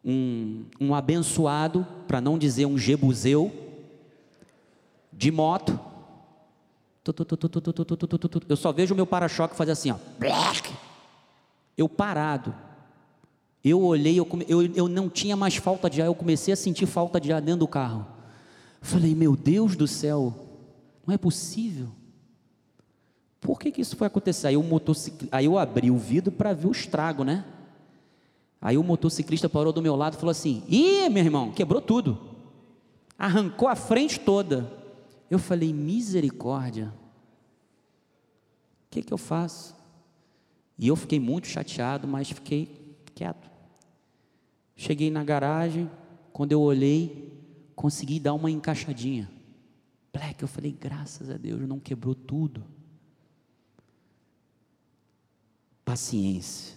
um, 0.04 0.64
um 0.80 0.94
abençoado, 0.94 1.86
para 2.06 2.20
não 2.20 2.36
dizer 2.36 2.66
um 2.66 2.76
jebuseu, 2.76 3.52
de 5.12 5.30
moto. 5.30 5.78
Eu 8.48 8.56
só 8.56 8.72
vejo 8.72 8.94
o 8.94 8.96
meu 8.96 9.06
para-choque 9.06 9.56
fazer 9.56 9.72
assim, 9.72 9.90
ó. 9.90 9.96
Eu 11.76 11.88
parado. 11.88 12.54
Eu 13.62 13.82
olhei, 13.82 14.18
eu, 14.18 14.28
eu, 14.46 14.62
eu 14.74 14.88
não 14.88 15.08
tinha 15.08 15.36
mais 15.36 15.56
falta 15.56 15.88
de 15.88 16.02
ar, 16.02 16.06
eu 16.06 16.14
comecei 16.14 16.52
a 16.52 16.56
sentir 16.56 16.86
falta 16.86 17.20
de 17.20 17.32
ar 17.32 17.40
dentro 17.40 17.60
do 17.60 17.68
carro. 17.68 18.06
Falei, 18.82 19.14
meu 19.14 19.34
Deus 19.34 19.74
do 19.74 19.88
céu, 19.88 20.34
não 21.06 21.14
é 21.14 21.18
possível. 21.18 21.88
Por 23.44 23.60
que, 23.60 23.70
que 23.70 23.82
isso 23.82 23.94
foi 23.94 24.06
acontecer? 24.06 24.46
Aí, 24.46 24.56
o 24.56 24.62
motociclista, 24.62 25.36
aí 25.36 25.44
eu 25.44 25.58
abri 25.58 25.90
o 25.90 25.98
vidro 25.98 26.32
para 26.32 26.54
ver 26.54 26.66
o 26.66 26.72
estrago, 26.72 27.24
né? 27.24 27.44
Aí 28.58 28.78
o 28.78 28.82
motociclista 28.82 29.50
parou 29.50 29.70
do 29.70 29.82
meu 29.82 29.94
lado 29.94 30.14
e 30.14 30.16
falou 30.16 30.30
assim: 30.30 30.64
Ih, 30.66 31.10
meu 31.10 31.22
irmão, 31.22 31.52
quebrou 31.52 31.82
tudo. 31.82 32.18
Arrancou 33.18 33.68
a 33.68 33.76
frente 33.76 34.18
toda. 34.18 34.72
Eu 35.30 35.38
falei: 35.38 35.74
Misericórdia. 35.74 36.90
que, 38.90 39.02
que 39.02 39.12
eu 39.12 39.18
faço? 39.18 39.76
E 40.78 40.88
eu 40.88 40.96
fiquei 40.96 41.20
muito 41.20 41.46
chateado, 41.46 42.08
mas 42.08 42.30
fiquei 42.30 42.96
quieto. 43.14 43.50
Cheguei 44.74 45.10
na 45.10 45.22
garagem, 45.22 45.90
quando 46.32 46.52
eu 46.52 46.62
olhei, 46.62 47.30
consegui 47.76 48.18
dar 48.18 48.32
uma 48.32 48.50
encaixadinha. 48.50 49.30
Black, 50.10 50.40
eu 50.40 50.48
falei, 50.48 50.72
graças 50.72 51.28
a 51.28 51.36
Deus, 51.36 51.60
não 51.68 51.78
quebrou 51.78 52.14
tudo. 52.14 52.64
Paciência. 55.84 56.74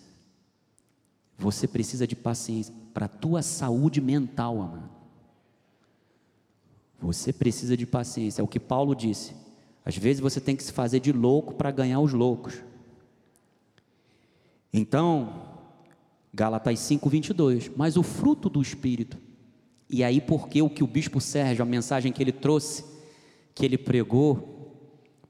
Você 1.37 1.67
precisa 1.67 2.07
de 2.07 2.15
paciência 2.15 2.73
para 2.93 3.05
a 3.05 3.09
tua 3.09 3.41
saúde 3.41 4.01
mental, 4.01 4.61
amado. 4.61 4.89
Você 6.99 7.31
precisa 7.31 7.77
de 7.77 7.85
paciência. 7.85 8.41
É 8.41 8.43
o 8.43 8.47
que 8.47 8.59
Paulo 8.59 8.95
disse. 8.95 9.35
Às 9.85 9.95
vezes 9.95 10.19
você 10.19 10.41
tem 10.41 10.55
que 10.55 10.63
se 10.63 10.71
fazer 10.71 10.99
de 10.99 11.11
louco 11.11 11.53
para 11.53 11.71
ganhar 11.71 11.99
os 11.99 12.11
loucos. 12.11 12.55
Então, 14.73 15.43
Gálatas 16.33 16.79
5, 16.79 17.07
22. 17.09 17.71
Mas 17.75 17.97
o 17.97 18.03
fruto 18.03 18.49
do 18.49 18.61
Espírito. 18.61 19.17
E 19.89 20.03
aí, 20.03 20.19
porque 20.19 20.61
o 20.61 20.69
que 20.69 20.83
o 20.83 20.87
bispo 20.87 21.21
Sérgio, 21.21 21.63
a 21.63 21.65
mensagem 21.65 22.11
que 22.11 22.21
ele 22.21 22.31
trouxe, 22.31 22.83
que 23.55 23.63
ele 23.63 23.77
pregou, 23.77 24.57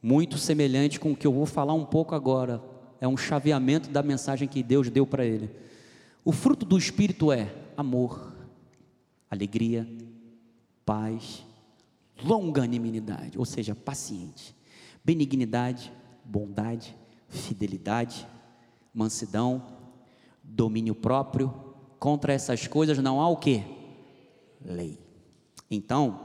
muito 0.02 0.38
semelhante 0.38 1.00
com 1.00 1.12
o 1.12 1.16
que 1.16 1.28
eu 1.28 1.34
vou 1.34 1.46
falar 1.46 1.74
um 1.74 1.86
pouco 1.86 2.16
agora. 2.16 2.62
É 3.00 3.08
um 3.08 3.18
chaveamento 3.18 3.90
da 3.90 4.02
mensagem 4.02 4.48
que 4.48 4.64
Deus 4.64 4.90
deu 4.90 5.06
para 5.06 5.26
ele. 5.26 5.50
O 6.26 6.32
fruto 6.32 6.66
do 6.66 6.78
Espírito 6.78 7.32
é 7.32 7.54
amor, 7.76 8.34
alegria, 9.30 9.88
paz, 10.86 11.46
longanimidade, 12.24 13.38
ou 13.38 13.46
seja, 13.46 13.76
paciente, 13.76 14.56
benignidade, 15.04 15.92
bondade, 16.24 16.96
fidelidade, 17.30 18.28
mansidão, 18.94 19.64
domínio 20.44 20.96
próprio. 20.96 21.54
Contra 22.00 22.34
essas 22.34 22.68
coisas 22.68 22.98
não 23.00 23.22
há 23.22 23.30
o 23.30 23.38
que? 23.38 23.64
Lei. 24.64 25.00
Então, 25.70 26.20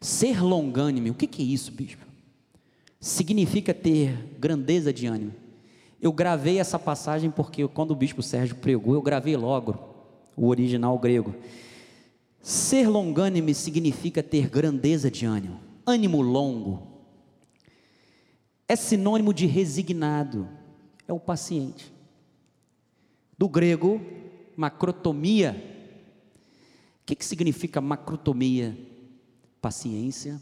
ser 0.00 0.42
longânime, 0.42 1.10
o 1.10 1.14
que, 1.14 1.26
que 1.26 1.42
é 1.42 1.44
isso, 1.44 1.72
bispo? 1.72 2.11
Significa 3.02 3.74
ter 3.74 4.16
grandeza 4.38 4.92
de 4.92 5.08
ânimo. 5.08 5.34
Eu 6.00 6.12
gravei 6.12 6.60
essa 6.60 6.78
passagem 6.78 7.32
porque 7.32 7.66
quando 7.66 7.90
o 7.90 7.96
bispo 7.96 8.22
Sérgio 8.22 8.54
pregou, 8.54 8.94
eu 8.94 9.02
gravei 9.02 9.36
logo 9.36 9.76
o 10.36 10.46
original 10.46 10.96
grego. 11.00 11.34
Ser 12.40 12.88
longânime 12.88 13.54
significa 13.54 14.22
ter 14.22 14.48
grandeza 14.48 15.10
de 15.10 15.26
ânimo, 15.26 15.58
ânimo 15.84 16.22
longo. 16.22 16.86
É 18.68 18.76
sinônimo 18.76 19.34
de 19.34 19.46
resignado, 19.46 20.48
é 21.08 21.12
o 21.12 21.18
paciente. 21.18 21.92
Do 23.36 23.48
grego, 23.48 24.00
macrotomia. 24.56 25.60
O 27.02 27.04
que, 27.04 27.16
que 27.16 27.24
significa 27.24 27.80
macrotomia? 27.80 28.78
Paciência, 29.60 30.40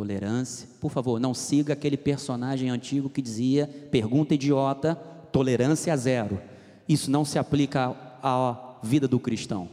tolerância. 0.00 0.66
Por 0.80 0.90
favor, 0.90 1.20
não 1.20 1.34
siga 1.34 1.74
aquele 1.74 1.98
personagem 1.98 2.70
antigo 2.70 3.10
que 3.10 3.20
dizia: 3.20 3.68
pergunta 3.90 4.34
idiota, 4.34 4.94
tolerância 5.30 5.94
zero. 5.94 6.40
Isso 6.88 7.10
não 7.10 7.22
se 7.22 7.38
aplica 7.38 7.94
à 8.22 8.78
vida 8.82 9.06
do 9.06 9.20
cristão. 9.20 9.68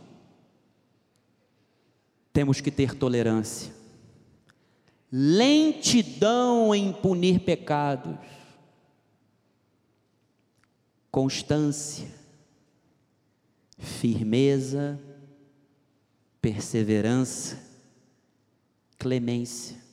Temos 2.33 2.59
que 2.59 2.69
ter 2.69 2.93
tolerância, 2.93 3.73
lentidão 5.09 6.75
em 6.75 6.91
punir 6.91 7.39
pecados, 7.39 8.17
constância, 11.09 12.07
firmeza, 13.79 14.99
perseverança, 16.41 17.57
clemência, 18.99 19.86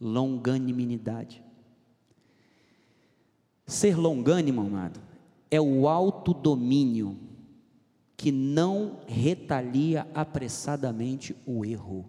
longanimidade. 0.00 1.42
Ser 3.66 3.96
longânimo, 3.96 4.62
amado, 4.62 5.00
é 5.50 5.60
o 5.60 5.88
autodomínio 5.88 7.16
que 8.16 8.32
não 8.32 8.98
retalia 9.06 10.06
apressadamente 10.14 11.36
o 11.46 11.64
erro. 11.64 12.08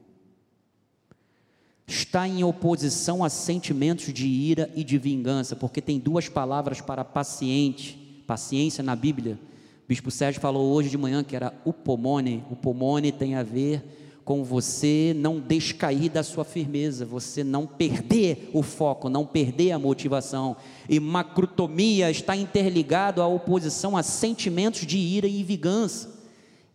Está 1.85 2.27
em 2.27 2.43
oposição 2.43 3.23
a 3.23 3.29
sentimentos 3.29 4.13
de 4.13 4.27
ira 4.27 4.71
e 4.75 4.83
de 4.83 4.97
vingança, 4.97 5.55
porque 5.55 5.81
tem 5.81 5.99
duas 5.99 6.29
palavras 6.29 6.81
para 6.81 7.03
paciente, 7.03 8.23
paciência 8.25 8.83
na 8.83 8.95
Bíblia. 8.95 9.39
O 9.83 9.87
Bispo 9.87 10.11
Sérgio 10.11 10.39
falou 10.39 10.71
hoje 10.71 10.89
de 10.89 10.97
manhã 10.97 11.23
que 11.23 11.35
era 11.35 11.53
upomone. 11.65 12.43
Upomone 12.51 13.11
tem 13.11 13.35
a 13.35 13.43
ver 13.43 13.98
com 14.29 14.43
você 14.43 15.11
não 15.17 15.39
descair 15.39 16.07
da 16.07 16.21
sua 16.21 16.45
firmeza, 16.45 17.03
você 17.03 17.43
não 17.43 17.65
perder 17.65 18.51
o 18.53 18.61
foco, 18.61 19.09
não 19.09 19.25
perder 19.25 19.71
a 19.71 19.79
motivação. 19.79 20.55
E 20.87 20.99
macrotomia 20.99 22.11
está 22.11 22.35
interligado 22.35 23.23
à 23.23 23.27
oposição 23.27 23.97
a 23.97 24.03
sentimentos 24.03 24.85
de 24.85 24.99
ira 24.99 25.25
e 25.25 25.43
vingança. 25.43 26.15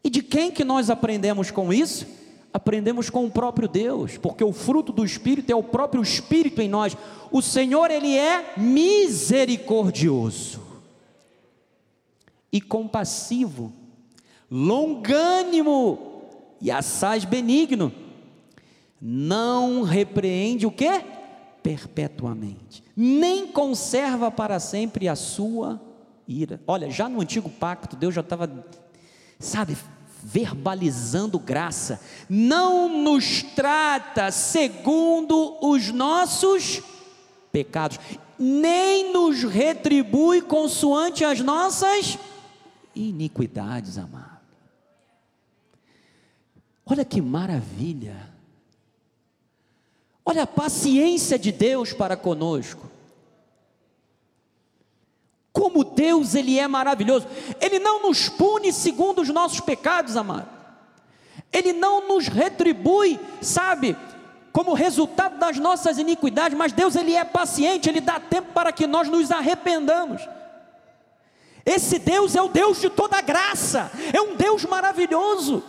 E 0.02 0.11
de 0.11 0.20
quem 0.20 0.50
que 0.50 0.64
nós 0.64 0.90
aprendemos 0.90 1.52
com 1.52 1.72
isso? 1.72 2.09
Aprendemos 2.52 3.09
com 3.09 3.24
o 3.24 3.30
próprio 3.30 3.68
Deus, 3.68 4.18
porque 4.18 4.42
o 4.42 4.52
fruto 4.52 4.92
do 4.92 5.05
Espírito 5.05 5.52
é 5.52 5.55
o 5.55 5.62
próprio 5.62 6.02
Espírito 6.02 6.61
em 6.61 6.68
nós. 6.68 6.96
O 7.30 7.40
Senhor, 7.40 7.88
Ele 7.88 8.16
é 8.16 8.55
misericordioso 8.57 10.61
e 12.52 12.61
compassivo, 12.61 13.72
longânimo 14.50 16.13
e 16.64 16.70
assaz 16.70 17.26
benigno, 17.26 17.92
não 18.98 19.82
repreende 19.82 20.66
o 20.66 20.70
que? 20.70 21.04
Perpetuamente, 21.62 22.82
nem 22.96 23.46
conserva 23.46 24.30
para 24.30 24.58
sempre 24.58 25.06
a 25.06 25.14
sua 25.14 25.78
ira. 26.26 26.58
Olha, 26.66 26.90
já 26.90 27.06
no 27.06 27.20
antigo 27.20 27.50
pacto, 27.50 27.96
Deus 27.96 28.14
já 28.14 28.22
estava, 28.22 28.50
sabe, 29.38 29.76
verbalizando 30.22 31.38
graça, 31.38 32.00
não 32.30 32.88
nos 32.88 33.42
trata 33.42 34.30
segundo 34.30 35.58
os 35.60 35.90
nossos 35.90 36.80
pecados, 37.52 38.00
nem 38.38 39.12
nos 39.12 39.42
retribui 39.42 40.40
consoante 40.40 41.26
as 41.26 41.40
nossas 41.40 42.18
iniquidades, 42.94 43.98
amados. 43.98 44.34
Olha 46.87 47.05
que 47.05 47.20
maravilha. 47.20 48.35
Olha 50.24 50.43
a 50.43 50.47
paciência 50.47 51.39
de 51.39 51.53
Deus 51.53 51.93
para 51.93 52.16
conosco. 52.16 52.91
Como 55.53 55.85
Deus 55.85 56.35
ele 56.35 56.59
é 56.59 56.66
maravilhoso. 56.66 57.26
Ele 57.61 57.78
não 57.78 58.03
nos 58.03 58.28
pune 58.28 58.72
segundo 58.72 59.22
os 59.22 59.28
nossos 59.28 59.61
pecados, 59.61 60.16
amado. 60.16 60.49
Ele 61.53 61.72
não 61.72 62.09
nos 62.09 62.26
retribui, 62.26 63.20
sabe, 63.41 63.97
como 64.53 64.74
resultado 64.74 65.39
das 65.39 65.59
nossas 65.59 65.99
iniquidades, 65.99 66.57
mas 66.57 66.72
Deus 66.72 66.97
ele 66.97 67.14
é 67.14 67.24
paciente, 67.24 67.89
ele 67.89 68.01
dá 68.01 68.18
tempo 68.18 68.53
para 68.53 68.72
que 68.72 68.87
nós 68.87 69.09
nos 69.09 69.30
arrependamos. 69.30 70.22
Esse 71.64 71.99
Deus 71.99 72.35
é 72.35 72.43
o 72.43 72.49
Deus 72.49 72.80
de 72.80 72.91
toda 72.91 73.20
graça, 73.20 73.91
é 74.12 74.20
um 74.20 74.37
Deus 74.37 74.64
maravilhoso. 74.64 75.62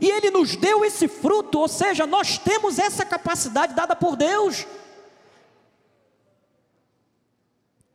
E 0.00 0.10
Ele 0.10 0.30
nos 0.30 0.54
deu 0.56 0.84
esse 0.84 1.08
fruto, 1.08 1.58
ou 1.58 1.68
seja, 1.68 2.06
nós 2.06 2.38
temos 2.38 2.78
essa 2.78 3.04
capacidade 3.04 3.74
dada 3.74 3.96
por 3.96 4.16
Deus. 4.16 4.66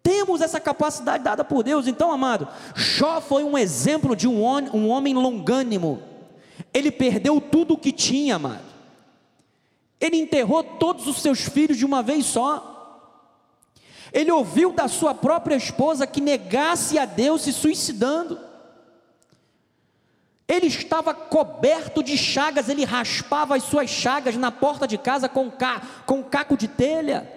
Temos 0.02 0.42
essa 0.42 0.60
capacidade 0.60 1.24
dada 1.24 1.46
por 1.46 1.64
Deus, 1.64 1.88
então, 1.88 2.12
amado, 2.12 2.48
Jó 2.76 3.22
foi 3.22 3.44
um 3.44 3.58
exemplo 3.58 4.16
de 4.16 4.28
um, 4.28 4.44
um 4.76 4.90
homem 4.90 5.14
longânimo. 5.14 6.04
Ele 6.74 6.92
perdeu 6.92 7.40
tudo 7.40 7.76
o 7.76 7.78
que 7.78 7.92
tinha, 7.92 8.36
amado. 8.36 8.74
Ele 10.00 10.18
enterrou 10.18 10.64
todos 10.64 11.08
os 11.08 11.22
seus 11.22 11.48
filhos 11.48 11.78
de 11.78 11.86
uma 11.86 12.04
vez 12.04 12.26
só. 12.26 12.72
Ele 14.12 14.32
ouviu 14.32 14.74
da 14.74 14.90
sua 14.90 15.16
própria 15.16 15.56
esposa 15.56 16.06
que 16.06 16.20
negasse 16.20 17.00
a 17.00 17.06
Deus 17.06 17.44
se 17.44 17.54
suicidando. 17.54 18.38
Ele 20.54 20.68
estava 20.68 21.16
coberto 21.16 22.04
de 22.04 22.16
chagas, 22.16 22.70
ele 22.70 22.86
raspava 22.86 23.56
as 23.56 23.64
suas 23.64 23.90
chagas 23.90 24.38
na 24.38 24.52
porta 24.52 24.88
de 24.88 25.00
casa 25.00 25.28
com, 25.28 25.50
ca, 25.50 25.82
com 26.06 26.24
caco 26.24 26.56
de 26.56 26.68
telha. 26.68 27.28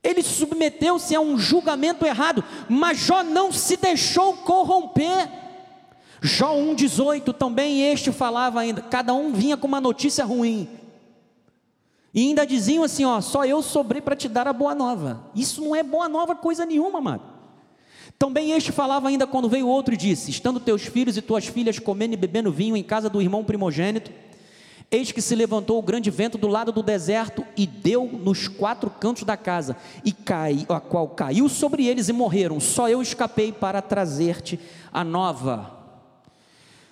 Ele 0.00 0.22
submeteu-se 0.22 1.12
a 1.12 1.20
um 1.20 1.36
julgamento 1.36 2.06
errado, 2.06 2.44
mas 2.68 2.98
Jó 2.98 3.24
não 3.24 3.50
se 3.50 3.76
deixou 3.76 4.34
corromper. 4.34 5.28
Jó 6.22 6.54
1,18 6.54 7.34
também 7.34 7.82
este 7.82 8.12
falava 8.12 8.60
ainda, 8.60 8.80
cada 8.80 9.12
um 9.12 9.32
vinha 9.32 9.56
com 9.56 9.66
uma 9.66 9.80
notícia 9.80 10.24
ruim. 10.24 10.68
E 12.14 12.28
ainda 12.28 12.46
diziam 12.46 12.84
assim: 12.84 13.04
ó, 13.04 13.20
só 13.20 13.44
eu 13.44 13.60
sobrei 13.60 14.00
para 14.00 14.14
te 14.14 14.28
dar 14.28 14.46
a 14.46 14.52
boa 14.52 14.72
nova. 14.72 15.24
Isso 15.34 15.60
não 15.64 15.74
é 15.74 15.82
boa 15.82 16.08
nova 16.08 16.36
coisa 16.36 16.64
nenhuma, 16.64 17.00
amado. 17.00 17.33
Também 18.18 18.52
este 18.52 18.72
falava 18.72 19.08
ainda 19.08 19.26
quando 19.26 19.48
veio 19.48 19.68
outro 19.68 19.94
e 19.94 19.96
disse: 19.96 20.30
Estando 20.30 20.60
teus 20.60 20.82
filhos 20.82 21.16
e 21.16 21.22
tuas 21.22 21.46
filhas 21.46 21.78
comendo 21.78 22.14
e 22.14 22.16
bebendo 22.16 22.52
vinho 22.52 22.76
em 22.76 22.82
casa 22.82 23.10
do 23.10 23.20
irmão 23.20 23.44
primogênito, 23.44 24.10
eis 24.90 25.10
que 25.10 25.20
se 25.20 25.34
levantou 25.34 25.78
o 25.78 25.82
grande 25.82 26.10
vento 26.10 26.38
do 26.38 26.46
lado 26.46 26.70
do 26.70 26.82
deserto 26.82 27.44
e 27.56 27.66
deu 27.66 28.06
nos 28.06 28.46
quatro 28.48 28.88
cantos 28.88 29.24
da 29.24 29.36
casa, 29.36 29.76
e 30.04 30.12
cai, 30.12 30.64
a 30.68 30.80
qual 30.80 31.08
caiu 31.08 31.48
sobre 31.48 31.86
eles 31.86 32.08
e 32.08 32.12
morreram. 32.12 32.60
Só 32.60 32.88
eu 32.88 33.02
escapei 33.02 33.52
para 33.52 33.82
trazer-te 33.82 34.58
a 34.92 35.02
nova. 35.02 35.74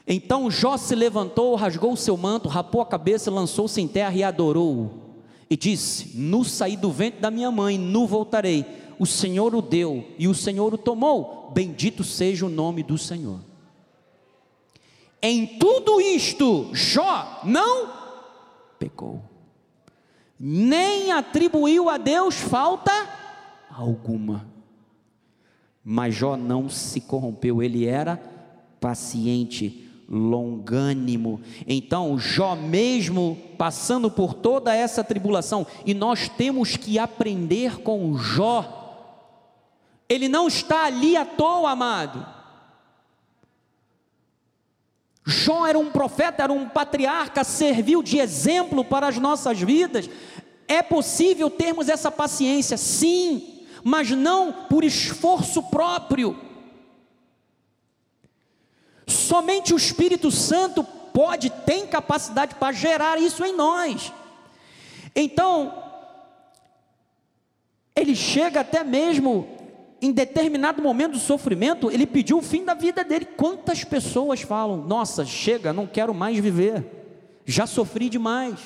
Então 0.07 0.51
Jó 0.51 0.77
se 0.77 0.95
levantou, 0.95 1.55
rasgou 1.55 1.93
o 1.93 1.97
seu 1.97 2.17
manto, 2.17 2.49
rapou 2.49 2.81
a 2.81 2.87
cabeça, 2.87 3.31
lançou-se 3.31 3.81
em 3.81 3.87
terra 3.87 4.15
e 4.15 4.25
adorou. 4.25 5.03
E 5.49 5.57
disse: 5.57 6.17
Nu 6.17 6.45
saí 6.45 6.77
do 6.77 6.91
ventre 6.91 7.21
da 7.21 7.31
minha 7.31 7.51
mãe, 7.51 7.79
nu 7.79 8.07
voltarei. 8.07 8.67
O 8.99 9.07
Senhor 9.07 9.55
o 9.55 9.63
deu 9.63 10.05
e 10.19 10.29
o 10.29 10.35
Senhor 10.35 10.73
o 10.75 10.79
tomou. 10.79 11.51
Bendito 11.55 12.03
seja 12.05 12.47
o 12.47 12.51
nome 12.51 12.83
do 12.83 12.97
Senhor. 12.97 13.41
Em 15.21 15.47
tudo 15.47 16.01
isto, 16.01 16.71
Jó 16.73 17.43
não 17.45 17.93
pecou, 18.77 19.23
nem 20.39 21.13
atribuiu 21.13 21.89
a 21.89 21.97
Deus 21.97 22.35
falta 22.35 22.91
alguma. 23.71 24.51
Mas 25.85 26.15
Jó 26.15 26.37
não 26.37 26.69
se 26.69 27.01
corrompeu, 27.01 27.63
ele 27.63 27.87
era 27.87 28.21
paciente, 28.81 29.89
longânimo. 30.09 31.41
Então, 31.69 32.19
Jó, 32.19 32.57
mesmo 32.57 33.39
passando 33.57 34.11
por 34.11 34.35
toda 34.35 34.75
essa 34.75 35.05
tribulação, 35.05 35.65
e 35.87 35.95
nós 35.95 36.29
temos 36.29 36.77
que 36.77 36.99
aprender 36.99 37.79
com 37.79 38.17
Jó, 38.19 38.82
ele 40.09 40.29
não 40.29 40.49
está 40.49 40.85
ali 40.85 41.17
à 41.17 41.25
toa, 41.25 41.71
amado. 41.71 42.27
Jó 45.25 45.67
era 45.67 45.79
um 45.79 45.91
profeta, 45.91 46.43
era 46.43 46.53
um 46.53 46.69
patriarca, 46.69 47.45
serviu 47.45 48.03
de 48.03 48.19
exemplo 48.19 48.85
para 48.85 49.07
as 49.07 49.19
nossas 49.19 49.61
vidas. 49.61 50.11
É 50.67 50.83
possível 50.83 51.49
termos 51.49 51.89
essa 51.89 52.11
paciência, 52.11 52.77
sim, 52.77 53.67
mas 53.85 54.11
não 54.11 54.53
por 54.69 54.85
esforço 54.85 55.63
próprio. 55.65 56.39
Somente 59.07 59.73
o 59.73 59.77
Espírito 59.77 60.31
Santo 60.31 60.83
pode, 60.83 61.51
tem 61.51 61.87
capacidade 61.87 62.55
para 62.57 62.73
gerar 62.73 63.19
isso 63.19 63.45
em 63.45 63.55
nós. 63.55 64.13
Então, 65.15 65.83
ele 67.95 68.17
chega 68.17 68.61
até 68.61 68.83
mesmo 68.83 69.52
em 70.03 70.11
determinado 70.11 70.83
momento 70.83 71.13
do 71.13 71.21
sofrimento, 71.21 71.89
ele 71.89 72.05
pediu 72.07 72.39
o 72.39 72.43
fim 72.43 72.65
da 72.65 72.75
vida 72.75 73.05
dele. 73.05 73.25
Quantas 73.25 73.85
pessoas 73.85 74.43
falam: 74.43 74.79
Nossa, 74.79 75.25
chega, 75.25 75.73
não 75.73 75.87
quero 75.87 76.13
mais 76.13 76.37
viver, 76.37 76.85
já 77.47 77.69
sofri 77.69 78.09
demais. 78.09 78.59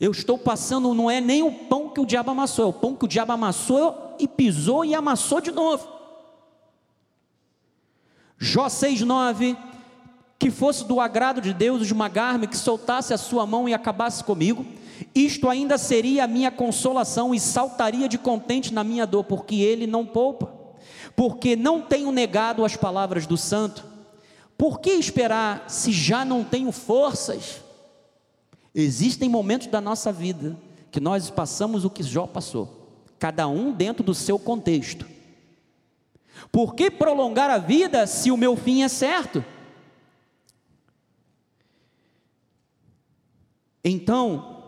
Eu 0.00 0.10
estou 0.12 0.38
passando, 0.38 0.94
não 0.94 1.10
é 1.10 1.20
nem 1.20 1.42
o 1.42 1.52
pão 1.52 1.90
que 1.90 2.00
o 2.00 2.06
diabo 2.06 2.30
amassou, 2.30 2.64
é 2.64 2.68
o 2.68 2.72
pão 2.72 2.96
que 2.96 3.04
o 3.04 3.08
diabo 3.08 3.32
amassou 3.32 4.16
e 4.18 4.26
pisou 4.26 4.82
e 4.82 4.94
amassou 4.94 5.42
de 5.42 5.52
novo. 5.52 5.86
Jó 8.38 8.64
6,9: 8.64 9.58
Que 10.38 10.50
fosse 10.50 10.86
do 10.86 11.02
agrado 11.02 11.42
de 11.42 11.52
Deus 11.52 11.82
esmagar-me, 11.82 12.46
que 12.46 12.56
soltasse 12.56 13.12
a 13.12 13.18
sua 13.18 13.44
mão 13.44 13.68
e 13.68 13.74
acabasse 13.74 14.24
comigo 14.24 14.64
isto 15.14 15.48
ainda 15.48 15.78
seria 15.78 16.24
a 16.24 16.26
minha 16.26 16.50
consolação 16.50 17.34
e 17.34 17.40
saltaria 17.40 18.08
de 18.08 18.18
contente 18.18 18.72
na 18.72 18.84
minha 18.84 19.06
dor, 19.06 19.24
porque 19.24 19.56
ele 19.56 19.86
não 19.86 20.04
poupa, 20.04 20.52
porque 21.16 21.56
não 21.56 21.80
tenho 21.80 22.12
negado 22.12 22.64
as 22.64 22.76
palavras 22.76 23.26
do 23.26 23.36
santo. 23.36 23.84
Por 24.56 24.80
que 24.80 24.90
esperar 24.90 25.64
se 25.68 25.92
já 25.92 26.24
não 26.24 26.44
tenho 26.44 26.70
forças? 26.70 27.62
Existem 28.74 29.28
momentos 29.28 29.68
da 29.68 29.80
nossa 29.80 30.12
vida 30.12 30.56
que 30.90 31.00
nós 31.00 31.30
passamos 31.30 31.84
o 31.84 31.90
que 31.90 32.02
Jó 32.02 32.26
passou, 32.26 32.88
cada 33.18 33.48
um 33.48 33.72
dentro 33.72 34.04
do 34.04 34.14
seu 34.14 34.38
contexto. 34.38 35.06
Por 36.50 36.74
que 36.74 36.90
prolongar 36.90 37.50
a 37.50 37.58
vida 37.58 38.06
se 38.06 38.30
o 38.30 38.36
meu 38.36 38.56
fim 38.56 38.82
é 38.82 38.88
certo? 38.88 39.44
Então, 43.84 44.59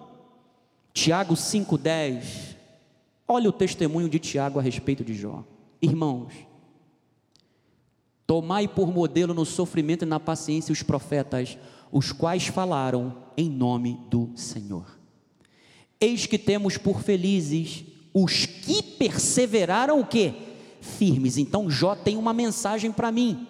Tiago 0.93 1.35
5,10. 1.35 2.57
Olha 3.27 3.49
o 3.49 3.53
testemunho 3.53 4.09
de 4.09 4.19
Tiago 4.19 4.59
a 4.59 4.63
respeito 4.63 5.03
de 5.03 5.15
Jó. 5.15 5.45
Irmãos, 5.81 6.33
tomai 8.27 8.69
por 8.69 8.93
modelo 8.93 9.33
no 9.33 9.45
sofrimento 9.45 10.05
e 10.05 10.07
na 10.07 10.21
paciência 10.21 10.73
os 10.73 10.83
profetas, 10.83 11.57
os 11.91 12.13
quais 12.13 12.47
falaram 12.47 13.17
em 13.37 13.49
nome 13.49 13.99
do 14.09 14.31
Senhor. 14.37 14.99
Eis 16.01 16.27
que 16.27 16.39
temos 16.39 16.77
por 16.77 17.01
felizes 17.01 17.85
os 18.13 18.45
que 18.45 18.83
perseveraram 18.83 19.99
o 20.01 20.07
quê? 20.07 20.35
Firmes. 20.81 21.39
Então 21.39 21.71
Jó 21.71 21.95
tem 21.95 22.17
uma 22.17 22.35
mensagem 22.35 22.93
para 22.93 23.11
mim. 23.11 23.47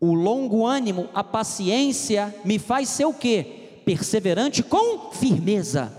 O 0.00 0.14
longo 0.14 0.66
ânimo, 0.66 1.08
a 1.12 1.22
paciência 1.22 2.34
me 2.44 2.58
faz 2.58 2.88
ser 2.88 3.04
o 3.04 3.14
quê? 3.14 3.57
Perseverante 3.88 4.62
com 4.62 5.10
firmeza. 5.12 5.90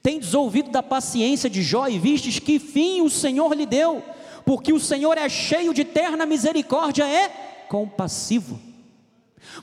Tendes 0.00 0.34
ouvido 0.34 0.70
da 0.70 0.84
paciência 0.84 1.50
de 1.50 1.64
Jó 1.64 1.88
e 1.88 1.98
vistes 1.98 2.38
que 2.38 2.60
fim 2.60 3.00
o 3.00 3.10
Senhor 3.10 3.52
lhe 3.54 3.66
deu, 3.66 4.00
porque 4.46 4.72
o 4.72 4.78
Senhor 4.78 5.18
é 5.18 5.28
cheio 5.28 5.74
de 5.74 5.82
terna 5.82 6.24
misericórdia, 6.24 7.08
é 7.08 7.28
compassivo. 7.68 8.60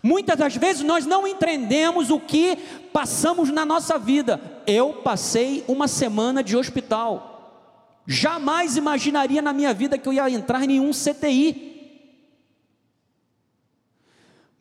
Muitas 0.03 0.38
das 0.38 0.58
vezes 0.58 0.84
nós 0.84 1.05
não 1.05 1.26
entendemos 1.26 2.10
o 2.10 2.20
que 2.20 2.58
passamos 2.91 3.49
na 3.51 3.66
nossa 3.66 3.97
vida. 3.97 4.41
Eu 4.68 4.95
passei 4.95 5.64
uma 5.66 5.88
semana 5.88 6.43
de 6.43 6.58
hospital. 6.58 8.01
Jamais 8.05 8.76
imaginaria 8.76 9.41
na 9.41 9.53
minha 9.53 9.74
vida 9.74 9.97
que 9.97 10.10
eu 10.10 10.14
ia 10.14 10.30
entrar 10.30 10.62
em 10.66 10.68
nenhum 10.68 10.91
CTI 10.91 11.76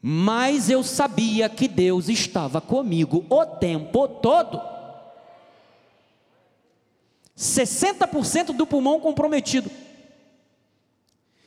mas 0.09 0.71
eu 0.71 0.85
sabia 0.85 1.49
que 1.49 1.67
Deus 1.67 2.09
estava 2.09 2.61
comigo 2.61 3.27
o 3.29 3.45
tempo 3.45 4.07
todo. 4.07 4.63
60% 7.37 8.53
do 8.55 8.65
pulmão 8.69 9.01
comprometido. 9.01 9.69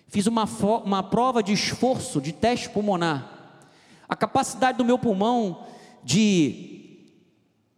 Fiz 0.09 0.27
uma, 0.27 0.43
uma 0.83 1.01
prova 1.01 1.41
de 1.41 1.53
esforço, 1.53 2.19
de 2.19 2.33
teste 2.33 2.67
pulmonar. 2.67 3.63
A 4.09 4.15
capacidade 4.17 4.77
do 4.77 4.83
meu 4.83 4.99
pulmão 4.99 5.65
de 6.03 7.07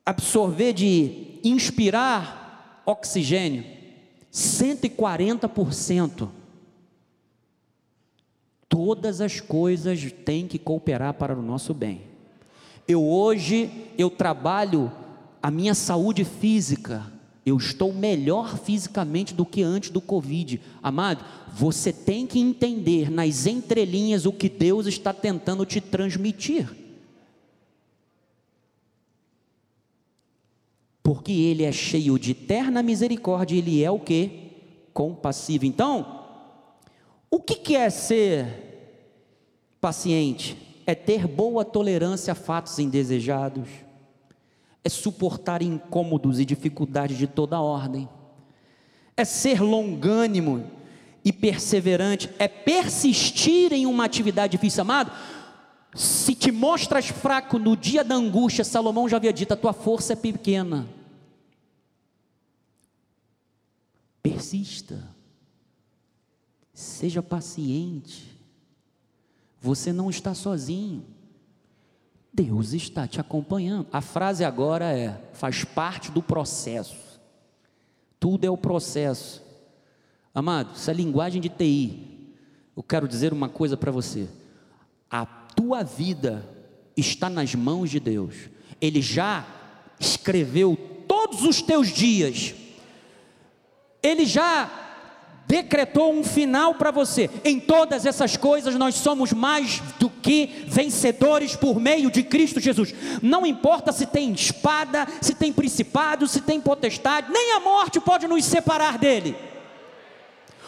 absorver, 0.03 0.73
de 0.73 1.39
inspirar 1.43 2.81
oxigênio, 2.87 3.63
140%. 4.33 6.27
Todas 8.71 9.19
as 9.19 9.41
coisas 9.41 10.13
têm 10.23 10.47
que 10.47 10.57
cooperar 10.57 11.15
para 11.15 11.37
o 11.37 11.41
nosso 11.41 11.73
bem. 11.73 12.03
Eu 12.87 13.03
hoje 13.05 13.69
eu 13.97 14.09
trabalho 14.09 14.89
a 15.43 15.51
minha 15.51 15.75
saúde 15.75 16.23
física. 16.23 17.11
Eu 17.45 17.57
estou 17.57 17.91
melhor 17.91 18.57
fisicamente 18.57 19.33
do 19.33 19.45
que 19.45 19.61
antes 19.61 19.89
do 19.89 19.99
Covid. 19.99 20.61
Amado, 20.81 21.25
você 21.51 21.91
tem 21.91 22.25
que 22.25 22.39
entender 22.39 23.11
nas 23.11 23.45
entrelinhas 23.45 24.25
o 24.25 24.31
que 24.31 24.47
Deus 24.47 24.87
está 24.87 25.11
tentando 25.11 25.65
te 25.65 25.81
transmitir. 25.81 26.73
Porque 31.03 31.33
Ele 31.33 31.63
é 31.63 31.73
cheio 31.73 32.17
de 32.17 32.31
eterna 32.31 32.81
misericórdia, 32.81 33.57
Ele 33.57 33.83
é 33.83 33.91
o 33.91 33.99
que? 33.99 34.53
Compassivo. 34.93 35.65
Então, 35.65 36.20
o 37.31 37.39
que, 37.39 37.55
que 37.55 37.75
é 37.77 37.89
ser 37.89 38.45
paciente? 39.79 40.57
É 40.85 40.93
ter 40.93 41.25
boa 41.25 41.63
tolerância 41.63 42.33
a 42.33 42.35
fatos 42.35 42.77
indesejados, 42.77 43.69
é 44.83 44.89
suportar 44.89 45.61
incômodos 45.61 46.39
e 46.39 46.45
dificuldades 46.45 47.17
de 47.17 47.27
toda 47.27 47.61
ordem, 47.61 48.09
é 49.15 49.23
ser 49.23 49.61
longânimo 49.61 50.69
e 51.23 51.31
perseverante, 51.31 52.29
é 52.37 52.49
persistir 52.49 53.71
em 53.71 53.85
uma 53.85 54.03
atividade 54.03 54.51
difícil, 54.51 54.81
amado. 54.81 55.11
Se 55.95 56.35
te 56.35 56.51
mostras 56.51 57.07
fraco 57.07 57.57
no 57.57 57.77
dia 57.77 58.03
da 58.03 58.15
angústia, 58.15 58.65
Salomão 58.65 59.07
já 59.07 59.17
havia 59.17 59.31
dito: 59.31 59.53
a 59.53 59.57
tua 59.57 59.73
força 59.73 60.13
é 60.13 60.15
pequena. 60.15 60.87
Persista. 64.21 65.10
Seja 66.81 67.21
paciente. 67.21 68.35
Você 69.61 69.93
não 69.93 70.09
está 70.09 70.33
sozinho. 70.33 71.05
Deus 72.33 72.73
está 72.73 73.07
te 73.07 73.21
acompanhando. 73.21 73.85
A 73.93 74.01
frase 74.01 74.43
agora 74.43 74.91
é: 74.91 75.29
faz 75.33 75.63
parte 75.63 76.09
do 76.11 76.23
processo. 76.23 77.21
Tudo 78.19 78.45
é 78.45 78.49
o 78.49 78.57
processo. 78.57 79.43
Amado, 80.33 80.75
isso 80.75 80.89
é 80.89 80.93
linguagem 80.93 81.39
de 81.39 81.49
TI. 81.49 82.33
Eu 82.75 82.81
quero 82.81 83.07
dizer 83.07 83.31
uma 83.31 83.47
coisa 83.47 83.77
para 83.77 83.91
você. 83.91 84.27
A 85.07 85.23
tua 85.23 85.83
vida 85.83 86.43
está 86.97 87.29
nas 87.29 87.53
mãos 87.53 87.91
de 87.91 87.99
Deus. 87.99 88.49
Ele 88.81 89.03
já 89.03 89.45
escreveu 89.99 90.75
todos 91.07 91.43
os 91.43 91.61
teus 91.61 91.89
dias. 91.89 92.55
Ele 94.01 94.25
já 94.25 94.90
decretou 95.51 96.13
um 96.13 96.23
final 96.23 96.75
para 96.75 96.91
você. 96.91 97.29
Em 97.43 97.59
todas 97.59 98.05
essas 98.05 98.37
coisas 98.37 98.75
nós 98.75 98.95
somos 98.95 99.33
mais 99.33 99.81
do 99.99 100.09
que 100.09 100.63
vencedores 100.65 101.57
por 101.57 101.77
meio 101.77 102.09
de 102.09 102.23
Cristo 102.23 102.61
Jesus. 102.61 102.95
Não 103.21 103.45
importa 103.45 103.91
se 103.91 104.05
tem 104.05 104.31
espada, 104.31 105.05
se 105.19 105.35
tem 105.35 105.51
principado, 105.51 106.25
se 106.25 106.39
tem 106.39 106.61
potestade, 106.61 107.29
nem 107.29 107.51
a 107.51 107.59
morte 107.59 107.99
pode 107.99 108.29
nos 108.29 108.45
separar 108.45 108.97
dele. 108.97 109.35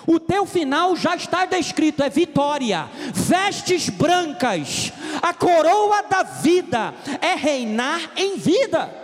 O 0.06 0.20
teu 0.20 0.46
final 0.46 0.98
já 0.98 1.16
está 1.16 1.46
descrito, 1.46 2.04
é 2.04 2.10
vitória, 2.10 2.90
vestes 3.14 3.88
brancas, 3.88 4.92
a 5.22 5.34
coroa 5.34 6.04
da 6.10 6.24
vida 6.24 6.94
é 7.22 7.36
reinar 7.36 8.12
em 8.18 8.36
vida. 8.36 9.03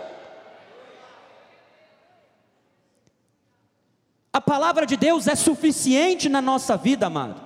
A 4.32 4.40
palavra 4.40 4.86
de 4.86 4.96
Deus 4.96 5.26
é 5.26 5.34
suficiente 5.34 6.28
na 6.28 6.40
nossa 6.40 6.76
vida, 6.76 7.06
amado. 7.06 7.40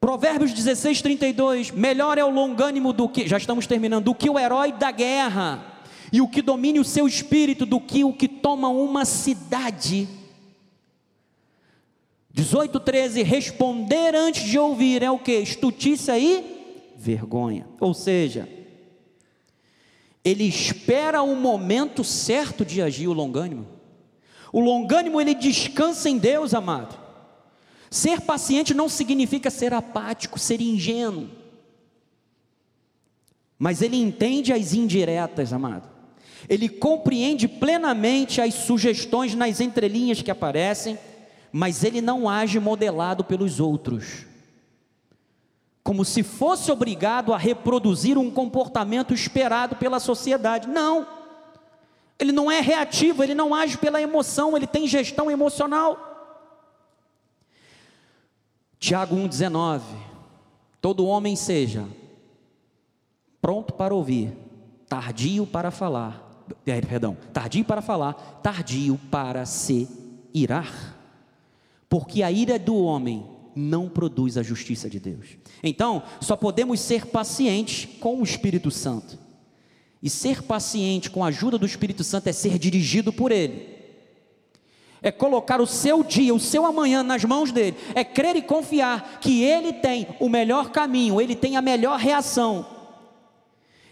Provérbios 0.00 0.52
16, 0.52 1.02
32. 1.02 1.70
Melhor 1.70 2.16
é 2.16 2.24
o 2.24 2.30
longânimo 2.30 2.92
do 2.92 3.08
que, 3.08 3.28
já 3.28 3.36
estamos 3.36 3.66
terminando, 3.66 4.04
do 4.04 4.14
que 4.14 4.30
o 4.30 4.38
herói 4.38 4.72
da 4.72 4.90
guerra, 4.90 5.82
e 6.10 6.22
o 6.22 6.28
que 6.28 6.40
domine 6.40 6.80
o 6.80 6.84
seu 6.84 7.06
espírito, 7.06 7.66
do 7.66 7.80
que 7.80 8.04
o 8.04 8.12
que 8.12 8.28
toma 8.28 8.68
uma 8.68 9.04
cidade. 9.04 10.08
18, 12.30 12.80
13. 12.80 13.22
Responder 13.22 14.14
antes 14.14 14.44
de 14.44 14.58
ouvir 14.58 15.02
é 15.02 15.10
o 15.10 15.18
que? 15.18 15.32
Estutícia 15.32 16.18
e 16.18 16.94
vergonha. 16.96 17.66
Ou 17.78 17.92
seja, 17.92 18.48
ele 20.24 20.44
espera 20.44 21.20
o 21.20 21.36
momento 21.36 22.02
certo 22.02 22.64
de 22.64 22.80
agir 22.80 23.08
o 23.08 23.12
longânimo. 23.12 23.75
O 24.56 24.60
longânimo 24.60 25.20
ele 25.20 25.34
descansa 25.34 26.08
em 26.08 26.16
Deus, 26.16 26.54
amado. 26.54 26.98
Ser 27.90 28.22
paciente 28.22 28.72
não 28.72 28.88
significa 28.88 29.50
ser 29.50 29.74
apático, 29.74 30.38
ser 30.38 30.62
ingênuo. 30.62 31.28
Mas 33.58 33.82
ele 33.82 33.98
entende 33.98 34.54
as 34.54 34.72
indiretas, 34.72 35.52
amado. 35.52 35.86
Ele 36.48 36.70
compreende 36.70 37.46
plenamente 37.46 38.40
as 38.40 38.54
sugestões 38.54 39.34
nas 39.34 39.60
entrelinhas 39.60 40.22
que 40.22 40.30
aparecem, 40.30 40.98
mas 41.52 41.84
ele 41.84 42.00
não 42.00 42.26
age 42.26 42.58
modelado 42.58 43.24
pelos 43.24 43.60
outros. 43.60 44.24
Como 45.82 46.02
se 46.02 46.22
fosse 46.22 46.72
obrigado 46.72 47.34
a 47.34 47.36
reproduzir 47.36 48.16
um 48.16 48.30
comportamento 48.30 49.12
esperado 49.12 49.76
pela 49.76 50.00
sociedade. 50.00 50.66
Não. 50.66 51.15
Ele 52.18 52.32
não 52.32 52.50
é 52.50 52.60
reativo, 52.60 53.22
ele 53.22 53.34
não 53.34 53.54
age 53.54 53.76
pela 53.76 54.00
emoção, 54.00 54.56
ele 54.56 54.66
tem 54.66 54.86
gestão 54.88 55.30
emocional. 55.30 56.06
Tiago 58.78 59.16
1,19: 59.16 59.82
Todo 60.80 61.06
homem 61.06 61.36
seja 61.36 61.86
pronto 63.40 63.74
para 63.74 63.94
ouvir, 63.94 64.32
tardio 64.88 65.46
para 65.46 65.70
falar, 65.70 66.44
eh, 66.66 66.80
perdão, 66.80 67.16
tardio 67.32 67.64
para 67.64 67.82
falar, 67.82 68.14
tardio 68.42 68.98
para 69.10 69.44
se 69.46 69.88
irar, 70.32 70.96
porque 71.88 72.22
a 72.22 72.32
ira 72.32 72.58
do 72.58 72.76
homem 72.76 73.24
não 73.54 73.88
produz 73.88 74.36
a 74.36 74.42
justiça 74.42 74.88
de 74.90 75.00
Deus. 75.00 75.38
Então, 75.62 76.02
só 76.20 76.36
podemos 76.36 76.80
ser 76.80 77.06
pacientes 77.06 77.88
com 78.00 78.20
o 78.20 78.24
Espírito 78.24 78.70
Santo. 78.70 79.18
E 80.06 80.08
ser 80.08 80.40
paciente 80.40 81.10
com 81.10 81.24
a 81.24 81.26
ajuda 81.26 81.58
do 81.58 81.66
Espírito 81.66 82.04
Santo 82.04 82.28
é 82.28 82.32
ser 82.32 82.60
dirigido 82.60 83.12
por 83.12 83.32
Ele. 83.32 83.74
É 85.02 85.10
colocar 85.10 85.60
o 85.60 85.66
seu 85.66 86.04
dia, 86.04 86.32
o 86.32 86.38
seu 86.38 86.64
amanhã 86.64 87.02
nas 87.02 87.24
mãos 87.24 87.50
dele. 87.50 87.76
É 87.92 88.04
crer 88.04 88.36
e 88.36 88.42
confiar 88.42 89.18
que 89.18 89.42
Ele 89.42 89.72
tem 89.72 90.06
o 90.20 90.28
melhor 90.28 90.70
caminho, 90.70 91.20
Ele 91.20 91.34
tem 91.34 91.56
a 91.56 91.60
melhor 91.60 91.98
reação. 91.98 92.64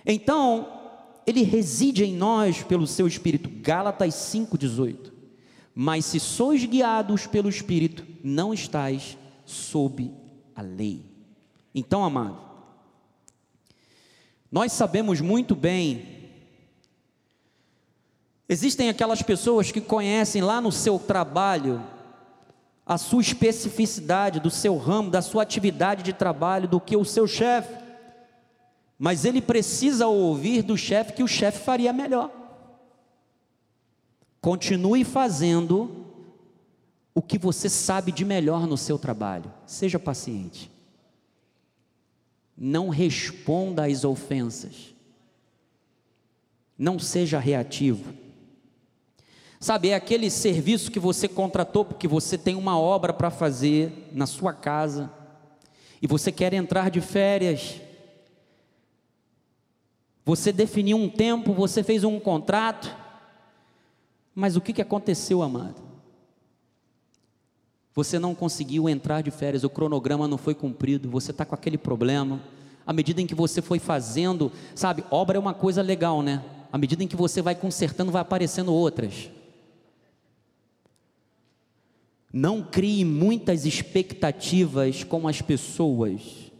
Então, 0.06 0.68
Ele 1.26 1.42
reside 1.42 2.04
em 2.04 2.14
nós 2.14 2.62
pelo 2.62 2.86
seu 2.86 3.08
Espírito. 3.08 3.50
Gálatas 3.60 4.14
5,18. 4.14 5.10
Mas 5.74 6.04
se 6.04 6.20
sois 6.20 6.64
guiados 6.64 7.26
pelo 7.26 7.48
Espírito, 7.48 8.06
não 8.22 8.54
estáis 8.54 9.18
sob 9.44 10.12
a 10.54 10.62
lei. 10.62 11.04
Então, 11.74 12.04
amado, 12.04 12.53
nós 14.54 14.70
sabemos 14.70 15.20
muito 15.20 15.56
bem. 15.56 16.30
Existem 18.48 18.88
aquelas 18.88 19.20
pessoas 19.20 19.72
que 19.72 19.80
conhecem 19.80 20.42
lá 20.42 20.60
no 20.60 20.70
seu 20.70 20.96
trabalho 20.96 21.82
a 22.86 22.96
sua 22.96 23.20
especificidade 23.20 24.38
do 24.38 24.50
seu 24.50 24.76
ramo, 24.76 25.10
da 25.10 25.20
sua 25.20 25.42
atividade 25.42 26.04
de 26.04 26.12
trabalho, 26.12 26.68
do 26.68 26.80
que 26.80 26.96
o 26.96 27.04
seu 27.04 27.26
chefe. 27.26 27.74
Mas 28.96 29.24
ele 29.24 29.42
precisa 29.42 30.06
ouvir 30.06 30.62
do 30.62 30.78
chefe 30.78 31.14
que 31.14 31.24
o 31.24 31.26
chefe 31.26 31.58
faria 31.58 31.92
melhor. 31.92 32.30
Continue 34.40 35.02
fazendo 35.02 36.06
o 37.12 37.20
que 37.20 37.38
você 37.38 37.68
sabe 37.68 38.12
de 38.12 38.24
melhor 38.24 38.68
no 38.68 38.78
seu 38.78 39.00
trabalho. 39.00 39.52
Seja 39.66 39.98
paciente. 39.98 40.70
Não 42.56 42.88
responda 42.88 43.86
às 43.86 44.04
ofensas. 44.04 44.94
Não 46.78 46.98
seja 46.98 47.38
reativo. 47.38 48.14
Sabe, 49.60 49.88
é 49.88 49.94
aquele 49.94 50.30
serviço 50.30 50.90
que 50.90 50.98
você 50.98 51.26
contratou 51.26 51.84
porque 51.84 52.06
você 52.06 52.36
tem 52.36 52.54
uma 52.54 52.78
obra 52.78 53.12
para 53.12 53.30
fazer 53.30 54.10
na 54.12 54.26
sua 54.26 54.52
casa 54.52 55.10
e 56.02 56.06
você 56.06 56.30
quer 56.30 56.52
entrar 56.52 56.90
de 56.90 57.00
férias. 57.00 57.80
Você 60.24 60.52
definiu 60.52 60.96
um 60.96 61.08
tempo, 61.08 61.52
você 61.52 61.82
fez 61.82 62.04
um 62.04 62.18
contrato, 62.18 62.94
mas 64.34 64.56
o 64.56 64.60
que, 64.60 64.82
aconteceu, 64.82 65.42
amado? 65.42 65.83
Você 67.94 68.18
não 68.18 68.34
conseguiu 68.34 68.88
entrar 68.88 69.22
de 69.22 69.30
férias, 69.30 69.62
o 69.62 69.70
cronograma 69.70 70.26
não 70.26 70.36
foi 70.36 70.54
cumprido, 70.54 71.08
você 71.08 71.30
está 71.30 71.44
com 71.44 71.54
aquele 71.54 71.78
problema. 71.78 72.40
À 72.84 72.92
medida 72.92 73.22
em 73.22 73.26
que 73.26 73.34
você 73.34 73.62
foi 73.62 73.78
fazendo, 73.78 74.50
sabe, 74.74 75.04
obra 75.10 75.38
é 75.38 75.40
uma 75.40 75.54
coisa 75.54 75.80
legal, 75.80 76.20
né? 76.20 76.44
À 76.72 76.76
medida 76.76 77.04
em 77.04 77.06
que 77.06 77.14
você 77.14 77.40
vai 77.40 77.54
consertando, 77.54 78.10
vai 78.10 78.20
aparecendo 78.20 78.74
outras. 78.74 79.30
Não 82.32 82.64
crie 82.64 83.04
muitas 83.04 83.64
expectativas 83.64 85.04
com 85.04 85.28
as 85.28 85.40
pessoas. 85.40 86.50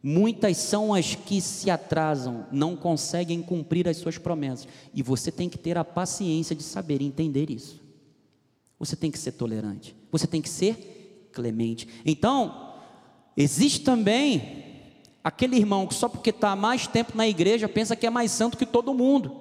Muitas 0.00 0.56
são 0.56 0.94
as 0.94 1.16
que 1.16 1.40
se 1.40 1.68
atrasam, 1.68 2.46
não 2.52 2.76
conseguem 2.76 3.42
cumprir 3.42 3.88
as 3.88 3.96
suas 3.96 4.16
promessas. 4.16 4.68
E 4.94 5.02
você 5.02 5.32
tem 5.32 5.48
que 5.48 5.58
ter 5.58 5.76
a 5.76 5.84
paciência 5.84 6.54
de 6.54 6.62
saber 6.62 7.02
entender 7.02 7.50
isso. 7.50 7.80
Você 8.78 8.94
tem 8.94 9.10
que 9.10 9.18
ser 9.18 9.32
tolerante. 9.32 9.99
Você 10.10 10.26
tem 10.26 10.42
que 10.42 10.48
ser 10.48 11.28
clemente. 11.32 11.88
Então, 12.04 12.74
existe 13.36 13.80
também 13.82 14.60
aquele 15.22 15.56
irmão 15.56 15.86
que 15.86 15.94
só 15.94 16.08
porque 16.08 16.30
está 16.30 16.56
mais 16.56 16.86
tempo 16.86 17.16
na 17.16 17.28
igreja 17.28 17.68
pensa 17.68 17.96
que 17.96 18.06
é 18.06 18.10
mais 18.10 18.30
santo 18.30 18.56
que 18.56 18.66
todo 18.66 18.94
mundo. 18.94 19.36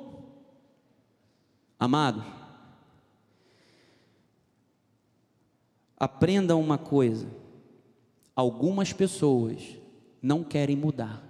Amado, 1.80 2.24
aprenda 5.98 6.56
uma 6.56 6.78
coisa: 6.78 7.28
algumas 8.36 8.92
pessoas 8.92 9.62
não 10.22 10.44
querem 10.44 10.76
mudar, 10.76 11.24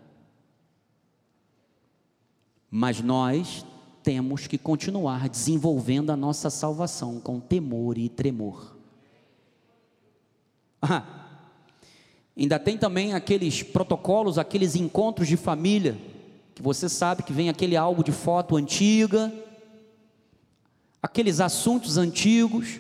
mas 2.70 3.00
nós 3.00 3.66
temos 4.02 4.48
que 4.48 4.58
continuar 4.58 5.30
desenvolvendo 5.30 6.10
a 6.10 6.18
nossa 6.18 6.50
salvação 6.50 7.20
com 7.20 7.40
temor 7.40 7.98
e 7.98 8.10
tremor. 8.10 8.79
Ah, 10.82 11.04
ainda 12.38 12.58
tem 12.58 12.78
também 12.78 13.14
aqueles 13.14 13.64
protocolos, 13.64 14.38
aqueles 14.38 14.76
encontros 14.76 15.28
de 15.28 15.36
família, 15.36 15.98
que 16.56 16.62
você 16.62 16.88
sabe 16.88 17.24
que 17.24 17.34
vem 17.34 17.50
aquele 17.50 17.76
álbum 17.76 18.04
de 18.04 18.12
foto 18.12 18.56
antiga, 18.56 19.32
aqueles 21.02 21.40
assuntos 21.40 21.98
antigos, 21.98 22.80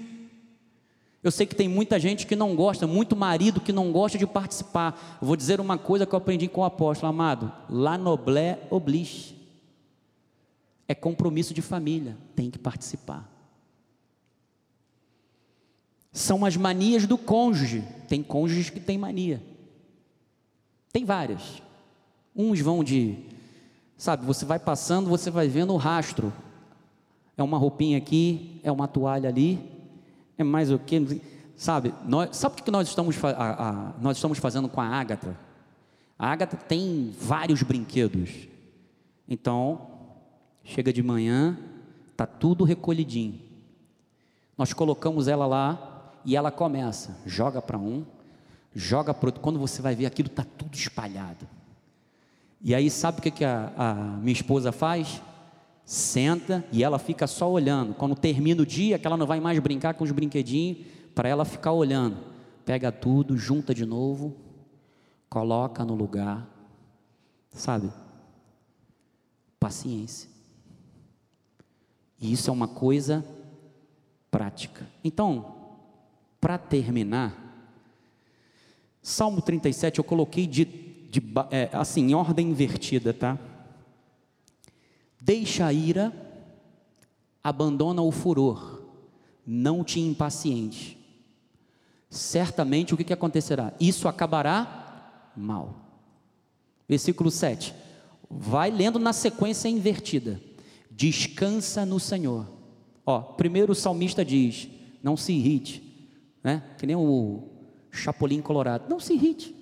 Eu 1.21 1.31
sei 1.31 1.45
que 1.45 1.55
tem 1.55 1.67
muita 1.67 1.99
gente 1.99 2.25
que 2.25 2.35
não 2.35 2.55
gosta, 2.55 2.87
muito 2.87 3.15
marido 3.15 3.59
que 3.59 3.73
não 3.73 3.91
gosta 3.91 4.17
de 4.17 4.25
participar. 4.25 5.17
Eu 5.21 5.27
vou 5.27 5.35
dizer 5.35 5.59
uma 5.59 5.77
coisa 5.77 6.05
que 6.05 6.15
eu 6.15 6.17
aprendi 6.17 6.47
com 6.47 6.61
o 6.61 6.65
apóstolo 6.65 7.09
amado: 7.09 7.51
la 7.69 7.97
noblé 7.97 8.59
oblige. 8.69 9.35
É 10.87 10.95
compromisso 10.95 11.53
de 11.53 11.61
família, 11.61 12.17
tem 12.35 12.49
que 12.49 12.57
participar. 12.57 13.29
São 16.11 16.43
as 16.43 16.57
manias 16.57 17.05
do 17.05 17.17
cônjuge. 17.17 17.83
Tem 18.07 18.23
cônjuges 18.23 18.69
que 18.69 18.79
têm 18.79 18.97
mania. 18.97 19.41
Tem 20.91 21.05
várias. 21.05 21.61
Uns 22.35 22.59
vão 22.59 22.83
de, 22.83 23.17
sabe, 23.97 24.25
você 24.25 24.45
vai 24.45 24.57
passando, 24.57 25.09
você 25.09 25.29
vai 25.29 25.47
vendo 25.47 25.73
o 25.73 25.77
rastro. 25.77 26.33
É 27.37 27.43
uma 27.43 27.57
roupinha 27.57 27.97
aqui, 27.97 28.59
é 28.63 28.71
uma 28.71 28.87
toalha 28.87 29.29
ali, 29.29 29.59
é 30.37 30.43
mais 30.43 30.71
o 30.71 30.79
que, 30.79 31.21
sabe? 31.55 31.93
Nós, 32.05 32.35
sabe 32.35 32.59
o 32.59 32.63
que 32.63 32.71
nós 32.71 32.87
estamos, 32.87 33.23
a, 33.23 33.29
a, 33.29 33.93
nós 34.01 34.17
estamos 34.17 34.37
fazendo 34.39 34.67
com 34.67 34.81
a 34.81 34.85
Ágata? 34.85 35.37
A 36.17 36.31
Ágata 36.31 36.57
tem 36.57 37.13
vários 37.17 37.63
brinquedos. 37.63 38.47
Então, 39.27 39.87
chega 40.63 40.91
de 40.91 41.01
manhã, 41.01 41.57
tá 42.17 42.25
tudo 42.25 42.65
recolhidinho. 42.65 43.39
Nós 44.57 44.73
colocamos 44.73 45.29
ela 45.29 45.45
lá 45.45 45.88
e 46.29 46.35
ela 46.35 46.51
começa, 46.51 47.17
joga 47.25 47.59
para 47.59 47.75
um, 47.75 48.05
joga 48.75 49.15
para 49.15 49.29
outro. 49.29 49.41
Quando 49.41 49.57
você 49.57 49.81
vai 49.81 49.95
ver 49.95 50.05
aquilo, 50.05 50.27
está 50.27 50.43
tudo 50.43 50.75
espalhado. 50.75 51.47
E 52.61 52.75
aí, 52.75 52.87
sabe 52.87 53.17
o 53.17 53.21
que, 53.23 53.31
que 53.31 53.43
a, 53.43 53.73
a 53.75 53.93
minha 53.95 54.33
esposa 54.33 54.71
faz? 54.71 55.23
Senta 55.83 56.63
e 56.71 56.83
ela 56.83 56.99
fica 56.99 57.25
só 57.25 57.49
olhando. 57.49 57.95
Quando 57.95 58.15
termina 58.15 58.61
o 58.61 58.65
dia, 58.65 58.99
que 58.99 59.07
ela 59.07 59.17
não 59.17 59.25
vai 59.25 59.39
mais 59.39 59.57
brincar 59.57 59.95
com 59.95 60.03
os 60.03 60.11
brinquedinhos, 60.11 60.85
para 61.15 61.27
ela 61.27 61.43
ficar 61.45 61.71
olhando. 61.71 62.17
Pega 62.63 62.91
tudo, 62.91 63.35
junta 63.35 63.73
de 63.73 63.83
novo, 63.83 64.37
coloca 65.27 65.83
no 65.83 65.95
lugar. 65.95 66.47
Sabe? 67.49 67.91
Paciência. 69.59 70.29
E 72.21 72.31
isso 72.31 72.51
é 72.51 72.53
uma 72.53 72.67
coisa 72.67 73.25
prática. 74.29 74.85
Então, 75.03 75.58
para 76.39 76.57
terminar, 76.57 77.49
Salmo 79.01 79.41
37 79.41 79.99
eu 79.99 80.03
coloquei 80.03 80.45
de, 80.45 80.65
de 80.65 81.21
é, 81.51 81.69
assim, 81.73 82.09
em 82.09 82.13
ordem 82.13 82.49
invertida, 82.49 83.13
tá? 83.13 83.37
Deixa 85.19 85.65
a 85.65 85.73
ira, 85.73 86.13
abandona 87.43 88.01
o 88.01 88.11
furor, 88.11 88.83
não 89.45 89.83
te 89.83 89.99
impaciente. 89.99 90.97
Certamente 92.09 92.93
o 92.93 92.97
que, 92.97 93.03
que 93.03 93.13
acontecerá? 93.13 93.73
Isso 93.79 94.07
acabará 94.07 95.31
mal. 95.35 95.75
Versículo 96.87 97.29
7. 97.29 97.73
Vai 98.29 98.71
lendo 98.71 98.97
na 98.99 99.13
sequência 99.13 99.67
invertida. 99.69 100.41
Descansa 100.89 101.85
no 101.85 101.99
Senhor. 101.99 102.47
Ó, 103.05 103.21
primeiro 103.21 103.71
o 103.71 103.75
salmista 103.75 104.25
diz: 104.25 104.67
não 105.01 105.15
se 105.15 105.33
irrite, 105.33 105.88
né? 106.43 106.63
Que 106.77 106.85
nem 106.85 106.95
o 106.95 107.43
Chapolin 107.91 108.41
Colorado. 108.41 108.89
Não 108.89 108.99
se 108.99 109.13
irrite. 109.13 109.55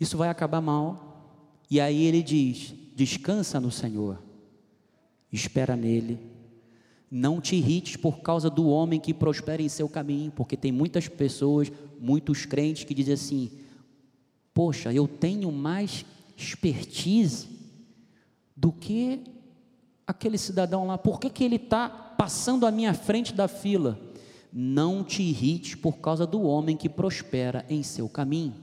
Isso 0.00 0.16
vai 0.16 0.28
acabar 0.28 0.60
mal. 0.60 1.60
E 1.70 1.80
aí 1.80 2.02
ele 2.04 2.22
diz: 2.22 2.74
descansa 2.94 3.60
no 3.60 3.70
Senhor, 3.70 4.22
espera 5.32 5.76
nele. 5.76 6.18
Não 7.10 7.40
te 7.40 7.56
irrites 7.56 7.96
por 7.96 8.20
causa 8.20 8.48
do 8.48 8.66
homem 8.68 8.98
que 8.98 9.12
prospera 9.12 9.60
em 9.60 9.68
seu 9.68 9.88
caminho, 9.88 10.32
porque 10.32 10.56
tem 10.56 10.72
muitas 10.72 11.08
pessoas, 11.08 11.70
muitos 12.00 12.46
crentes 12.46 12.84
que 12.84 12.94
dizem 12.94 13.14
assim: 13.14 13.50
Poxa, 14.52 14.92
eu 14.92 15.06
tenho 15.06 15.50
mais 15.52 16.04
expertise 16.36 17.48
do 18.56 18.72
que 18.72 19.20
aquele 20.06 20.36
cidadão 20.36 20.86
lá, 20.86 20.98
por 20.98 21.18
que, 21.18 21.30
que 21.30 21.44
ele 21.44 21.56
está 21.56 21.88
passando 21.88 22.66
à 22.66 22.70
minha 22.70 22.92
frente 22.94 23.32
da 23.32 23.48
fila? 23.48 23.98
Não 24.52 25.02
te 25.02 25.22
irrites 25.22 25.74
por 25.74 25.98
causa 25.98 26.26
do 26.26 26.42
homem 26.42 26.76
que 26.76 26.88
prospera 26.88 27.64
em 27.68 27.82
seu 27.82 28.08
caminho, 28.08 28.54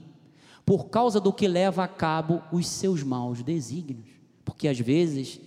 por 0.64 0.88
causa 0.88 1.18
do 1.20 1.32
que 1.32 1.48
leva 1.48 1.82
a 1.82 1.88
cabo 1.88 2.42
os 2.52 2.68
seus 2.68 3.02
maus 3.02 3.42
desígnios. 3.42 4.08
Porque 4.44 4.68
às 4.68 4.78
vezes, 4.78 5.40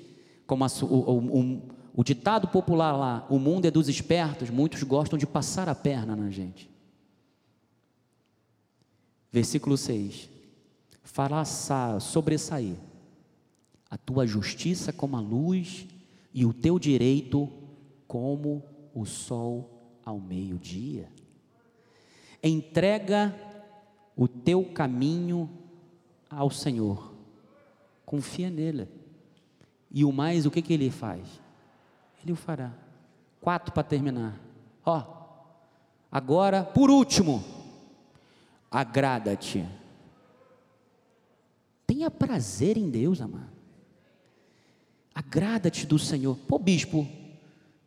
como 0.45 0.65
a, 0.65 0.67
o, 0.81 0.85
o, 0.85 1.61
o 1.95 2.03
ditado 2.03 2.47
popular 2.47 2.91
lá, 2.93 3.25
o 3.29 3.39
mundo 3.39 3.65
é 3.65 3.71
dos 3.71 3.87
espertos, 3.87 4.49
muitos 4.49 4.83
gostam 4.83 5.17
de 5.17 5.25
passar 5.25 5.69
a 5.69 5.75
perna 5.75 6.15
na 6.15 6.29
gente. 6.29 6.69
Versículo 9.31 9.77
6: 9.77 10.29
Fará 11.03 11.43
sobressair 11.45 12.75
a 13.89 13.97
tua 13.97 14.27
justiça 14.27 14.91
como 14.91 15.15
a 15.15 15.19
luz 15.19 15.87
e 16.33 16.45
o 16.45 16.53
teu 16.53 16.77
direito 16.77 17.49
como 18.07 18.63
o 18.93 19.05
sol 19.05 19.72
ao 20.05 20.19
meio-dia. 20.19 21.09
Entrega 22.41 23.33
o 24.15 24.27
teu 24.27 24.63
caminho 24.65 25.49
ao 26.29 26.49
Senhor, 26.49 27.13
confia 28.05 28.49
nele, 28.49 28.87
e 29.89 30.03
o 30.03 30.11
mais, 30.11 30.45
o 30.45 30.51
que, 30.51 30.61
que 30.61 30.73
ele 30.73 30.89
faz? 30.89 31.39
Ele 32.23 32.31
o 32.31 32.35
fará. 32.35 32.73
Quatro 33.39 33.71
para 33.71 33.83
terminar. 33.83 34.39
Ó, 34.83 35.03
agora, 36.11 36.63
por 36.63 36.89
último, 36.89 37.43
agrada-te. 38.71 39.63
Tenha 41.85 42.09
prazer 42.09 42.77
em 42.77 42.89
Deus, 42.89 43.21
amado. 43.21 43.53
Agrada-te 45.13 45.85
do 45.85 45.99
Senhor. 45.99 46.35
Pô, 46.47 46.57
bispo, 46.57 47.07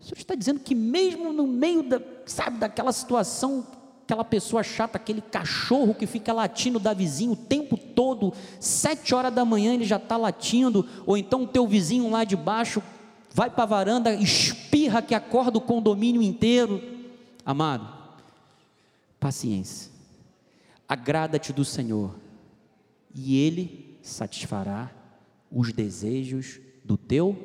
o 0.00 0.04
senhor 0.04 0.18
está 0.18 0.34
dizendo 0.34 0.60
que 0.60 0.74
mesmo 0.74 1.32
no 1.32 1.46
meio 1.46 1.82
da, 1.82 2.00
sabe, 2.26 2.58
daquela 2.58 2.92
situação, 2.92 3.66
aquela 4.04 4.24
pessoa 4.24 4.62
chata, 4.62 4.96
aquele 4.96 5.20
cachorro 5.20 5.94
que 5.94 6.06
fica 6.06 6.32
latindo 6.32 6.78
da 6.78 6.94
vizinho 6.94 7.32
o 7.32 7.36
tempo 7.36 7.76
todo, 7.76 8.32
sete 8.60 9.14
horas 9.14 9.34
da 9.34 9.44
manhã 9.44 9.74
ele 9.74 9.84
já 9.84 9.96
está 9.96 10.16
latindo, 10.16 10.86
ou 11.04 11.16
então 11.16 11.42
o 11.42 11.48
teu 11.48 11.66
vizinho 11.66 12.10
lá 12.10 12.24
de 12.24 12.36
baixo 12.36 12.82
vai 13.32 13.50
para 13.50 13.64
a 13.64 13.66
varanda, 13.66 14.14
espirra 14.14 15.02
que 15.02 15.14
acorda 15.14 15.58
o 15.58 15.60
condomínio 15.60 16.22
inteiro. 16.22 16.82
Amado, 17.44 17.86
paciência, 19.20 19.90
agrada-te 20.88 21.52
do 21.52 21.64
Senhor, 21.64 22.14
e 23.14 23.36
Ele 23.36 23.98
satisfará 24.02 24.90
os 25.50 25.72
desejos 25.72 26.60
do 26.84 26.96
teu 26.96 27.36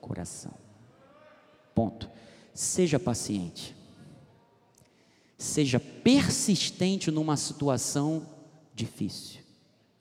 coração. 0.00 0.59
Ponto. 1.80 2.10
Seja 2.52 2.98
paciente. 2.98 3.74
Seja 5.38 5.80
persistente 5.80 7.10
numa 7.10 7.38
situação 7.38 8.28
difícil. 8.74 9.40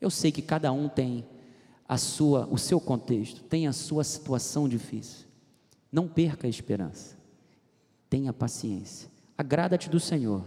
Eu 0.01 0.09
sei 0.09 0.29
que 0.29 0.41
cada 0.41 0.73
um 0.73 0.89
tem 0.89 1.25
a 1.87 1.95
sua, 1.95 2.45
o 2.51 2.57
seu 2.57 2.81
contexto, 2.81 3.43
tem 3.43 3.65
a 3.65 3.71
sua 3.71 4.03
situação 4.03 4.67
difícil. 4.67 5.25
Não 5.89 6.05
perca 6.05 6.47
a 6.47 6.49
esperança. 6.49 7.15
Tenha 8.09 8.33
paciência. 8.33 9.09
Agrada-te 9.37 9.89
do 9.89 10.01
Senhor. 10.01 10.43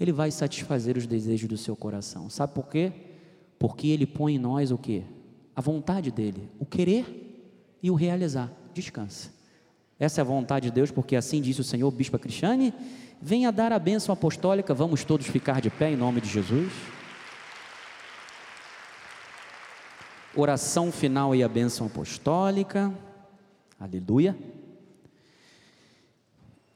Ele 0.00 0.12
vai 0.12 0.30
satisfazer 0.30 0.96
os 0.96 1.06
desejos 1.06 1.46
do 1.46 1.58
seu 1.58 1.76
coração. 1.76 2.30
Sabe 2.30 2.54
por 2.54 2.68
quê? 2.68 2.90
Porque 3.58 3.88
ele 3.88 4.06
põe 4.06 4.36
em 4.36 4.38
nós 4.38 4.70
o 4.70 4.78
quê? 4.78 5.02
A 5.54 5.60
vontade 5.60 6.10
dele, 6.10 6.48
o 6.58 6.64
querer 6.64 7.76
e 7.82 7.90
o 7.90 7.94
realizar. 7.94 8.50
Descansa. 8.72 9.41
Essa 10.02 10.20
é 10.20 10.22
a 10.22 10.24
vontade 10.24 10.68
de 10.68 10.74
Deus, 10.74 10.90
porque 10.90 11.14
assim 11.14 11.40
disse 11.40 11.60
o 11.60 11.64
Senhor, 11.64 11.88
Bispa 11.92 12.18
Cristiane. 12.18 12.74
Venha 13.20 13.52
dar 13.52 13.72
a 13.72 13.78
bênção 13.78 14.12
apostólica, 14.12 14.74
vamos 14.74 15.04
todos 15.04 15.28
ficar 15.28 15.60
de 15.60 15.70
pé 15.70 15.92
em 15.92 15.96
nome 15.96 16.20
de 16.20 16.28
Jesus. 16.28 16.72
Oração 20.34 20.90
final 20.90 21.36
e 21.36 21.44
a 21.44 21.48
bênção 21.48 21.86
apostólica. 21.86 22.92
Aleluia. 23.78 24.36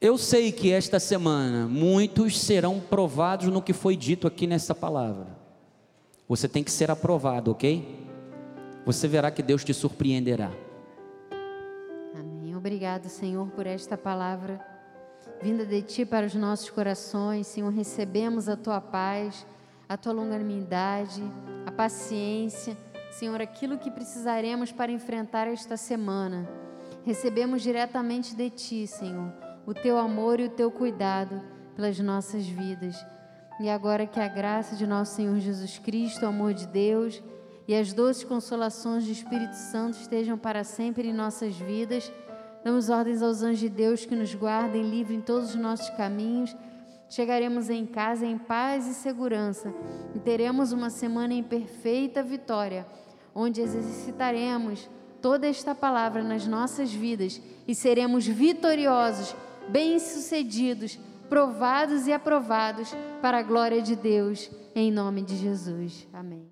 Eu 0.01 0.17
sei 0.17 0.53
que 0.53 0.71
esta 0.71 1.01
semana 1.01 1.67
muitos 1.67 2.41
serão 2.41 2.79
provados 2.79 3.49
no 3.49 3.61
que 3.61 3.73
foi 3.73 3.97
dito 3.97 4.29
aqui 4.29 4.47
nessa 4.47 4.73
palavra. 4.73 5.27
Você 6.29 6.47
tem 6.47 6.63
que 6.63 6.71
ser 6.71 6.93
aprovado, 6.93 7.51
ok? 7.51 8.07
Você 8.85 9.09
verá 9.09 9.33
que 9.33 9.43
Deus 9.43 9.65
te 9.65 9.75
surpreenderá. 9.75 10.66
Obrigado, 12.67 13.09
Senhor, 13.09 13.47
por 13.51 13.65
esta 13.65 13.97
palavra 13.97 14.61
vinda 15.41 15.65
de 15.65 15.81
Ti 15.83 16.05
para 16.05 16.27
os 16.27 16.35
nossos 16.35 16.69
corações. 16.69 17.47
Senhor, 17.47 17.73
recebemos 17.73 18.49
a 18.49 18.57
Tua 18.57 18.81
paz, 18.81 19.47
a 19.89 19.97
Tua 19.97 20.13
longanimidade, 20.13 21.23
a 21.65 21.71
paciência. 21.71 22.77
Senhor, 23.13 23.41
aquilo 23.41 23.79
que 23.79 23.89
precisaremos 23.89 24.73
para 24.73 24.91
enfrentar 24.91 25.47
esta 25.47 25.77
semana. 25.77 26.45
Recebemos 27.05 27.63
diretamente 27.63 28.35
de 28.35 28.51
Ti, 28.51 28.85
Senhor. 28.89 29.33
o 29.65 29.73
teu 29.73 29.97
amor 29.97 30.41
e 30.41 30.47
o 30.47 30.51
teu 30.51 30.69
cuidado 30.69 31.41
pelas 31.77 32.01
nossas 32.01 32.49
vidas. 32.49 32.97
E 33.61 33.71
agora 33.71 34.09
que 34.09 34.19
a 34.19 34.27
graça 34.27 34.75
de 34.75 34.89
nosso 34.89 35.15
Senhor 35.15 35.39
Jesus 35.39 35.79
Cristo, 35.79 36.25
o 36.25 36.29
amor 36.29 36.53
de 36.53 36.67
Deus 36.67 37.23
e 37.69 37.77
as 37.77 37.93
doces 37.93 38.25
consolações 38.25 39.05
do 39.05 39.13
Espírito 39.13 39.55
Santo 39.55 39.99
estejam 40.01 40.37
para 40.37 40.65
sempre 40.65 41.09
em 41.09 41.13
nossas 41.13 41.55
vidas. 41.55 42.13
Damos 42.65 42.89
ordens 42.89 43.23
aos 43.23 43.43
anjos 43.43 43.61
de 43.61 43.69
Deus 43.69 44.05
que 44.05 44.15
nos 44.15 44.35
guardem 44.35 44.89
livre 44.89 45.15
em 45.15 45.21
todos 45.21 45.51
os 45.51 45.55
nossos 45.57 45.89
caminhos. 45.91 46.55
Chegaremos 47.09 47.71
em 47.71 47.87
casa 47.87 48.27
em 48.27 48.37
paz 48.37 48.87
e 48.87 48.95
segurança 48.95 49.73
e 50.15 50.19
teremos 50.19 50.73
uma 50.73 50.91
semana 50.91 51.35
em 51.35 51.43
perfeita 51.43 52.23
vitória, 52.23 52.87
onde 53.35 53.61
exercitaremos 53.61 54.89
toda 55.23 55.47
esta 55.47 55.75
palavra 55.75 56.23
nas 56.23 56.47
nossas 56.47 56.93
vidas 56.93 57.41
e 57.67 57.75
seremos 57.75 58.27
vitoriosos, 58.27 59.35
bem-sucedidos 59.69 60.99
provados 61.29 62.07
e 62.07 62.13
aprovados 62.13 62.95
para 63.21 63.39
a 63.39 63.43
glória 63.43 63.83
de 63.83 63.97
Deus, 63.97 64.51
em 64.75 64.91
nome 64.91 65.23
de 65.23 65.37
Jesus. 65.37 66.07
Amém. 66.13 66.49